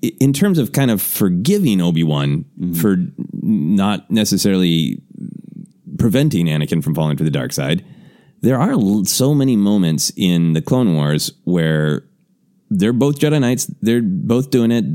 in 0.01 0.33
terms 0.33 0.57
of 0.59 0.71
kind 0.71 0.91
of 0.91 1.01
forgiving 1.01 1.81
Obi 1.81 2.03
Wan 2.03 2.45
for 2.79 2.97
not 3.41 4.09
necessarily 4.09 5.01
preventing 5.97 6.45
Anakin 6.47 6.83
from 6.83 6.95
falling 6.95 7.17
to 7.17 7.23
the 7.23 7.31
dark 7.31 7.51
side, 7.51 7.83
there 8.41 8.59
are 8.59 8.75
so 9.05 9.33
many 9.33 9.55
moments 9.55 10.11
in 10.15 10.53
the 10.53 10.61
Clone 10.61 10.93
Wars 10.93 11.31
where 11.43 12.06
they're 12.69 12.93
both 12.93 13.19
Jedi 13.19 13.39
Knights. 13.39 13.65
They're 13.81 14.01
both 14.01 14.49
doing 14.49 14.71
it, 14.71 14.85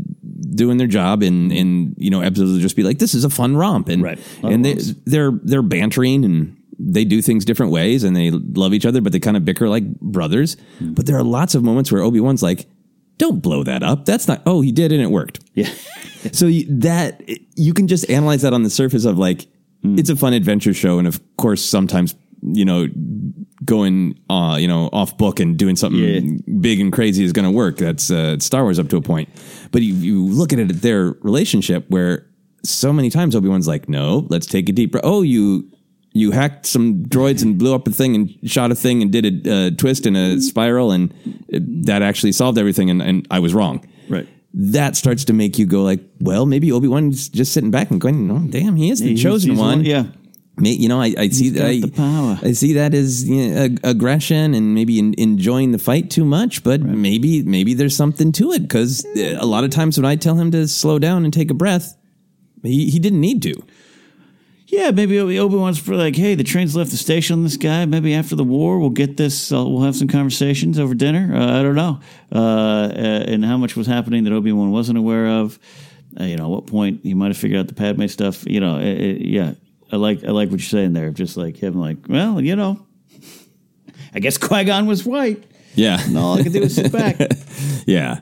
doing 0.56 0.76
their 0.76 0.86
job, 0.86 1.22
and 1.22 1.50
and 1.52 1.94
you 1.98 2.10
know 2.10 2.20
episodes 2.20 2.52
will 2.52 2.58
just 2.60 2.76
be 2.76 2.82
like, 2.82 2.98
"This 2.98 3.14
is 3.14 3.24
a 3.24 3.30
fun 3.30 3.56
romp," 3.56 3.88
and 3.88 4.02
Right. 4.02 4.18
A 4.18 4.42
lot 4.42 4.48
of 4.48 4.54
and 4.54 4.64
they, 4.64 4.72
romps. 4.74 4.94
they're 5.06 5.32
they're 5.42 5.62
bantering 5.62 6.24
and 6.24 6.56
they 6.78 7.04
do 7.04 7.22
things 7.22 7.44
different 7.44 7.72
ways, 7.72 8.02
and 8.04 8.16
they 8.16 8.30
love 8.30 8.74
each 8.74 8.84
other, 8.86 9.00
but 9.00 9.12
they 9.12 9.20
kind 9.20 9.36
of 9.36 9.44
bicker 9.44 9.68
like 9.68 9.84
brothers. 10.00 10.56
Hmm. 10.78 10.92
But 10.94 11.06
there 11.06 11.16
are 11.16 11.22
lots 11.22 11.54
of 11.54 11.62
moments 11.62 11.90
where 11.92 12.02
Obi 12.02 12.20
Wan's 12.20 12.42
like, 12.42 12.66
"Don't 13.18 13.40
blow 13.42 13.62
that 13.64 13.82
up. 13.82 14.04
That's 14.04 14.28
not. 14.28 14.42
Oh, 14.46 14.60
he 14.60 14.72
did, 14.72 14.92
and 14.92 15.00
it 15.00 15.10
worked." 15.10 15.40
Yeah, 15.54 15.70
So 16.32 16.46
you, 16.46 16.66
that 16.80 17.22
you 17.56 17.72
can 17.74 17.88
just 17.88 18.08
analyze 18.10 18.42
that 18.42 18.52
on 18.52 18.62
the 18.62 18.70
surface 18.70 19.04
of 19.04 19.18
like 19.18 19.46
it's 19.84 20.10
a 20.10 20.14
fun 20.16 20.32
adventure 20.32 20.72
show, 20.74 20.98
and 20.98 21.08
of 21.08 21.20
course 21.36 21.64
sometimes 21.64 22.14
you 22.42 22.64
know 22.64 22.88
going 23.64 24.18
uh 24.28 24.56
you 24.58 24.66
know 24.66 24.88
off 24.92 25.16
book 25.16 25.38
and 25.40 25.56
doing 25.56 25.76
something 25.76 26.42
big 26.60 26.80
and 26.80 26.92
crazy 26.92 27.24
is 27.24 27.32
going 27.32 27.44
to 27.44 27.50
work. 27.50 27.76
That's 27.78 28.10
uh, 28.10 28.38
Star 28.40 28.62
Wars 28.64 28.78
up 28.78 28.88
to 28.88 28.96
a 28.96 29.00
point, 29.02 29.28
but 29.70 29.82
you, 29.82 29.94
you 29.94 30.26
look 30.26 30.52
at 30.52 30.58
it 30.58 30.70
at 30.70 30.82
their 30.82 31.12
relationship 31.22 31.86
where 31.88 32.26
so 32.64 32.92
many 32.92 33.10
times 33.10 33.34
Obi 33.36 33.48
Wan's 33.48 33.66
like, 33.68 33.88
no, 33.88 34.26
let's 34.30 34.46
take 34.46 34.68
a 34.68 34.72
deep 34.72 34.92
breath. 34.92 35.04
Oh, 35.04 35.22
you. 35.22 35.68
You 36.14 36.30
hacked 36.30 36.66
some 36.66 37.04
droids 37.06 37.42
and 37.42 37.56
blew 37.56 37.74
up 37.74 37.88
a 37.88 37.90
thing 37.90 38.14
and 38.14 38.50
shot 38.50 38.70
a 38.70 38.74
thing 38.74 39.00
and 39.00 39.10
did 39.10 39.46
a 39.46 39.68
uh, 39.68 39.70
twist 39.70 40.04
in 40.04 40.14
a 40.14 40.38
spiral 40.42 40.92
and 40.92 41.10
it, 41.48 41.86
that 41.86 42.02
actually 42.02 42.32
solved 42.32 42.58
everything 42.58 42.90
and, 42.90 43.00
and 43.00 43.26
I 43.30 43.38
was 43.38 43.54
wrong 43.54 43.82
right. 44.10 44.28
that 44.52 44.94
starts 44.94 45.24
to 45.24 45.32
make 45.32 45.58
you 45.58 45.64
go 45.64 45.82
like, 45.82 46.00
well, 46.20 46.44
maybe 46.44 46.70
Obi 46.70 46.86
Wan's 46.86 47.30
just 47.30 47.54
sitting 47.54 47.70
back 47.70 47.90
and 47.90 47.98
going, 47.98 48.30
"Oh, 48.30 48.46
damn, 48.50 48.76
he 48.76 48.90
is 48.90 49.00
the 49.00 49.06
He's- 49.08 49.22
chosen 49.22 49.56
one." 49.56 49.78
one- 49.78 49.84
yeah. 49.86 50.04
You 50.58 50.88
know, 50.88 51.00
I, 51.00 51.14
I 51.16 51.28
see 51.30 51.48
that. 51.50 51.64
I. 51.66 51.80
I 52.42 52.52
see 52.52 52.74
that 52.74 52.92
as 52.94 53.26
you 53.26 53.48
know, 53.48 53.56
ag- 53.62 53.80
aggression 53.84 54.52
and 54.54 54.74
maybe 54.74 54.98
in, 54.98 55.14
enjoying 55.16 55.72
the 55.72 55.78
fight 55.78 56.10
too 56.10 56.26
much. 56.26 56.62
But 56.62 56.82
maybe 56.82 57.42
maybe 57.42 57.72
there's 57.74 57.96
something 57.96 58.32
to 58.32 58.52
it 58.52 58.60
because 58.60 59.04
a 59.16 59.46
lot 59.46 59.64
of 59.64 59.70
times 59.70 59.96
when 59.96 60.04
I 60.04 60.16
tell 60.16 60.34
him 60.34 60.50
to 60.50 60.68
slow 60.68 60.98
down 60.98 61.24
and 61.24 61.32
take 61.32 61.50
a 61.50 61.54
breath, 61.54 61.96
he 62.62 62.90
he 62.90 62.98
didn't 62.98 63.20
need 63.20 63.42
to. 63.42 63.54
Yeah, 64.66 64.90
maybe 64.90 65.18
Obi 65.18 65.56
Wan's 65.56 65.78
for 65.78 65.94
like, 65.94 66.16
hey, 66.16 66.34
the 66.34 66.44
train's 66.44 66.74
left 66.74 66.90
the 66.92 66.96
station 66.96 67.34
on 67.34 67.42
this 67.44 67.58
guy. 67.58 67.84
Maybe 67.84 68.14
after 68.14 68.34
the 68.36 68.44
war, 68.44 68.78
we'll 68.78 68.88
get 68.88 69.18
this. 69.18 69.52
Uh, 69.52 69.64
we'll 69.66 69.82
have 69.82 69.94
some 69.94 70.08
conversations 70.08 70.78
over 70.78 70.94
dinner. 70.94 71.34
Uh, 71.34 71.60
I 71.60 71.62
don't 71.62 71.74
know, 71.74 72.00
uh, 72.34 72.38
uh, 72.38 73.24
and 73.26 73.44
how 73.44 73.58
much 73.58 73.76
was 73.76 73.86
happening 73.86 74.24
that 74.24 74.32
Obi 74.32 74.50
Wan 74.50 74.70
wasn't 74.70 74.96
aware 74.96 75.28
of. 75.28 75.58
Uh, 76.18 76.24
you 76.24 76.36
know, 76.36 76.44
at 76.44 76.50
what 76.50 76.66
point 76.66 77.00
he 77.02 77.12
might 77.12 77.28
have 77.28 77.36
figured 77.36 77.60
out 77.60 77.68
the 77.68 77.74
Padme 77.74 78.06
stuff. 78.06 78.46
You 78.46 78.60
know, 78.60 78.78
it, 78.78 79.00
it, 79.00 79.26
yeah, 79.26 79.52
I 79.92 79.96
like 79.96 80.24
I 80.24 80.30
like 80.30 80.50
what 80.50 80.60
you're 80.60 80.66
saying 80.68 80.94
there. 80.94 81.10
Just 81.10 81.36
like 81.36 81.56
him, 81.56 81.74
like, 81.74 81.98
well, 82.08 82.40
you 82.40 82.56
know, 82.56 82.84
I 84.14 84.20
guess 84.20 84.38
Qui 84.38 84.64
Gon 84.64 84.86
was 84.86 85.04
white. 85.04 85.44
Yeah. 85.74 85.98
And 86.02 86.18
all 86.18 86.38
I 86.38 86.42
could 86.42 86.52
do 86.52 86.60
was 86.60 86.74
sit 86.74 86.92
back. 86.92 87.16
Yeah, 87.86 88.20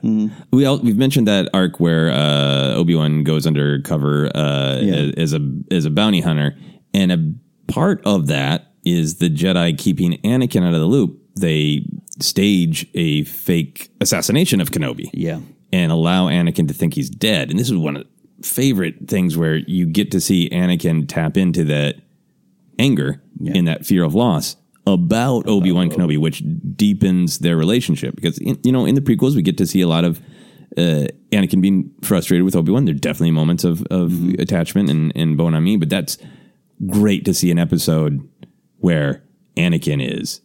we 0.51 0.65
all, 0.65 0.79
we've 0.79 0.97
mentioned 0.97 1.27
that 1.27 1.47
arc 1.53 1.79
where 1.79 2.09
uh, 2.11 2.73
Obi 2.75 2.95
Wan 2.95 3.23
goes 3.23 3.45
undercover 3.45 4.35
uh, 4.35 4.79
Yeah. 4.81 5.11
as 5.17 5.33
a 5.33 5.39
as 5.69 5.85
a 5.85 5.91
bounty 5.91 6.19
hunter, 6.21 6.55
and 6.95 7.11
a 7.11 7.71
part 7.71 8.01
of 8.05 8.25
that 8.27 8.71
is 8.85 9.17
the 9.19 9.29
Jedi 9.29 9.77
keeping 9.77 10.13
Anakin 10.23 10.63
out 10.67 10.73
of 10.73 10.79
the 10.79 10.87
loop. 10.87 11.19
They 11.39 11.85
stage 12.19 12.87
a 12.95 13.23
fake 13.25 13.91
assassination 14.01 14.61
of 14.61 14.71
Kenobi, 14.71 15.09
Yeah. 15.13 15.39
and 15.71 15.91
allow 15.91 16.27
Anakin 16.27 16.67
to 16.67 16.73
think 16.73 16.95
he's 16.95 17.09
dead. 17.09 17.51
And 17.51 17.59
this 17.59 17.69
is 17.69 17.77
one 17.77 17.97
of 17.97 18.07
favorite 18.43 19.07
things 19.07 19.37
where 19.37 19.55
you 19.55 19.85
get 19.85 20.11
to 20.11 20.21
see 20.21 20.49
Anakin 20.49 21.07
tap 21.07 21.37
into 21.37 21.63
that 21.65 21.95
anger 22.79 23.21
in 23.43 23.65
that 23.65 23.85
fear 23.85 24.03
of 24.03 24.15
loss 24.15 24.55
about 24.87 25.47
Obi 25.47 25.71
Wan 25.71 25.89
Kenobi, 25.89 26.17
which 26.17 26.43
deepens 26.75 27.39
their 27.39 27.55
relationship. 27.55 28.15
Because 28.15 28.37
in, 28.39 28.59
you 28.63 28.71
know, 28.71 28.85
in 28.85 28.95
the 28.95 29.01
prequels, 29.01 29.35
we 29.35 29.41
get 29.41 29.57
to 29.57 29.67
see 29.67 29.81
a 29.81 29.87
lot 29.87 30.03
of 30.03 30.19
uh, 30.77 31.07
Anakin 31.31 31.61
being 31.61 31.91
frustrated 32.01 32.43
with 32.45 32.55
Obi 32.55 32.71
Wan. 32.71 32.85
There 32.85 32.95
are 32.95 32.97
definitely 32.97 33.31
moments 33.31 33.63
of 33.63 33.83
of 33.91 34.33
attachment 34.39 34.89
and 34.89 35.11
and 35.15 35.37
bon 35.37 35.53
ami, 35.53 35.77
but 35.77 35.89
that's 35.89 36.17
great 36.87 37.25
to 37.25 37.33
see 37.33 37.51
an 37.51 37.59
episode 37.59 38.27
where 38.77 39.23
Anakin 39.55 40.01
is 40.01 40.41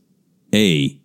a 0.54 1.00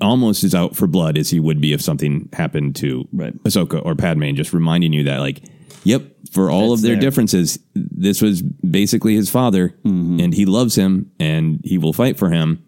almost 0.00 0.44
as 0.44 0.54
out 0.54 0.76
for 0.76 0.86
blood 0.86 1.16
as 1.18 1.30
he 1.30 1.40
would 1.40 1.60
be 1.60 1.72
if 1.72 1.80
something 1.80 2.28
happened 2.32 2.76
to 2.76 3.08
Right. 3.12 3.34
Ahsoka 3.44 3.84
or 3.84 3.94
Padme, 3.94 4.24
and 4.24 4.36
just 4.36 4.52
reminding 4.52 4.92
you 4.92 5.04
that, 5.04 5.18
like, 5.20 5.42
yep, 5.84 6.02
for 6.32 6.50
all 6.50 6.70
That's 6.70 6.80
of 6.80 6.82
their 6.86 6.94
there. 6.94 7.00
differences, 7.02 7.58
this 7.74 8.20
was 8.20 8.42
basically 8.42 9.14
his 9.14 9.30
father, 9.30 9.74
Mm-hmm. 9.84 10.20
and 10.20 10.34
he 10.34 10.44
loves 10.46 10.74
him, 10.74 11.10
and 11.18 11.60
he 11.64 11.78
will 11.78 11.92
fight 11.92 12.18
for 12.18 12.30
him. 12.30 12.62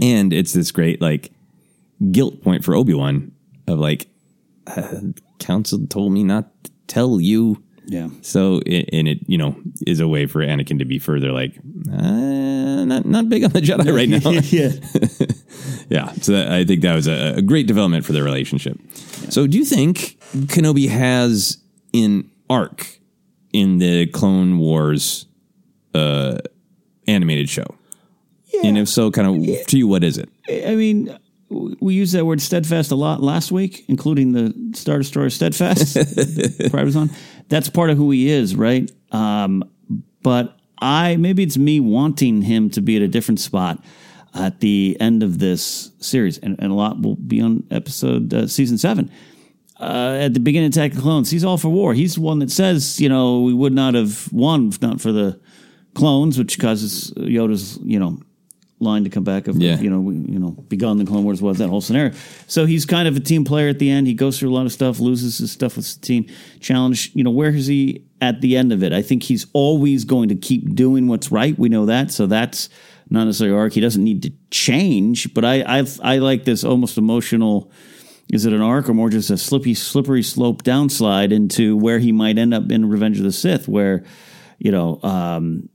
And 0.00 0.32
it's 0.32 0.52
this 0.52 0.70
great 0.70 1.00
like 1.02 1.32
guilt 2.12 2.42
point 2.42 2.64
for 2.64 2.74
Obi 2.74 2.94
Wan 2.94 3.32
of 3.66 3.78
like, 3.78 4.08
uh, 4.66 5.00
Council 5.38 5.84
told 5.88 6.12
me 6.12 6.22
not 6.22 6.48
to 6.64 6.70
tell 6.86 7.20
you. 7.20 7.62
Yeah. 7.90 8.08
So, 8.22 8.62
it, 8.66 8.88
and 8.92 9.08
it, 9.08 9.18
you 9.26 9.36
know, 9.36 9.56
is 9.84 9.98
a 9.98 10.06
way 10.06 10.26
for 10.26 10.40
Anakin 10.40 10.78
to 10.78 10.84
be 10.84 11.00
further 11.00 11.32
like, 11.32 11.58
uh, 11.92 12.84
not, 12.84 13.04
not 13.04 13.28
big 13.28 13.42
on 13.42 13.50
the 13.50 13.60
Jedi 13.60 13.92
right 13.92 14.08
now. 14.08 14.30
yeah. 14.50 15.26
Yeah, 15.90 16.12
so 16.22 16.32
that, 16.32 16.52
I 16.52 16.64
think 16.64 16.82
that 16.82 16.94
was 16.94 17.08
a, 17.08 17.34
a 17.38 17.42
great 17.42 17.66
development 17.66 18.04
for 18.04 18.12
their 18.12 18.22
relationship. 18.22 18.78
So, 19.28 19.48
do 19.48 19.58
you 19.58 19.64
think 19.64 20.16
Kenobi 20.46 20.88
has 20.88 21.58
an 21.92 22.30
arc 22.48 23.00
in 23.52 23.78
the 23.78 24.06
Clone 24.06 24.58
Wars 24.58 25.26
uh, 25.92 26.38
animated 27.08 27.48
show? 27.48 27.74
Yeah. 28.54 28.68
And 28.68 28.78
if 28.78 28.88
so, 28.88 29.10
kind 29.10 29.26
of 29.26 29.66
to 29.66 29.78
you, 29.78 29.88
what 29.88 30.04
is 30.04 30.16
it? 30.16 30.28
I 30.48 30.76
mean, 30.76 31.18
we 31.50 31.94
used 31.94 32.14
that 32.14 32.24
word 32.24 32.40
steadfast 32.40 32.92
a 32.92 32.96
lot 32.96 33.20
last 33.20 33.50
week, 33.50 33.84
including 33.88 34.32
the 34.32 34.54
Star 34.76 34.98
Destroyer 34.98 35.30
steadfast. 35.30 35.96
Was 36.72 36.96
on. 36.96 37.10
That's 37.50 37.68
part 37.68 37.90
of 37.90 37.98
who 37.98 38.10
he 38.10 38.30
is, 38.30 38.56
right? 38.56 38.90
Um, 39.12 39.64
but 40.22 40.56
I 40.78 41.16
maybe 41.16 41.42
it's 41.42 41.58
me 41.58 41.80
wanting 41.80 42.42
him 42.42 42.70
to 42.70 42.80
be 42.80 42.96
at 42.96 43.02
a 43.02 43.08
different 43.08 43.40
spot 43.40 43.84
at 44.34 44.60
the 44.60 44.96
end 45.00 45.22
of 45.22 45.38
this 45.38 45.90
series, 45.98 46.38
and, 46.38 46.56
and 46.58 46.70
a 46.72 46.74
lot 46.74 47.02
will 47.02 47.16
be 47.16 47.40
on 47.40 47.64
episode 47.70 48.32
uh, 48.32 48.46
season 48.46 48.78
seven. 48.78 49.10
Uh, 49.78 50.18
at 50.20 50.34
the 50.34 50.40
beginning 50.40 50.68
of 50.68 50.72
Attack 50.72 50.92
of 50.92 50.98
the 50.98 51.02
Clones, 51.02 51.30
he's 51.30 51.44
all 51.44 51.56
for 51.56 51.70
war. 51.70 51.94
He's 51.94 52.14
the 52.14 52.20
one 52.20 52.38
that 52.40 52.50
says, 52.50 53.00
you 53.00 53.08
know, 53.08 53.40
we 53.40 53.54
would 53.54 53.72
not 53.72 53.94
have 53.94 54.30
won 54.32 54.68
if 54.68 54.80
not 54.80 55.00
for 55.00 55.10
the 55.10 55.40
clones, 55.94 56.38
which 56.38 56.58
causes 56.58 57.12
Yoda's, 57.16 57.78
you 57.82 57.98
know, 57.98 58.20
line 58.80 59.04
to 59.04 59.10
come 59.10 59.24
back 59.24 59.46
of, 59.46 59.56
Yeah. 59.60 59.78
you 59.80 59.90
know, 59.90 60.00
we, 60.00 60.14
you 60.14 60.38
know, 60.38 60.50
begun 60.50 60.96
the 60.98 61.04
Clone 61.04 61.22
Wars 61.24 61.40
was 61.42 61.58
that 61.58 61.68
whole 61.68 61.80
scenario. 61.80 62.12
So 62.46 62.64
he's 62.66 62.86
kind 62.86 63.06
of 63.06 63.16
a 63.16 63.20
team 63.20 63.44
player 63.44 63.68
at 63.68 63.78
the 63.78 63.90
end. 63.90 64.06
He 64.06 64.14
goes 64.14 64.38
through 64.38 64.50
a 64.50 64.54
lot 64.54 64.66
of 64.66 64.72
stuff, 64.72 64.98
loses 65.00 65.38
his 65.38 65.52
stuff 65.52 65.76
with 65.76 65.84
Satine. 65.84 66.30
Challenge, 66.60 67.10
you 67.14 67.22
know, 67.22 67.30
where 67.30 67.50
is 67.50 67.66
he 67.66 68.04
at 68.20 68.40
the 68.40 68.56
end 68.56 68.72
of 68.72 68.82
it? 68.82 68.92
I 68.92 69.02
think 69.02 69.22
he's 69.22 69.46
always 69.52 70.04
going 70.04 70.28
to 70.30 70.34
keep 70.34 70.74
doing 70.74 71.06
what's 71.08 71.30
right. 71.30 71.58
We 71.58 71.68
know 71.68 71.86
that. 71.86 72.10
So 72.10 72.26
that's 72.26 72.68
not 73.10 73.24
necessarily 73.24 73.56
arc. 73.56 73.72
He 73.74 73.80
doesn't 73.80 74.02
need 74.02 74.22
to 74.22 74.32
change, 74.50 75.34
but 75.34 75.44
I, 75.44 75.80
I, 75.80 75.86
I 76.02 76.18
like 76.18 76.44
this 76.44 76.64
almost 76.64 76.96
emotional. 76.96 77.70
Is 78.32 78.46
it 78.46 78.52
an 78.52 78.60
arc 78.62 78.88
or 78.88 78.94
more 78.94 79.10
just 79.10 79.28
a 79.30 79.36
slippy, 79.36 79.74
slippery 79.74 80.22
slope 80.22 80.62
downslide 80.62 81.32
into 81.32 81.76
where 81.76 81.98
he 81.98 82.12
might 82.12 82.38
end 82.38 82.54
up 82.54 82.70
in 82.70 82.88
Revenge 82.88 83.18
of 83.18 83.24
the 83.24 83.32
Sith, 83.32 83.66
where, 83.66 84.04
you 84.58 84.70
know, 84.70 85.00
um, 85.02 85.68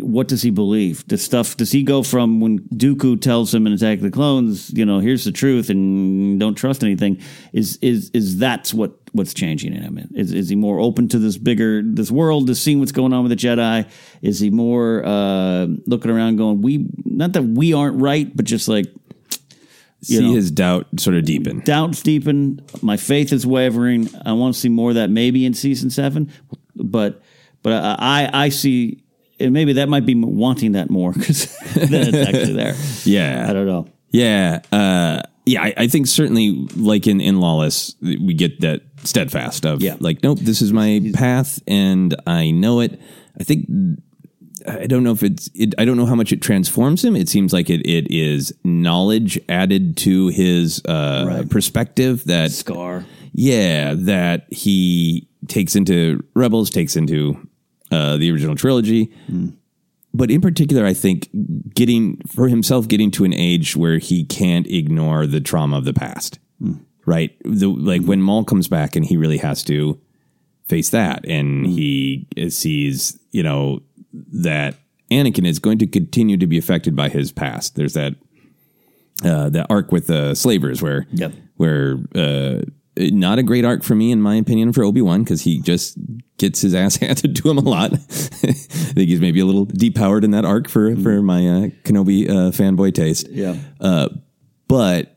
what 0.00 0.28
does 0.28 0.42
he 0.42 0.50
believe? 0.50 1.06
The 1.08 1.16
stuff 1.16 1.56
does 1.56 1.72
he 1.72 1.82
go 1.82 2.02
from 2.02 2.38
when 2.38 2.60
Dooku 2.68 3.20
tells 3.20 3.54
him 3.54 3.66
in 3.66 3.72
Attack 3.72 3.98
of 3.98 4.04
the 4.04 4.10
Clones, 4.10 4.70
you 4.72 4.84
know, 4.84 4.98
here's 4.98 5.24
the 5.24 5.32
truth 5.32 5.70
and 5.70 6.38
don't 6.38 6.54
trust 6.54 6.82
anything? 6.84 7.20
Is 7.52 7.78
is 7.80 8.10
is 8.12 8.38
that's 8.38 8.74
what 8.74 8.92
what's 9.12 9.32
changing 9.32 9.74
in 9.74 9.82
him? 9.82 10.10
Is 10.14 10.32
is 10.32 10.50
he 10.50 10.56
more 10.56 10.80
open 10.80 11.08
to 11.08 11.18
this 11.18 11.38
bigger 11.38 11.82
this 11.82 12.10
world, 12.10 12.46
to 12.48 12.54
seeing 12.54 12.78
what's 12.78 12.92
going 12.92 13.14
on 13.14 13.24
with 13.24 13.30
the 13.30 13.36
Jedi? 13.36 13.88
Is 14.20 14.38
he 14.38 14.50
more 14.50 15.02
uh, 15.04 15.66
looking 15.86 16.10
around, 16.10 16.36
going, 16.36 16.60
we 16.60 16.86
not 17.04 17.32
that 17.32 17.42
we 17.42 17.72
aren't 17.72 18.00
right, 18.00 18.34
but 18.36 18.44
just 18.44 18.68
like 18.68 18.86
See 20.02 20.20
know. 20.20 20.34
his 20.34 20.50
doubt 20.50 20.86
sort 21.00 21.16
of 21.16 21.24
deepen. 21.24 21.60
doubts 21.60 22.02
deepen. 22.02 22.60
My 22.82 22.98
faith 22.98 23.32
is 23.32 23.46
wavering. 23.46 24.08
I 24.26 24.34
want 24.34 24.54
to 24.54 24.60
see 24.60 24.68
more 24.68 24.90
of 24.90 24.96
that 24.96 25.08
maybe 25.08 25.46
in 25.46 25.54
season 25.54 25.88
seven, 25.88 26.30
but 26.76 27.22
but 27.62 27.72
I 27.72 28.30
I 28.32 28.48
see 28.50 29.02
and 29.40 29.52
maybe 29.52 29.74
that 29.74 29.88
might 29.88 30.06
be 30.06 30.14
wanting 30.14 30.72
that 30.72 30.90
more 30.90 31.12
because 31.14 31.46
then 31.74 32.14
it's 32.14 32.28
actually 32.28 32.52
there. 32.54 32.74
Yeah, 33.04 33.46
I 33.48 33.52
don't 33.52 33.66
know. 33.66 33.86
Yeah, 34.10 34.60
uh, 34.72 35.22
yeah. 35.44 35.62
I, 35.62 35.74
I 35.76 35.86
think 35.88 36.06
certainly, 36.06 36.66
like 36.76 37.06
in 37.06 37.20
in 37.20 37.40
Lawless, 37.40 37.94
we 38.00 38.34
get 38.34 38.60
that 38.60 38.82
steadfast 39.04 39.64
of 39.66 39.82
Yeah. 39.82 39.96
like, 40.00 40.22
nope, 40.22 40.38
this 40.40 40.62
is 40.62 40.72
my 40.72 41.10
path, 41.14 41.60
and 41.66 42.14
I 42.26 42.50
know 42.50 42.80
it. 42.80 43.00
I 43.38 43.44
think 43.44 43.66
I 44.66 44.86
don't 44.86 45.04
know 45.04 45.12
if 45.12 45.22
it's. 45.22 45.48
It, 45.54 45.74
I 45.78 45.84
don't 45.84 45.96
know 45.96 46.06
how 46.06 46.14
much 46.14 46.32
it 46.32 46.40
transforms 46.42 47.04
him. 47.04 47.14
It 47.14 47.28
seems 47.28 47.52
like 47.52 47.68
it 47.70 47.82
it 47.86 48.10
is 48.10 48.52
knowledge 48.64 49.38
added 49.48 49.96
to 49.98 50.28
his 50.28 50.82
uh, 50.86 51.44
perspective 51.50 52.24
that 52.24 52.50
Scar. 52.52 53.04
yeah, 53.32 53.94
that 53.96 54.46
he 54.50 55.28
takes 55.48 55.76
into 55.76 56.24
Rebels, 56.34 56.70
takes 56.70 56.96
into 56.96 57.46
uh, 57.90 58.16
the 58.16 58.30
original 58.30 58.56
trilogy. 58.56 59.12
But 60.14 60.30
in 60.30 60.40
particular, 60.40 60.86
I 60.86 60.94
think 60.94 61.28
getting 61.74 62.16
for 62.26 62.48
himself 62.48 62.88
getting 62.88 63.10
to 63.12 63.24
an 63.24 63.34
age 63.34 63.76
where 63.76 63.98
he 63.98 64.24
can't 64.24 64.66
ignore 64.66 65.26
the 65.26 65.40
trauma 65.40 65.76
of 65.78 65.84
the 65.84 65.92
past. 65.92 66.38
Right? 67.04 67.36
The, 67.44 67.68
like 67.68 68.02
when 68.02 68.20
Maul 68.22 68.44
comes 68.44 68.66
back 68.66 68.96
and 68.96 69.04
he 69.04 69.16
really 69.16 69.38
has 69.38 69.62
to 69.64 70.00
face 70.64 70.90
that 70.90 71.24
and 71.26 71.66
he 71.66 72.26
sees, 72.48 73.16
you 73.30 73.42
know, 73.42 73.82
that 74.32 74.74
Anakin 75.10 75.46
is 75.46 75.58
going 75.60 75.78
to 75.78 75.86
continue 75.86 76.36
to 76.38 76.46
be 76.48 76.58
affected 76.58 76.96
by 76.96 77.08
his 77.10 77.30
past. 77.30 77.76
There's 77.76 77.92
that 77.92 78.14
uh, 79.24 79.50
that 79.50 79.66
arc 79.70 79.92
with 79.92 80.08
the 80.08 80.34
slavers 80.34 80.82
where 80.82 81.06
Yep. 81.12 81.32
where 81.56 81.98
uh, 82.14 82.62
not 82.98 83.38
a 83.38 83.42
great 83.42 83.64
arc 83.64 83.82
for 83.82 83.94
me 83.94 84.10
in 84.12 84.20
my 84.22 84.36
opinion 84.36 84.72
for 84.72 84.82
Obi 84.84 85.02
Wan 85.02 85.22
because 85.22 85.42
he 85.42 85.60
just 85.60 85.98
gets 86.38 86.60
his 86.60 86.74
ass 86.74 86.96
handed 87.02 87.36
to 87.36 87.50
him 87.50 87.58
a 87.58 87.62
lot. 87.62 87.92
I 87.92 87.96
think 87.96 89.08
he's 89.08 89.20
maybe 89.20 89.40
a 89.40 89.44
little 89.46 89.66
depowered 89.66 90.24
in 90.24 90.30
that 90.32 90.44
arc 90.44 90.68
for 90.68 90.94
for 90.96 91.22
my 91.22 91.46
uh, 91.46 91.66
Kenobi 91.84 92.28
uh, 92.28 92.50
fanboy 92.52 92.94
taste. 92.94 93.28
Yeah. 93.28 93.56
Uh, 93.80 94.08
but 94.68 95.16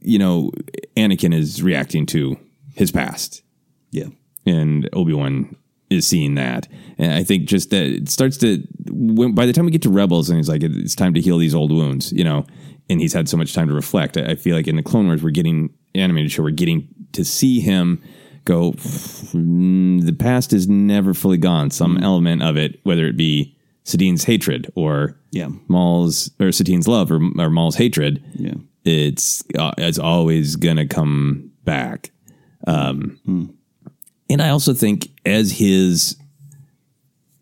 you 0.00 0.18
know, 0.18 0.50
Anakin 0.96 1.34
is 1.34 1.62
reacting 1.62 2.06
to 2.06 2.36
his 2.74 2.90
past 2.90 3.42
Yeah. 3.90 4.06
and 4.46 4.88
Obi 4.92 5.12
Wan 5.14 5.56
is 5.88 6.06
seeing 6.06 6.34
that, 6.36 6.68
and 6.98 7.12
I 7.12 7.24
think 7.24 7.48
just 7.48 7.70
that 7.70 7.82
it 7.82 8.08
starts 8.08 8.36
to. 8.38 8.62
When, 8.90 9.34
by 9.34 9.44
the 9.46 9.52
time 9.52 9.64
we 9.64 9.72
get 9.72 9.82
to 9.82 9.90
Rebels, 9.90 10.28
and 10.30 10.36
he's 10.38 10.48
like, 10.48 10.62
"It's 10.62 10.94
time 10.94 11.14
to 11.14 11.20
heal 11.20 11.36
these 11.38 11.54
old 11.54 11.72
wounds," 11.72 12.12
you 12.12 12.22
know, 12.22 12.46
and 12.90 13.00
he's 13.00 13.12
had 13.14 13.28
so 13.28 13.36
much 13.36 13.54
time 13.54 13.68
to 13.68 13.74
reflect. 13.74 14.16
I, 14.18 14.32
I 14.32 14.34
feel 14.34 14.54
like 14.56 14.68
in 14.68 14.76
the 14.76 14.82
Clone 14.82 15.06
Wars, 15.06 15.22
we're 15.22 15.30
getting 15.30 15.70
animated 15.94 16.30
show, 16.32 16.42
we're 16.42 16.50
getting 16.50 16.88
to 17.12 17.24
see 17.24 17.60
him 17.60 18.02
go. 18.44 18.72
"Mm, 18.72 20.04
The 20.04 20.12
past 20.12 20.52
is 20.52 20.68
never 20.68 21.14
fully 21.14 21.38
gone. 21.38 21.70
Some 21.70 21.96
element 21.98 22.42
of 22.42 22.56
it, 22.56 22.80
whether 22.84 23.06
it 23.06 23.16
be 23.16 23.56
Satine's 23.84 24.24
hatred 24.24 24.70
or 24.74 25.16
Yeah. 25.32 25.48
Maul's 25.68 26.30
or 26.40 26.52
Satine's 26.52 26.86
love 26.88 27.10
or, 27.10 27.20
or 27.38 27.50
Maul's 27.50 27.76
hatred, 27.76 28.22
Yeah. 28.34 28.54
it's 28.84 29.42
uh, 29.58 29.72
it's 29.78 29.98
always 29.98 30.56
gonna 30.56 30.86
come 30.86 31.50
back. 31.64 32.10
Um, 32.66 33.18
And 34.28 34.40
I 34.40 34.50
also 34.50 34.74
think 34.74 35.08
as 35.26 35.50
his 35.58 36.16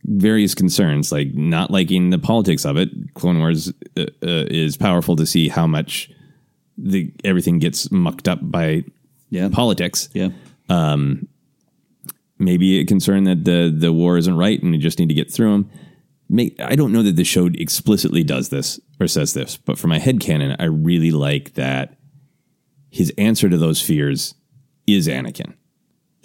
various 0.09 0.55
concerns, 0.55 1.13
like 1.13 1.35
not 1.35 1.71
liking 1.71 2.11
the 2.11 2.19
politics 2.19 2.65
of 2.65 2.77
it. 2.77 2.89
Clone 3.15 3.39
Wars 3.39 3.73
uh, 3.97 4.03
uh, 4.03 4.07
is 4.49 4.77
powerful 4.77 5.17
to 5.17 5.27
see 5.27 5.49
how 5.49 5.67
much 5.67 6.11
the 6.77 7.13
everything 7.25 7.59
gets 7.59 7.91
mucked 7.91 8.29
up 8.29 8.39
by 8.43 8.85
yeah. 9.31 9.49
politics. 9.51 10.09
Yeah. 10.15 10.31
Um, 10.69 11.29
maybe 12.39 12.79
a 12.79 12.87
concern 12.87 13.25
that 13.25 13.45
the 13.45 13.75
the 13.77 13.93
war 13.93 14.17
isn't 14.17 14.37
right 14.37 14.63
and 14.63 14.73
we 14.73 14.79
just 14.79 14.99
need 14.99 15.09
to 15.09 15.15
get 15.15 15.31
through 15.31 15.53
them. 15.53 15.71
May, 16.31 16.55
I 16.59 16.77
don't 16.77 16.93
know 16.93 17.03
that 17.03 17.17
the 17.17 17.25
show 17.25 17.47
explicitly 17.47 18.23
does 18.23 18.51
this 18.51 18.79
or 19.01 19.09
says 19.09 19.33
this, 19.33 19.57
but 19.57 19.79
for 19.79 19.89
my 19.89 19.99
head 19.99 20.21
canon, 20.21 20.57
I 20.59 20.65
really 20.65 21.11
like 21.11 21.55
that 21.55 21.99
his 22.91 23.13
answer 23.17 23.49
to 23.49 23.57
those 23.57 23.81
fears 23.81 24.35
is 24.87 25.09
Anakin. 25.09 25.55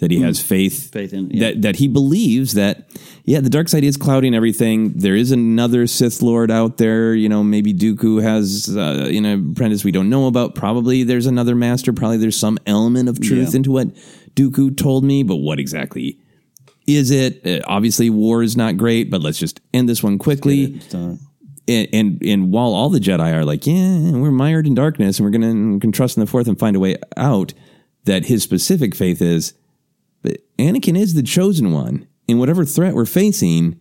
That 0.04 0.10
he 0.10 0.20
has 0.22 0.40
faith, 0.42 0.92
Faith 0.92 1.12
in- 1.12 1.30
yeah. 1.30 1.40
that 1.48 1.62
that 1.62 1.76
he 1.76 1.88
believes 1.88 2.52
that 2.54 2.90
yeah, 3.24 3.40
the 3.40 3.48
dark 3.48 3.68
side 3.70 3.84
is 3.84 3.96
clouding 3.96 4.34
everything. 4.34 4.92
There 4.98 5.16
is 5.16 5.30
another 5.32 5.86
Sith 5.86 6.20
Lord 6.20 6.50
out 6.50 6.76
there. 6.76 7.14
You 7.14 7.28
know, 7.28 7.42
maybe 7.42 7.72
Dooku 7.72 8.22
has 8.22 8.76
uh, 8.76 9.08
you 9.10 9.20
know 9.20 9.42
apprentice 9.52 9.82
we 9.84 9.92
don't 9.92 10.10
know 10.10 10.26
about. 10.26 10.54
Probably 10.54 11.04
there's 11.04 11.26
another 11.26 11.54
master. 11.54 11.92
Probably 11.92 12.18
there's 12.18 12.36
some 12.38 12.58
element 12.66 13.08
of 13.08 13.20
truth 13.20 13.50
Yeah. 13.52 13.56
into 13.56 13.70
what 13.72 13.88
Dooku 14.34 14.76
told 14.76 15.04
me, 15.04 15.22
but 15.22 15.36
what 15.36 15.58
exactly 15.58 16.18
is 16.86 17.10
it? 17.10 17.46
Uh, 17.46 17.60
obviously, 17.66 18.10
war 18.10 18.42
is 18.42 18.56
not 18.58 18.76
great, 18.76 19.10
but 19.10 19.22
let's 19.22 19.38
just 19.38 19.60
end 19.72 19.88
this 19.88 20.02
one 20.02 20.18
quickly. 20.18 20.80
And, 21.66 21.88
and 21.94 22.22
and 22.22 22.52
while 22.52 22.74
all 22.74 22.90
the 22.90 22.98
Jedi 22.98 23.32
are 23.32 23.44
like, 23.44 23.66
yeah, 23.66 24.10
we're 24.12 24.30
mired 24.30 24.66
in 24.66 24.74
darkness, 24.74 25.18
and 25.18 25.24
we're 25.24 25.30
gonna 25.30 25.72
we 25.74 25.80
can 25.80 25.92
trust 25.92 26.16
in 26.18 26.20
the 26.20 26.26
Force 26.26 26.46
and 26.46 26.58
find 26.58 26.76
a 26.76 26.80
way 26.80 26.96
out, 27.16 27.54
that 28.04 28.26
his 28.26 28.42
specific 28.42 28.94
faith 28.94 29.22
is, 29.22 29.54
but 30.24 30.38
Anakin 30.58 30.98
is 30.98 31.14
the 31.14 31.22
chosen 31.22 31.70
one, 31.70 32.08
and 32.28 32.40
whatever 32.40 32.64
threat 32.64 32.94
we're 32.94 33.06
facing, 33.06 33.78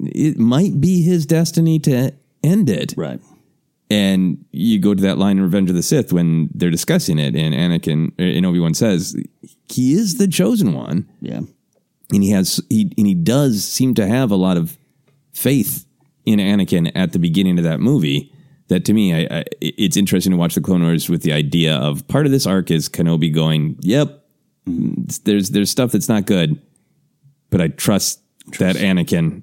it 0.00 0.38
might 0.38 0.80
be 0.80 1.02
his 1.02 1.24
destiny 1.26 1.78
to 1.80 2.12
end 2.42 2.68
it. 2.68 2.92
right. 2.96 3.20
And 3.92 4.44
you 4.52 4.78
go 4.78 4.94
to 4.94 5.02
that 5.02 5.18
line 5.18 5.38
in 5.38 5.42
Revenge 5.42 5.68
of 5.68 5.74
the 5.74 5.82
Sith 5.82 6.12
when 6.12 6.48
they're 6.54 6.70
discussing 6.70 7.18
it, 7.18 7.34
and 7.34 7.52
Anakin 7.54 8.10
uh, 8.20 8.36
and 8.36 8.46
Obi 8.46 8.60
Wan 8.60 8.72
says 8.74 9.16
he 9.68 9.94
is 9.94 10.16
the 10.18 10.28
chosen 10.28 10.74
one 10.74 11.08
Yeah. 11.20 11.40
and 12.12 12.22
he 12.22 12.30
has 12.30 12.60
he 12.70 12.92
and 12.96 13.06
he 13.06 13.14
does 13.14 13.64
seem 13.64 13.94
to 13.94 14.06
have 14.06 14.30
a 14.30 14.36
lot 14.36 14.56
of 14.56 14.76
faith 15.32 15.86
in 16.24 16.38
Anakin 16.38 16.92
at 16.94 17.12
the 17.12 17.18
beginning 17.18 17.58
of 17.58 17.64
that 17.64 17.80
movie. 17.80 18.32
That 18.68 18.84
to 18.84 18.92
me, 18.92 19.12
I, 19.12 19.38
I, 19.40 19.44
it's 19.60 19.96
interesting 19.96 20.30
to 20.30 20.38
watch 20.38 20.54
the 20.54 20.60
Clone 20.60 20.82
Wars 20.84 21.08
with 21.08 21.22
the 21.22 21.32
idea 21.32 21.74
of 21.74 22.06
part 22.06 22.26
of 22.26 22.30
this 22.30 22.46
arc 22.46 22.70
is 22.70 22.88
Kenobi 22.88 23.34
going, 23.34 23.76
"Yep, 23.80 24.19
there's 24.66 25.50
there's 25.50 25.70
stuff 25.70 25.92
that's 25.92 26.08
not 26.08 26.26
good, 26.26 26.60
but 27.50 27.60
I 27.60 27.68
trust, 27.68 28.20
that 28.58 28.76
Anakin 28.76 29.42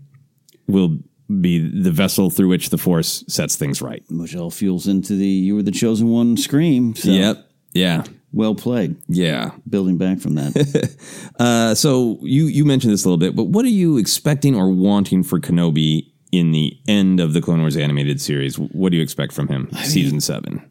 will 0.67 0.99
be 1.41 1.59
the 1.59 1.91
vessel 1.91 2.29
through 2.29 2.47
which 2.49 2.69
the 2.69 2.77
Force 2.77 3.23
sets 3.27 3.55
things 3.55 3.81
right." 3.81 4.03
Which 4.09 4.35
all 4.35 4.51
fuels 4.51 4.87
into 4.87 5.15
the 5.15 5.27
"you 5.27 5.55
were 5.55 5.63
the 5.63 5.71
chosen 5.71 6.07
one" 6.09 6.37
scream. 6.37 6.95
So, 6.95 7.09
Yep, 7.11 7.49
yeah, 7.73 8.03
Well 8.31 8.55
played. 8.55 8.95
yeah. 9.07 9.51
Building 9.69 9.97
back 9.97 10.19
from 10.19 10.35
that. 10.35 10.95
Uh, 11.39 11.75
so 11.75 12.17
you 12.23 12.45
you 12.45 12.65
mentioned 12.65 12.91
this 12.91 13.05
a 13.05 13.07
little 13.07 13.17
bit, 13.19 13.35
but 13.35 13.43
what 13.45 13.63
are 13.63 13.69
you 13.69 13.97
expecting 13.97 14.55
or 14.55 14.69
wanting 14.71 15.21
for 15.23 15.39
Kenobi 15.39 16.11
in 16.31 16.51
the 16.51 16.75
end 16.87 17.19
of 17.19 17.33
the 17.33 17.41
Clone 17.41 17.59
Wars 17.59 17.77
animated 17.77 18.19
series? 18.19 18.57
What 18.57 18.89
do 18.91 18.97
you 18.97 19.03
expect 19.03 19.33
from 19.33 19.47
him? 19.47 19.69
Season 19.83 20.19
seven. 20.19 20.67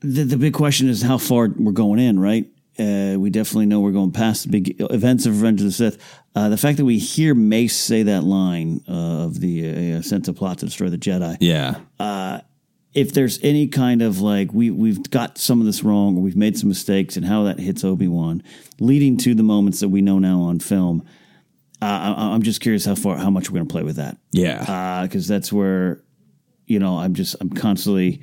the, 0.00 0.24
the 0.24 0.36
big 0.36 0.52
question 0.52 0.88
is 0.88 1.00
how 1.02 1.16
far 1.16 1.48
we're 1.56 1.70
going 1.72 2.00
in, 2.00 2.18
right? 2.18 2.46
Uh, 2.78 3.18
we 3.18 3.28
definitely 3.30 3.66
know 3.66 3.80
we're 3.80 3.90
going 3.92 4.12
past 4.12 4.44
the 4.44 4.50
big 4.50 4.76
events 4.78 5.26
of 5.26 5.40
Revenge 5.40 5.60
of 5.60 5.66
the 5.66 5.72
Sith. 5.72 5.98
Uh, 6.34 6.48
the 6.48 6.56
fact 6.56 6.78
that 6.78 6.84
we 6.84 6.98
hear 6.98 7.34
Mace 7.34 7.76
say 7.76 8.04
that 8.04 8.22
line 8.22 8.82
uh, 8.88 9.24
of 9.24 9.40
the 9.40 9.94
uh, 9.94 10.02
sent 10.02 10.28
a 10.28 10.32
plot 10.32 10.58
to 10.58 10.66
destroy 10.66 10.88
the 10.88 10.98
Jedi. 10.98 11.36
Yeah, 11.40 11.80
If 12.94 13.12
there's 13.12 13.38
any 13.42 13.66
kind 13.68 14.00
of 14.02 14.20
like 14.20 14.52
we 14.52 14.70
we've 14.70 15.10
got 15.10 15.38
some 15.38 15.60
of 15.60 15.66
this 15.66 15.82
wrong 15.84 16.16
or 16.16 16.20
we've 16.22 16.36
made 16.36 16.56
some 16.58 16.68
mistakes 16.68 17.16
and 17.16 17.26
how 17.26 17.44
that 17.44 17.58
hits 17.58 17.84
Obi 17.84 18.08
Wan, 18.08 18.42
leading 18.80 19.16
to 19.18 19.34
the 19.34 19.42
moments 19.42 19.80
that 19.80 19.88
we 19.88 20.00
know 20.00 20.18
now 20.18 20.40
on 20.42 20.58
film. 20.60 21.04
Uh, 21.82 22.14
I, 22.16 22.34
I'm 22.34 22.42
just 22.42 22.60
curious 22.60 22.84
how 22.84 22.94
far 22.94 23.16
how 23.16 23.30
much 23.30 23.50
we're 23.50 23.56
going 23.58 23.68
to 23.68 23.72
play 23.72 23.82
with 23.82 23.96
that. 23.96 24.16
yeah, 24.32 25.02
because 25.02 25.28
that's 25.28 25.52
where 25.52 26.02
you 26.66 26.78
know 26.78 26.98
I'm 26.98 27.14
just 27.14 27.36
I'm 27.40 27.50
constantly 27.50 28.20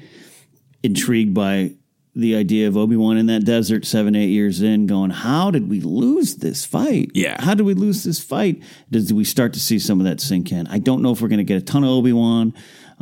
intrigued 0.84 1.34
by 1.34 1.74
the 2.16 2.36
idea 2.36 2.68
of 2.68 2.78
Obi 2.78 2.96
Wan 2.96 3.18
in 3.18 3.26
that 3.26 3.44
desert 3.44 3.86
seven 3.86 4.16
eight 4.16 4.30
years 4.30 4.62
in, 4.62 4.88
going, 4.88 5.12
how 5.12 5.52
did 5.52 5.70
we 5.70 5.82
lose 5.82 6.38
this 6.38 6.64
fight? 6.66 7.12
Yeah. 7.14 7.42
how 7.42 7.54
did 7.54 7.64
we 7.64 7.74
lose 7.74 8.04
this 8.04 8.20
fight? 8.22 8.64
Does 8.90 9.12
we 9.12 9.24
start 9.26 9.54
to 9.54 9.60
see 9.60 9.80
some 9.80 10.00
of 10.00 10.06
that 10.06 10.22
sink 10.22 10.52
in? 10.52 10.68
I 10.68 10.80
don't 10.80 11.02
know 11.02 11.12
if 11.12 11.22
we're 11.22 11.28
going 11.28 11.40
to 11.40 11.44
get 11.44 11.62
a 11.62 11.66
ton 11.66 11.84
of 11.84 11.90
Obi 11.90 12.14
Wan. 12.14 12.54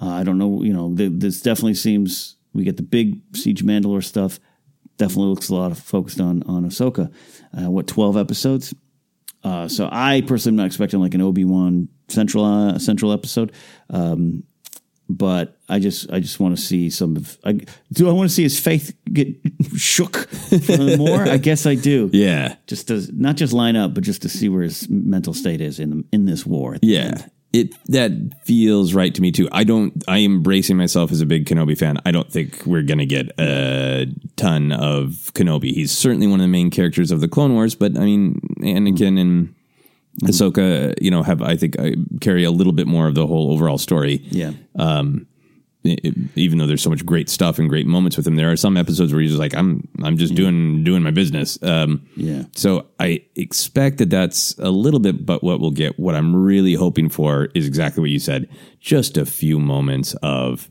Uh, 0.02 0.10
I 0.10 0.24
don't 0.24 0.38
know. 0.40 0.64
You 0.64 0.74
know, 0.74 0.96
th- 0.96 1.12
this 1.16 1.42
definitely 1.42 1.76
seems 1.76 2.38
we 2.54 2.64
get 2.64 2.78
the 2.78 2.84
big 2.84 3.22
Siege 3.36 3.64
Mandalore 3.64 4.04
stuff. 4.04 4.40
Definitely 4.98 5.30
looks 5.30 5.50
a 5.50 5.56
lot 5.56 5.72
of 5.72 5.80
focused 5.80 6.20
on 6.20 6.44
on 6.44 6.66
Ahsoka. 6.66 7.12
Uh, 7.56 7.70
what 7.70 7.88
twelve 7.88 8.18
episodes? 8.18 8.74
Uh, 9.44 9.68
so 9.68 9.90
I 9.92 10.22
personally 10.22 10.54
am 10.54 10.58
not 10.58 10.68
expecting 10.68 11.00
like 11.00 11.14
an 11.14 11.22
Obi 11.22 11.46
Wan 11.46 11.90
central 12.08 12.46
uh, 12.46 12.80
central 12.80 13.12
episode, 13.12 13.52
um, 13.90 14.44
but 15.18 15.60
I 15.70 15.80
just 15.80 16.12
I 16.12 16.20
just 16.20 16.40
want 16.40 16.56
to 16.58 16.62
see 16.62 16.90
some 16.90 17.16
of. 17.16 17.38
I, 17.44 17.54
do 17.92 18.10
I 18.10 18.12
want 18.12 18.30
to 18.30 18.34
see 18.36 18.44
his 18.44 18.60
faith 18.60 18.96
get 19.12 19.28
shook 19.78 20.28
more? 20.98 21.22
I 21.24 21.38
guess 21.38 21.66
I 21.66 21.76
do. 21.76 22.10
yeah, 22.14 22.56
Just 22.68 22.88
to 22.88 23.08
not 23.14 23.36
just 23.36 23.54
line 23.54 23.76
up, 23.76 23.94
but 23.94 24.04
just 24.04 24.22
to 24.24 24.30
see 24.30 24.50
where 24.50 24.64
his 24.64 24.90
mental 24.90 25.34
state 25.34 25.62
is 25.62 25.80
in 25.80 26.04
in 26.12 26.26
this 26.26 26.46
war. 26.46 26.78
yeah. 26.82 27.00
end. 27.06 27.32
It 27.54 27.76
that 27.90 28.12
feels 28.46 28.96
right 28.96 29.14
to 29.14 29.22
me 29.22 29.32
too. 29.32 29.48
I 29.52 29.64
don't. 29.64 30.04
I 30.08 30.18
am 30.18 30.42
bracing 30.42 30.76
myself 30.76 31.12
as 31.12 31.22
a 31.22 31.26
big 31.28 31.46
Kenobi 31.46 31.78
fan. 31.78 32.00
I 32.04 32.10
don't 32.10 32.32
think 32.32 32.66
we're 32.66 32.82
gonna 32.82 33.06
get 33.06 33.28
a 33.40 34.08
ton 34.38 34.72
of 34.72 35.30
Kenobi. 35.36 35.72
He's 35.72 35.92
certainly 35.92 36.26
one 36.26 36.40
of 36.40 36.46
the 36.46 36.48
main 36.48 36.72
characters 36.72 37.12
of 37.12 37.22
the 37.22 37.28
Clone 37.28 37.54
Wars, 37.54 37.76
but 37.76 37.96
I 37.96 38.06
mean, 38.06 38.40
Anakin 38.62 39.20
and 39.22 39.54
Ahsoka, 40.22 40.94
you 41.02 41.10
know, 41.12 41.24
have 41.24 41.42
I 41.42 41.56
think 41.58 41.78
uh, 41.80 41.92
carry 42.22 42.44
a 42.44 42.52
little 42.52 42.74
bit 42.74 42.88
more 42.88 43.08
of 43.08 43.16
the 43.16 43.26
whole 43.26 43.52
overall 43.52 43.78
story. 43.80 44.22
Yeah. 44.30 44.52
i- 45.86 45.98
i- 46.06 46.14
even 46.36 46.58
though 46.60 46.68
there's 46.68 46.82
so 46.82 46.90
much 46.90 47.06
great 47.06 47.28
stuff 47.30 47.60
and 47.60 47.68
great 47.68 47.86
moments 47.88 48.16
with 48.16 48.26
him, 48.26 48.36
there 48.36 48.50
are 48.52 48.56
some 48.56 48.78
episodes 48.78 49.12
where 49.12 49.22
he's 49.22 49.32
just 49.32 49.40
like, 49.40 49.54
I'm, 49.54 49.86
I'm 50.02 50.16
just 50.18 50.34
doing, 50.34 50.84
doing 50.86 51.04
my 51.04 51.12
business. 51.12 51.58
Um, 51.62 52.04
Yeah. 52.16 52.44
So 52.56 52.86
I 53.02 53.24
expect 53.36 53.98
that 53.98 54.10
that's 54.10 54.58
a 54.60 54.70
little 54.72 55.02
bit, 55.02 55.26
but 55.26 55.44
what 55.44 55.60
we'll 55.60 55.72
get, 55.72 56.00
what 56.00 56.16
I'm 56.16 56.34
really 56.36 56.74
hoping 56.76 57.10
for 57.10 57.50
is 57.54 57.68
exactly 57.68 58.00
what 58.00 58.12
you 58.12 58.20
said. 58.20 58.48
Just 58.80 59.18
a 59.18 59.26
few 59.26 59.60
moments 59.60 60.14
of, 60.24 60.70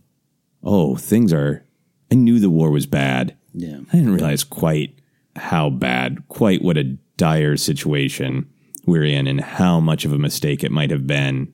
oh, 0.63 0.97
things 0.97 1.31
are, 1.33 1.63
I 2.11 2.15
knew 2.15 2.39
the 2.39 2.49
war 2.51 2.71
was 2.71 2.87
bad. 2.87 3.37
Yeah. 3.53 3.81
I 3.93 3.97
didn't 3.97 4.15
realize 4.15 4.45
quite 4.45 4.99
how 5.37 5.69
bad, 5.69 6.23
quite 6.29 6.63
what 6.63 6.79
a 6.79 6.85
dire 7.19 7.57
situation 7.59 8.47
we're 8.87 9.05
in 9.05 9.27
and 9.27 9.41
how 9.41 9.81
much 9.81 10.05
of 10.05 10.13
a 10.13 10.19
mistake 10.19 10.65
it 10.65 10.73
might 10.73 10.91
have 10.91 11.07
been. 11.07 11.53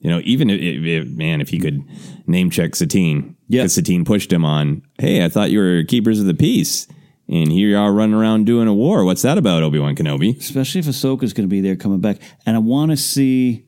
You 0.00 0.10
know, 0.10 0.20
even 0.24 0.50
if, 0.50 0.60
if, 0.60 1.08
man, 1.08 1.40
if 1.40 1.48
he 1.48 1.58
could 1.58 1.82
name 2.26 2.50
check 2.50 2.74
Satine, 2.76 3.36
Yeah. 3.48 3.66
Satine 3.68 4.04
pushed 4.04 4.30
him 4.32 4.44
on, 4.44 4.82
hey, 4.98 5.24
I 5.24 5.28
thought 5.28 5.50
you 5.50 5.60
were 5.60 5.82
keepers 5.84 6.20
of 6.20 6.26
the 6.26 6.34
peace. 6.34 6.86
And 7.26 7.50
here 7.50 7.68
you 7.70 7.78
are 7.78 7.90
running 7.90 8.14
around 8.14 8.44
doing 8.44 8.68
a 8.68 8.74
war. 8.74 9.02
What's 9.04 9.22
that 9.22 9.38
about, 9.38 9.62
Obi 9.62 9.78
Wan 9.78 9.96
Kenobi? 9.96 10.36
especially 10.38 10.80
if 10.80 10.86
Ahsoka's 10.86 11.32
going 11.32 11.48
to 11.48 11.50
be 11.50 11.62
there 11.62 11.74
coming 11.76 12.00
back. 12.00 12.18
And 12.44 12.54
I 12.54 12.58
want 12.58 12.90
to 12.90 12.98
see, 12.98 13.64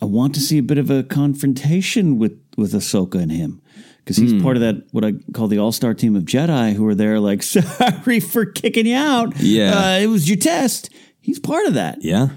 I 0.00 0.06
want 0.06 0.34
to 0.36 0.40
see 0.40 0.56
a 0.56 0.62
bit 0.62 0.78
of 0.78 0.88
a 0.90 1.02
confrontation 1.02 2.18
with 2.18 2.40
with 2.56 2.72
Ahsoka 2.72 3.20
and 3.20 3.30
him 3.30 3.60
because 3.98 4.16
he's 4.16 4.32
Hmm. 4.32 4.42
part 4.42 4.56
of 4.56 4.62
that 4.62 4.82
what 4.92 5.04
I 5.04 5.12
call 5.32 5.46
the 5.48 5.58
all 5.58 5.70
star 5.72 5.94
team 5.94 6.16
of 6.16 6.24
Jedi 6.24 6.72
who 6.72 6.86
are 6.88 6.94
there 6.94 7.20
like 7.20 7.42
sorry 7.54 8.18
for 8.20 8.46
kicking 8.46 8.86
you 8.86 8.96
out. 8.96 9.38
Yeah. 9.40 9.78
uh, 9.78 9.98
it 9.98 10.06
was 10.08 10.28
your 10.28 10.38
test. 10.38 10.90
He's 11.28 11.38
part 11.38 11.66
of 11.66 11.74
that, 11.74 11.98
Yeah. 12.00 12.28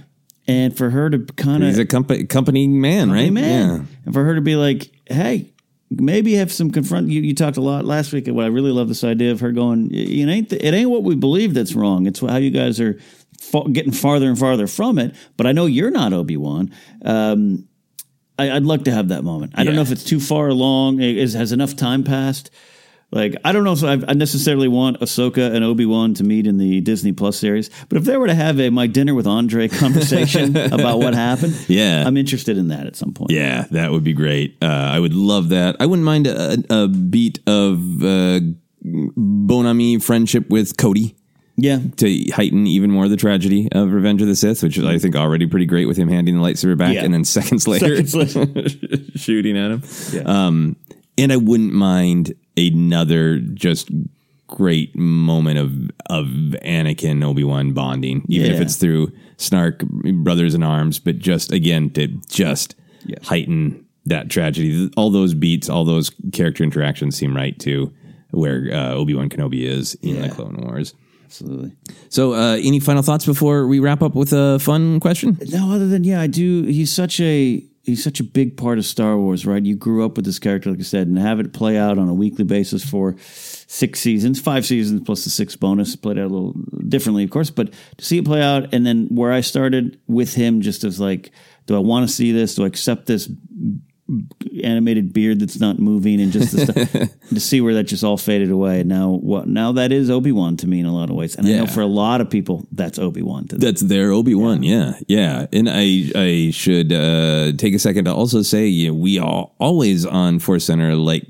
and 0.50 0.76
for 0.76 0.90
her 0.90 1.10
to 1.10 1.20
kind 1.38 1.64
of 1.64 1.70
He's 1.70 1.78
a 1.80 1.86
company, 1.86 2.26
company 2.26 2.68
man, 2.68 3.10
right? 3.10 3.32
man, 3.32 3.88
and 4.04 4.14
for 4.14 4.26
her 4.26 4.36
to 4.36 4.42
be 4.42 4.58
like, 4.58 4.92
hey. 5.08 5.48
Maybe 5.94 6.36
have 6.36 6.54
some 6.54 6.72
confront. 6.72 7.10
You, 7.10 7.20
you 7.22 7.36
talked 7.36 7.58
a 7.58 7.62
lot 7.62 7.84
last 7.84 8.14
week. 8.14 8.26
What 8.28 8.46
I 8.46 8.48
really 8.48 8.72
love 8.72 8.88
this 8.88 9.04
idea 9.04 9.34
of 9.34 9.42
her 9.42 9.52
going. 9.52 9.90
It 9.94 10.26
ain't 10.30 10.48
the, 10.48 10.66
it 10.66 10.74
ain't 10.74 10.90
what 10.90 11.04
we 11.04 11.16
believe 11.16 11.54
that's 11.54 11.74
wrong. 11.74 12.08
It's 12.08 12.22
how 12.22 12.38
you 12.38 12.50
guys 12.50 12.80
are 12.80 12.98
fa- 13.42 13.70
getting 13.70 13.92
farther 13.92 14.30
and 14.30 14.40
farther 14.40 14.68
from 14.68 14.98
it. 14.98 15.14
But 15.36 15.48
I 15.48 15.52
know 15.52 15.66
you're 15.66 15.92
not 15.92 16.14
Obi 16.14 16.38
Wan. 16.38 16.72
Um, 17.04 17.68
I, 18.40 18.52
I'd 18.52 18.64
like 18.64 18.86
to 18.86 18.92
have 18.94 19.10
that 19.10 19.26
moment. 19.26 19.52
I 19.56 19.66
don't 19.66 19.76
know 19.76 19.82
if 19.82 19.92
it's 19.92 20.06
too 20.06 20.22
far 20.22 20.48
along. 20.48 21.02
Is 21.02 21.34
has 21.34 21.52
enough 21.52 21.76
time 21.76 22.06
passed? 22.06 22.52
Like 23.12 23.36
I 23.44 23.52
don't 23.52 23.64
know 23.66 23.74
if 23.74 23.84
I, 23.84 23.94
I 24.10 24.14
necessarily 24.14 24.68
want 24.70 25.00
Ahsoka 25.02 25.54
and 25.54 25.66
Obi 25.66 25.86
Wan 25.86 26.14
to 26.16 26.24
meet 26.24 26.48
in 26.48 26.58
the 26.58 26.80
Disney 26.82 27.12
Plus 27.12 27.38
series, 27.38 27.70
but 27.90 27.98
if 27.98 28.06
they 28.06 28.16
were 28.16 28.28
to 28.28 28.34
have 28.36 28.60
a 28.60 28.70
my 28.70 28.88
dinner 28.88 29.14
with 29.14 29.28
Andre 29.28 29.68
conversation 29.84 30.56
about 30.56 31.00
what 31.00 31.14
happened, 31.14 31.56
Yeah. 31.68 32.04
I'm 32.08 32.16
interested 32.16 32.58
in 32.58 32.70
that 32.70 32.88
at 32.88 32.96
some 32.96 33.12
point. 33.14 33.32
Yeah, 33.32 33.66
that 33.72 33.92
would 33.92 34.04
be 34.06 34.14
great. 34.14 34.58
Uh, 34.62 34.66
I 34.68 35.00
would 35.00 35.14
love 35.14 35.50
that. 35.50 35.76
I 35.80 35.86
wouldn't 35.88 36.06
mind 36.06 36.26
a, 36.28 36.58
a 36.70 36.88
beat 36.88 37.40
of 37.48 38.02
uh, 38.04 38.40
bon 38.84 39.66
ami 39.66 40.00
friendship 40.00 40.50
with 40.50 40.78
Cody. 40.78 41.16
Yeah. 41.58 41.80
To 41.98 42.24
heighten 42.34 42.66
even 42.66 42.90
more 42.92 43.08
the 43.10 43.18
tragedy 43.18 43.68
of 43.74 43.92
Revenge 43.92 44.22
of 44.22 44.28
the 44.30 44.36
Sith, 44.38 44.64
which 44.64 44.78
is, 44.78 44.86
I 44.86 44.98
think, 44.98 45.16
already 45.18 45.46
pretty 45.48 45.66
great 45.66 45.86
with 45.86 45.98
him 45.98 46.08
handing 46.08 46.36
the 46.38 46.42
lightsaber 46.42 46.78
back 46.78 46.96
Yeah. 46.96 47.04
and 47.04 47.14
then 47.14 47.24
seconds 47.26 47.68
later, 47.68 48.04
Seconds 48.08 48.78
shooting 49.22 49.58
at 49.58 49.70
him. 49.72 49.84
Yeah. 50.14 50.22
Um, 50.22 50.78
and 51.18 51.32
I 51.32 51.36
wouldn't 51.38 51.74
mind 51.74 52.34
another 52.58 53.40
just 53.40 53.90
great 54.48 54.96
moment 54.96 55.58
of 55.58 55.72
of 56.08 56.28
Anakin 56.64 57.24
Obi 57.24 57.44
Wan 57.44 57.74
bonding, 57.74 58.26
even 58.28 58.52
if 58.52 58.60
it's 58.60 58.76
through 58.76 59.12
Snark 59.38 59.80
brothers 59.80 60.54
in 60.54 60.64
arms, 60.64 61.00
but 61.00 61.20
just 61.20 61.52
again 61.52 61.90
to 61.92 62.08
just 62.30 62.76
heighten 63.24 63.86
that 64.06 64.30
tragedy. 64.30 64.92
All 64.98 65.10
those 65.10 65.34
beats, 65.34 65.70
all 65.70 65.86
those 65.86 66.12
character 66.34 66.64
interactions 66.64 67.16
seem 67.16 67.36
right 67.36 67.58
to 67.60 67.94
where 68.32 68.70
uh, 68.72 68.94
Obi 68.94 69.14
Wan 69.14 69.30
Kenobi 69.30 69.64
is 69.64 69.96
in 69.96 70.22
the 70.22 70.30
Clone 70.30 70.58
Wars. 70.58 70.94
Absolutely. 71.26 71.72
So, 72.10 72.34
uh, 72.34 72.58
any 72.58 72.82
final 72.82 73.04
thoughts 73.04 73.26
before 73.26 73.66
we 73.66 73.80
wrap 73.80 74.02
up 74.02 74.16
with 74.16 74.34
a 74.34 74.60
fun 74.60 75.00
question? 75.00 75.38
No, 75.48 75.72
other 75.72 75.88
than 75.88 76.04
yeah, 76.04 76.20
I 76.20 76.28
do. 76.28 76.64
He's 76.64 76.92
such 76.92 77.22
a 77.22 77.64
he's 77.92 78.04
such 78.04 78.22
a 78.22 78.24
big 78.24 78.56
part 78.56 78.78
of 78.78 78.86
Star 78.86 79.18
Wars, 79.18 79.46
right? 79.46 79.64
You 79.64 79.76
grew 79.76 80.06
up 80.06 80.16
with 80.16 80.26
this 80.26 80.40
character, 80.40 80.70
like 80.70 80.80
I 80.80 80.84
said, 80.84 81.08
and 81.08 81.20
have 81.20 81.42
it 81.42 81.52
play 81.52 81.78
out 81.78 81.98
on 81.98 82.08
a 82.08 82.14
weekly 82.14 82.46
basis 82.46 82.90
for 82.90 83.18
six 83.20 84.00
seasons, 84.00 84.40
five 84.40 84.66
seasons 84.66 85.02
plus 85.06 85.26
the 85.26 85.30
six 85.30 85.58
bonus. 85.58 85.96
Played 85.98 86.18
out 86.18 86.32
a 86.32 86.34
little 86.34 86.54
differently, 86.88 87.26
of 87.26 87.30
course, 87.30 87.50
but 87.50 87.74
to 87.98 88.06
see 88.06 88.18
it 88.18 88.26
play 88.26 88.42
out, 88.42 88.74
and 88.74 88.86
then 88.86 89.08
where 89.10 89.34
I 89.34 89.42
started 89.42 90.00
with 90.08 90.34
him, 90.34 90.62
just 90.62 90.86
as 90.86 91.00
like, 91.00 91.32
do 91.66 91.76
I 91.76 91.80
want 91.80 92.08
to 92.08 92.14
see 92.14 92.32
this? 92.32 92.56
Do 92.56 92.64
I 92.64 92.68
accept 92.68 93.08
this? 93.08 93.30
Animated 94.64 95.14
beard 95.14 95.40
that's 95.40 95.60
not 95.60 95.80
moving 95.80 96.20
and 96.22 96.32
just 96.32 96.52
the 96.52 96.66
stuff 96.66 97.20
to 97.30 97.40
see 97.40 97.62
where 97.62 97.74
that 97.74 97.84
just 97.84 98.04
all 98.04 98.18
faded 98.18 98.52
away. 98.52 98.84
Now 98.84 99.10
what 99.10 99.48
now 99.48 99.72
that 99.74 99.92
is 99.92 100.10
Obi-Wan 100.10 100.58
to 100.58 100.68
me 100.68 100.80
in 100.80 100.86
a 100.86 100.94
lot 100.94 101.10
of 101.10 101.16
ways. 101.16 101.36
And 101.36 101.48
I 101.48 101.52
know 101.52 101.68
for 101.68 101.82
a 101.82 101.88
lot 101.88 102.22
of 102.22 102.30
people 102.30 102.68
that's 102.72 103.00
Obi-Wan 103.00 103.48
to 103.48 103.56
them. 103.56 103.60
That's 103.60 103.82
their 103.82 104.12
Obi 104.12 104.36
Wan, 104.36 104.64
yeah. 104.64 104.94
yeah, 105.08 105.48
And 105.52 105.70
I 105.70 106.12
I 106.16 106.52
should 106.52 106.92
uh, 106.92 107.54
take 107.58 107.74
a 107.74 107.80
second 107.80 108.06
to 108.06 108.14
also 108.14 108.42
say 108.42 108.68
you 108.68 108.90
know, 108.90 108.94
we 108.94 109.20
are 109.20 109.50
always 109.60 110.06
on 110.06 110.40
Force 110.40 110.66
Center 110.66 110.96
like 110.96 111.26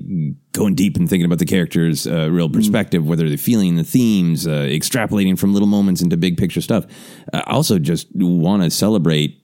going 0.52 0.74
deep 0.74 0.96
and 0.96 1.08
thinking 1.08 1.24
about 1.24 1.38
the 1.38 1.46
characters' 1.46 2.06
uh, 2.06 2.30
real 2.30 2.48
perspective, 2.48 3.06
whether 3.06 3.26
they're 3.28 3.38
feeling 3.38 3.76
the 3.76 3.84
themes, 3.84 4.46
uh, 4.46 4.50
extrapolating 4.68 5.38
from 5.38 5.52
little 5.52 5.68
moments 5.68 6.02
into 6.02 6.16
big 6.16 6.36
picture 6.36 6.60
stuff. 6.60 6.84
I 7.32 7.40
also 7.46 7.78
just 7.78 8.08
want 8.14 8.62
to 8.62 8.70
celebrate 8.70 9.41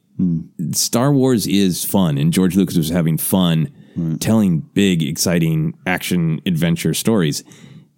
Star 0.73 1.13
Wars 1.13 1.47
is 1.47 1.85
fun, 1.85 2.19
and 2.19 2.33
George 2.33 2.57
Lucas 2.57 2.77
was 2.77 2.89
having 2.89 3.19
fun 3.19 3.73
telling 4.21 4.61
big, 4.61 5.03
exciting 5.03 5.75
action 5.87 6.41
adventure 6.47 6.95
stories. 6.95 7.43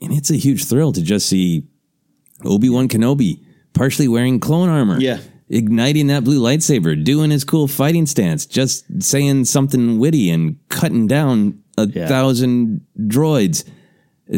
And 0.00 0.12
it's 0.12 0.30
a 0.30 0.36
huge 0.36 0.64
thrill 0.64 0.92
to 0.92 1.02
just 1.02 1.28
see 1.28 1.64
Obi 2.44 2.70
Wan 2.70 2.88
Kenobi 2.88 3.44
partially 3.74 4.08
wearing 4.08 4.40
clone 4.40 4.68
armor. 4.68 4.98
Yeah. 4.98 5.18
Igniting 5.48 6.06
that 6.06 6.24
blue 6.24 6.40
lightsaber, 6.40 7.02
doing 7.02 7.30
his 7.30 7.44
cool 7.44 7.66
fighting 7.66 8.06
stance, 8.06 8.46
just 8.46 8.84
saying 9.02 9.44
something 9.46 9.98
witty 9.98 10.30
and 10.30 10.56
cutting 10.68 11.06
down 11.06 11.62
a 11.76 11.86
thousand 11.86 12.86
droids, 12.96 13.68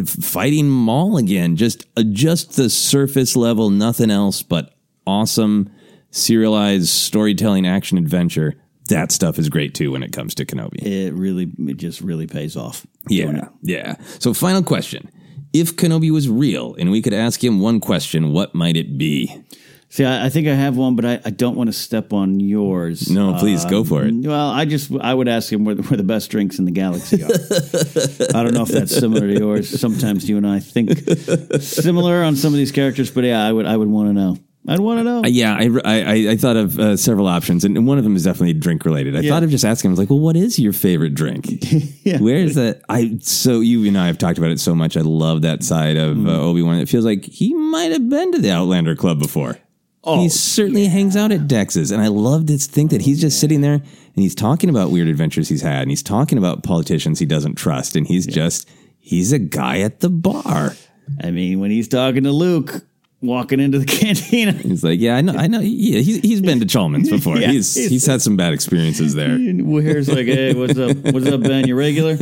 fighting 0.06 0.68
Maul 0.68 1.18
again. 1.18 1.56
Just 1.56 1.86
uh, 1.98 2.02
just 2.10 2.56
the 2.56 2.70
surface 2.70 3.36
level, 3.36 3.68
nothing 3.68 4.10
else 4.10 4.42
but 4.42 4.74
awesome 5.06 5.70
serialized 6.12 6.88
storytelling 6.88 7.66
action 7.66 7.98
adventure. 7.98 8.54
That 8.88 9.10
stuff 9.10 9.38
is 9.38 9.48
great 9.48 9.74
too 9.74 9.90
when 9.92 10.02
it 10.02 10.12
comes 10.12 10.34
to 10.36 10.44
Kenobi. 10.44 10.82
It 10.82 11.12
really 11.12 11.50
it 11.58 11.76
just 11.76 12.00
really 12.00 12.26
pays 12.26 12.56
off. 12.56 12.86
Yeah, 13.08 13.48
yeah. 13.62 13.96
So, 14.18 14.32
final 14.34 14.62
question: 14.62 15.10
If 15.52 15.76
Kenobi 15.76 16.10
was 16.10 16.28
real, 16.28 16.74
and 16.78 16.90
we 16.90 17.02
could 17.02 17.14
ask 17.14 17.42
him 17.42 17.60
one 17.60 17.80
question, 17.80 18.32
what 18.32 18.54
might 18.54 18.76
it 18.76 18.98
be? 18.98 19.44
See, 19.92 20.06
I, 20.06 20.24
I 20.24 20.28
think 20.30 20.48
I 20.48 20.54
have 20.54 20.74
one, 20.74 20.96
but 20.96 21.04
I, 21.04 21.20
I 21.22 21.28
don't 21.28 21.54
want 21.54 21.68
to 21.68 21.72
step 21.74 22.14
on 22.14 22.40
yours. 22.40 23.10
No, 23.10 23.34
please, 23.38 23.66
go 23.66 23.84
for 23.84 24.04
it. 24.04 24.08
Um, 24.08 24.22
well, 24.22 24.48
I 24.48 24.64
just 24.64 24.90
I 24.98 25.12
would 25.12 25.28
ask 25.28 25.52
him 25.52 25.66
where 25.66 25.74
the, 25.74 25.82
where 25.82 25.98
the 25.98 26.02
best 26.02 26.30
drinks 26.30 26.58
in 26.58 26.64
the 26.64 26.70
galaxy 26.70 27.22
are. 27.22 27.26
I 28.34 28.42
don't 28.42 28.54
know 28.54 28.62
if 28.62 28.70
that's 28.70 28.96
similar 28.96 29.28
to 29.28 29.38
yours. 29.38 29.68
Sometimes 29.80 30.26
you 30.28 30.38
and 30.38 30.46
I 30.46 30.60
think 30.60 30.98
similar 31.60 32.24
on 32.24 32.36
some 32.36 32.54
of 32.54 32.56
these 32.56 32.72
characters, 32.72 33.10
but 33.10 33.24
yeah, 33.24 33.46
I 33.46 33.52
would 33.52 33.66
I 33.66 33.76
would 33.76 33.88
want 33.88 34.08
to 34.08 34.12
know. 34.14 34.38
I'd 34.68 34.78
want 34.78 35.00
to 35.00 35.04
know. 35.04 35.22
Yeah, 35.24 35.56
I, 35.56 35.70
I, 35.84 36.12
I 36.30 36.36
thought 36.36 36.56
of 36.56 36.78
uh, 36.78 36.96
several 36.96 37.26
options, 37.26 37.64
and 37.64 37.84
one 37.86 37.98
of 37.98 38.04
them 38.04 38.14
is 38.14 38.22
definitely 38.22 38.52
drink 38.54 38.84
related. 38.84 39.16
I 39.16 39.20
Yeah. 39.20 39.30
thought 39.30 39.42
of 39.42 39.50
just 39.50 39.64
asking 39.64 39.88
him, 39.88 39.92
I 39.92 39.94
was 39.94 39.98
like, 39.98 40.10
well, 40.10 40.20
what 40.20 40.36
is 40.36 40.56
your 40.58 40.72
favorite 40.72 41.14
drink? 41.14 41.46
Where 42.20 42.36
is 42.36 42.54
that? 42.54 42.82
I 42.88 43.18
so 43.22 43.58
you 43.60 43.84
and 43.88 43.98
I 43.98 44.06
have 44.06 44.18
talked 44.18 44.38
about 44.38 44.50
it 44.52 44.60
so 44.60 44.74
much. 44.74 44.96
I 44.96 45.00
love 45.00 45.42
that 45.42 45.64
side 45.64 45.96
of 45.96 46.16
Mm. 46.16 46.28
uh, 46.28 46.40
Obi 46.40 46.62
Wan. 46.62 46.76
It 46.78 46.88
feels 46.88 47.04
like 47.04 47.24
he 47.24 47.52
might 47.54 47.90
have 47.90 48.08
been 48.08 48.30
to 48.32 48.38
the 48.38 48.50
Outlander 48.52 48.94
Club 48.94 49.18
before. 49.18 49.58
Oh, 50.04 50.20
he 50.20 50.28
certainly 50.28 50.86
hangs 50.86 51.16
out 51.16 51.30
at 51.32 51.46
Dex's, 51.48 51.90
and 51.92 52.02
I 52.02 52.08
love 52.08 52.46
to 52.46 52.58
think 52.58 52.90
that 52.90 53.02
he's 53.02 53.20
just 53.20 53.38
sitting 53.40 53.60
there 53.60 53.74
and 53.74 53.84
he's 54.14 54.34
talking 54.34 54.68
about 54.68 54.90
weird 54.90 55.06
adventures 55.08 55.48
he's 55.48 55.62
had, 55.62 55.82
and 55.82 55.90
he's 55.90 56.02
talking 56.02 56.38
about 56.38 56.62
politicians 56.64 57.18
he 57.18 57.26
doesn't 57.26 57.54
trust, 57.56 57.94
and 57.96 58.06
he's 58.06 58.26
just 58.26 58.68
he's 59.00 59.32
a 59.32 59.38
guy 59.40 59.80
at 59.80 60.00
the 60.00 60.10
bar. 60.10 60.74
I 61.22 61.30
mean, 61.32 61.58
when 61.60 61.70
he's 61.72 61.88
talking 61.88 62.24
to 62.24 62.32
Luke, 62.32 62.84
walking 63.22 63.60
into 63.60 63.78
the 63.78 63.86
cantina, 63.98 64.52
He's 64.52 64.82
like, 64.84 65.00
yeah, 65.00 65.16
I 65.16 65.20
know, 65.20 65.32
I 65.34 65.46
know. 65.46 65.60
Yeah, 65.60 66.00
he's, 66.00 66.18
he's 66.20 66.40
been 66.42 66.60
to 66.60 66.66
Chalmun's 66.66 67.08
before. 67.16 67.38
Yeah, 67.38 67.52
he's, 67.52 67.74
he's- 67.74 67.90
he's 67.90 68.06
had 68.06 68.20
some 68.20 68.36
bad 68.36 68.52
experiences 68.52 69.14
there. 69.14 69.28
Wuher's 69.38 70.08
like, 70.08 70.26
"Hey, 70.26 70.52
what's 70.54 70.78
up? 70.78 70.96
What's 70.96 71.26
up, 71.26 71.40
Ben? 71.42 71.66
You 71.66 71.76
regular?" 71.76 72.16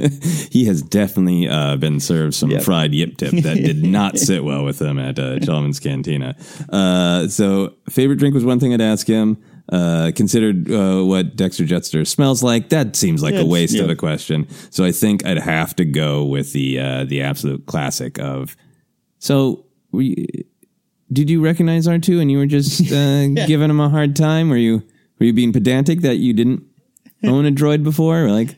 He 0.50 0.66
has 0.66 0.82
definitely 0.82 1.48
uh, 1.48 1.76
been 1.76 2.00
served 2.00 2.34
some 2.34 2.50
fried 2.60 2.92
yip 2.94 3.16
tip 3.16 3.30
that 3.42 3.56
did 3.56 3.82
not 3.84 4.18
sit 4.18 4.44
well 4.44 4.64
with 4.64 4.80
him 4.80 4.98
at 4.98 5.18
uh, 5.18 5.38
Chalmun's 5.40 5.80
Cantina. 5.80 6.36
Uh, 6.68 7.28
so, 7.28 7.74
favorite 7.88 8.16
drink 8.18 8.34
was 8.34 8.44
one 8.44 8.60
thing 8.60 8.72
I'd 8.74 8.80
ask 8.80 9.06
him. 9.06 9.42
Uh, 9.72 10.10
considered 10.16 10.68
uh, 10.68 11.00
what 11.04 11.36
Dexter 11.36 11.62
Jetster 11.64 12.04
smells 12.04 12.42
like. 12.42 12.70
That 12.70 12.96
seems 12.96 13.22
like 13.22 13.36
a 13.36 13.46
waste 13.46 13.78
of 13.78 13.88
a 13.88 13.94
question. 13.94 14.48
So 14.70 14.84
I 14.84 14.90
think 14.90 15.24
I'd 15.24 15.38
have 15.38 15.76
to 15.76 15.84
go 15.84 16.24
with 16.24 16.52
the 16.52 16.80
uh, 16.80 17.04
the 17.04 17.22
absolute 17.22 17.66
classic 17.66 18.18
of. 18.18 18.56
So 19.20 19.66
we 19.92 20.26
did 21.12 21.28
you 21.30 21.42
recognize 21.42 21.88
R 21.88 21.98
two 21.98 22.20
and 22.20 22.30
you 22.30 22.38
were 22.38 22.46
just 22.46 22.80
uh, 22.92 23.28
giving 23.28 23.70
him 23.70 23.80
a 23.80 23.88
hard 23.88 24.16
time? 24.16 24.50
Were 24.50 24.56
you 24.56 24.82
were 25.18 25.26
you 25.26 25.32
being 25.32 25.52
pedantic 25.52 26.00
that 26.00 26.16
you 26.16 26.32
didn't 26.32 26.64
own 27.24 27.46
a 27.46 27.50
droid 27.50 27.82
before? 27.82 28.24
Or 28.24 28.30
like, 28.30 28.56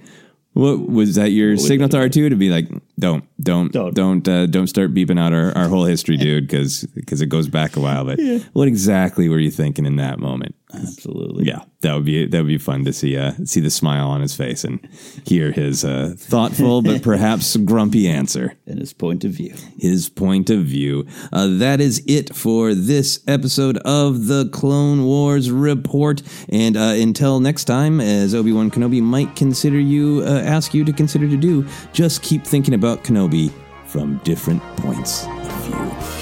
what 0.53 0.89
was 0.89 1.15
that 1.15 1.31
your 1.31 1.57
signal 1.57 1.89
to 1.91 1.99
R 1.99 2.09
two 2.09 2.29
to 2.29 2.37
be 2.37 2.51
like, 2.51 2.69
don't 2.99 3.25
don't 3.43 3.73
don't 3.95 4.29
uh, 4.29 4.47
don't 4.47 4.67
start 4.67 4.95
beeping 4.95 5.19
out 5.19 5.33
our, 5.33 5.57
our 5.57 5.69
whole 5.69 5.85
history, 5.85 6.17
dude, 6.17 6.47
because 6.47 6.85
because 6.95 7.21
it 7.21 7.27
goes 7.27 7.49
back 7.49 7.77
a 7.77 7.81
while. 7.81 8.05
But 8.05 8.21
what 8.53 8.69
exactly 8.69 9.29
were 9.29 9.39
you 9.39 9.51
thinking 9.51 9.87
in 9.87 9.97
that 9.97 10.19
moment? 10.19 10.55
Absolutely, 10.75 11.45
yeah, 11.45 11.61
that 11.81 11.95
would 11.95 12.05
be 12.05 12.27
that 12.27 12.39
would 12.39 12.47
be 12.47 12.59
fun 12.59 12.85
to 12.85 12.93
see 12.93 13.17
uh, 13.17 13.33
see 13.45 13.61
the 13.61 13.71
smile 13.71 14.09
on 14.09 14.21
his 14.21 14.35
face 14.35 14.65
and 14.65 14.81
hear 15.27 15.53
his 15.53 15.85
uh, 15.85 16.15
thoughtful 16.17 16.83
but 16.83 17.03
perhaps 17.13 17.57
grumpy 17.59 18.09
answer 18.09 18.57
and 18.67 18.79
his 18.79 18.93
point 18.93 19.25
of 19.25 19.33
view. 19.33 19.55
His 19.79 20.09
point 20.09 20.51
of 20.51 20.65
view. 20.65 21.07
Uh, 21.33 21.49
that 21.59 21.81
is 21.81 22.03
it 22.07 22.35
for 22.35 22.75
this 22.75 23.21
episode 23.27 23.79
of 23.79 24.27
the 24.27 24.49
Clone 24.51 25.05
Wars 25.05 25.51
Report. 25.51 26.23
And 26.49 26.77
uh, 26.77 26.95
until 26.97 27.41
next 27.41 27.65
time, 27.65 28.01
as 28.01 28.35
Obi 28.35 28.53
Wan 28.53 28.71
Kenobi 28.71 29.03
might 29.03 29.35
consider 29.37 29.79
you, 29.79 30.23
uh, 30.25 30.41
ask 30.41 30.75
you 30.75 30.85
to 30.85 30.93
consider 30.93 31.29
to 31.29 31.37
do, 31.37 31.67
just 31.93 32.23
keep 32.23 32.45
thinking 32.45 32.75
about 32.75 33.05
Kenobi 33.05 33.53
from 33.87 34.19
different 34.19 34.63
points 34.77 35.27
of 35.27 35.67
view. 35.67 36.22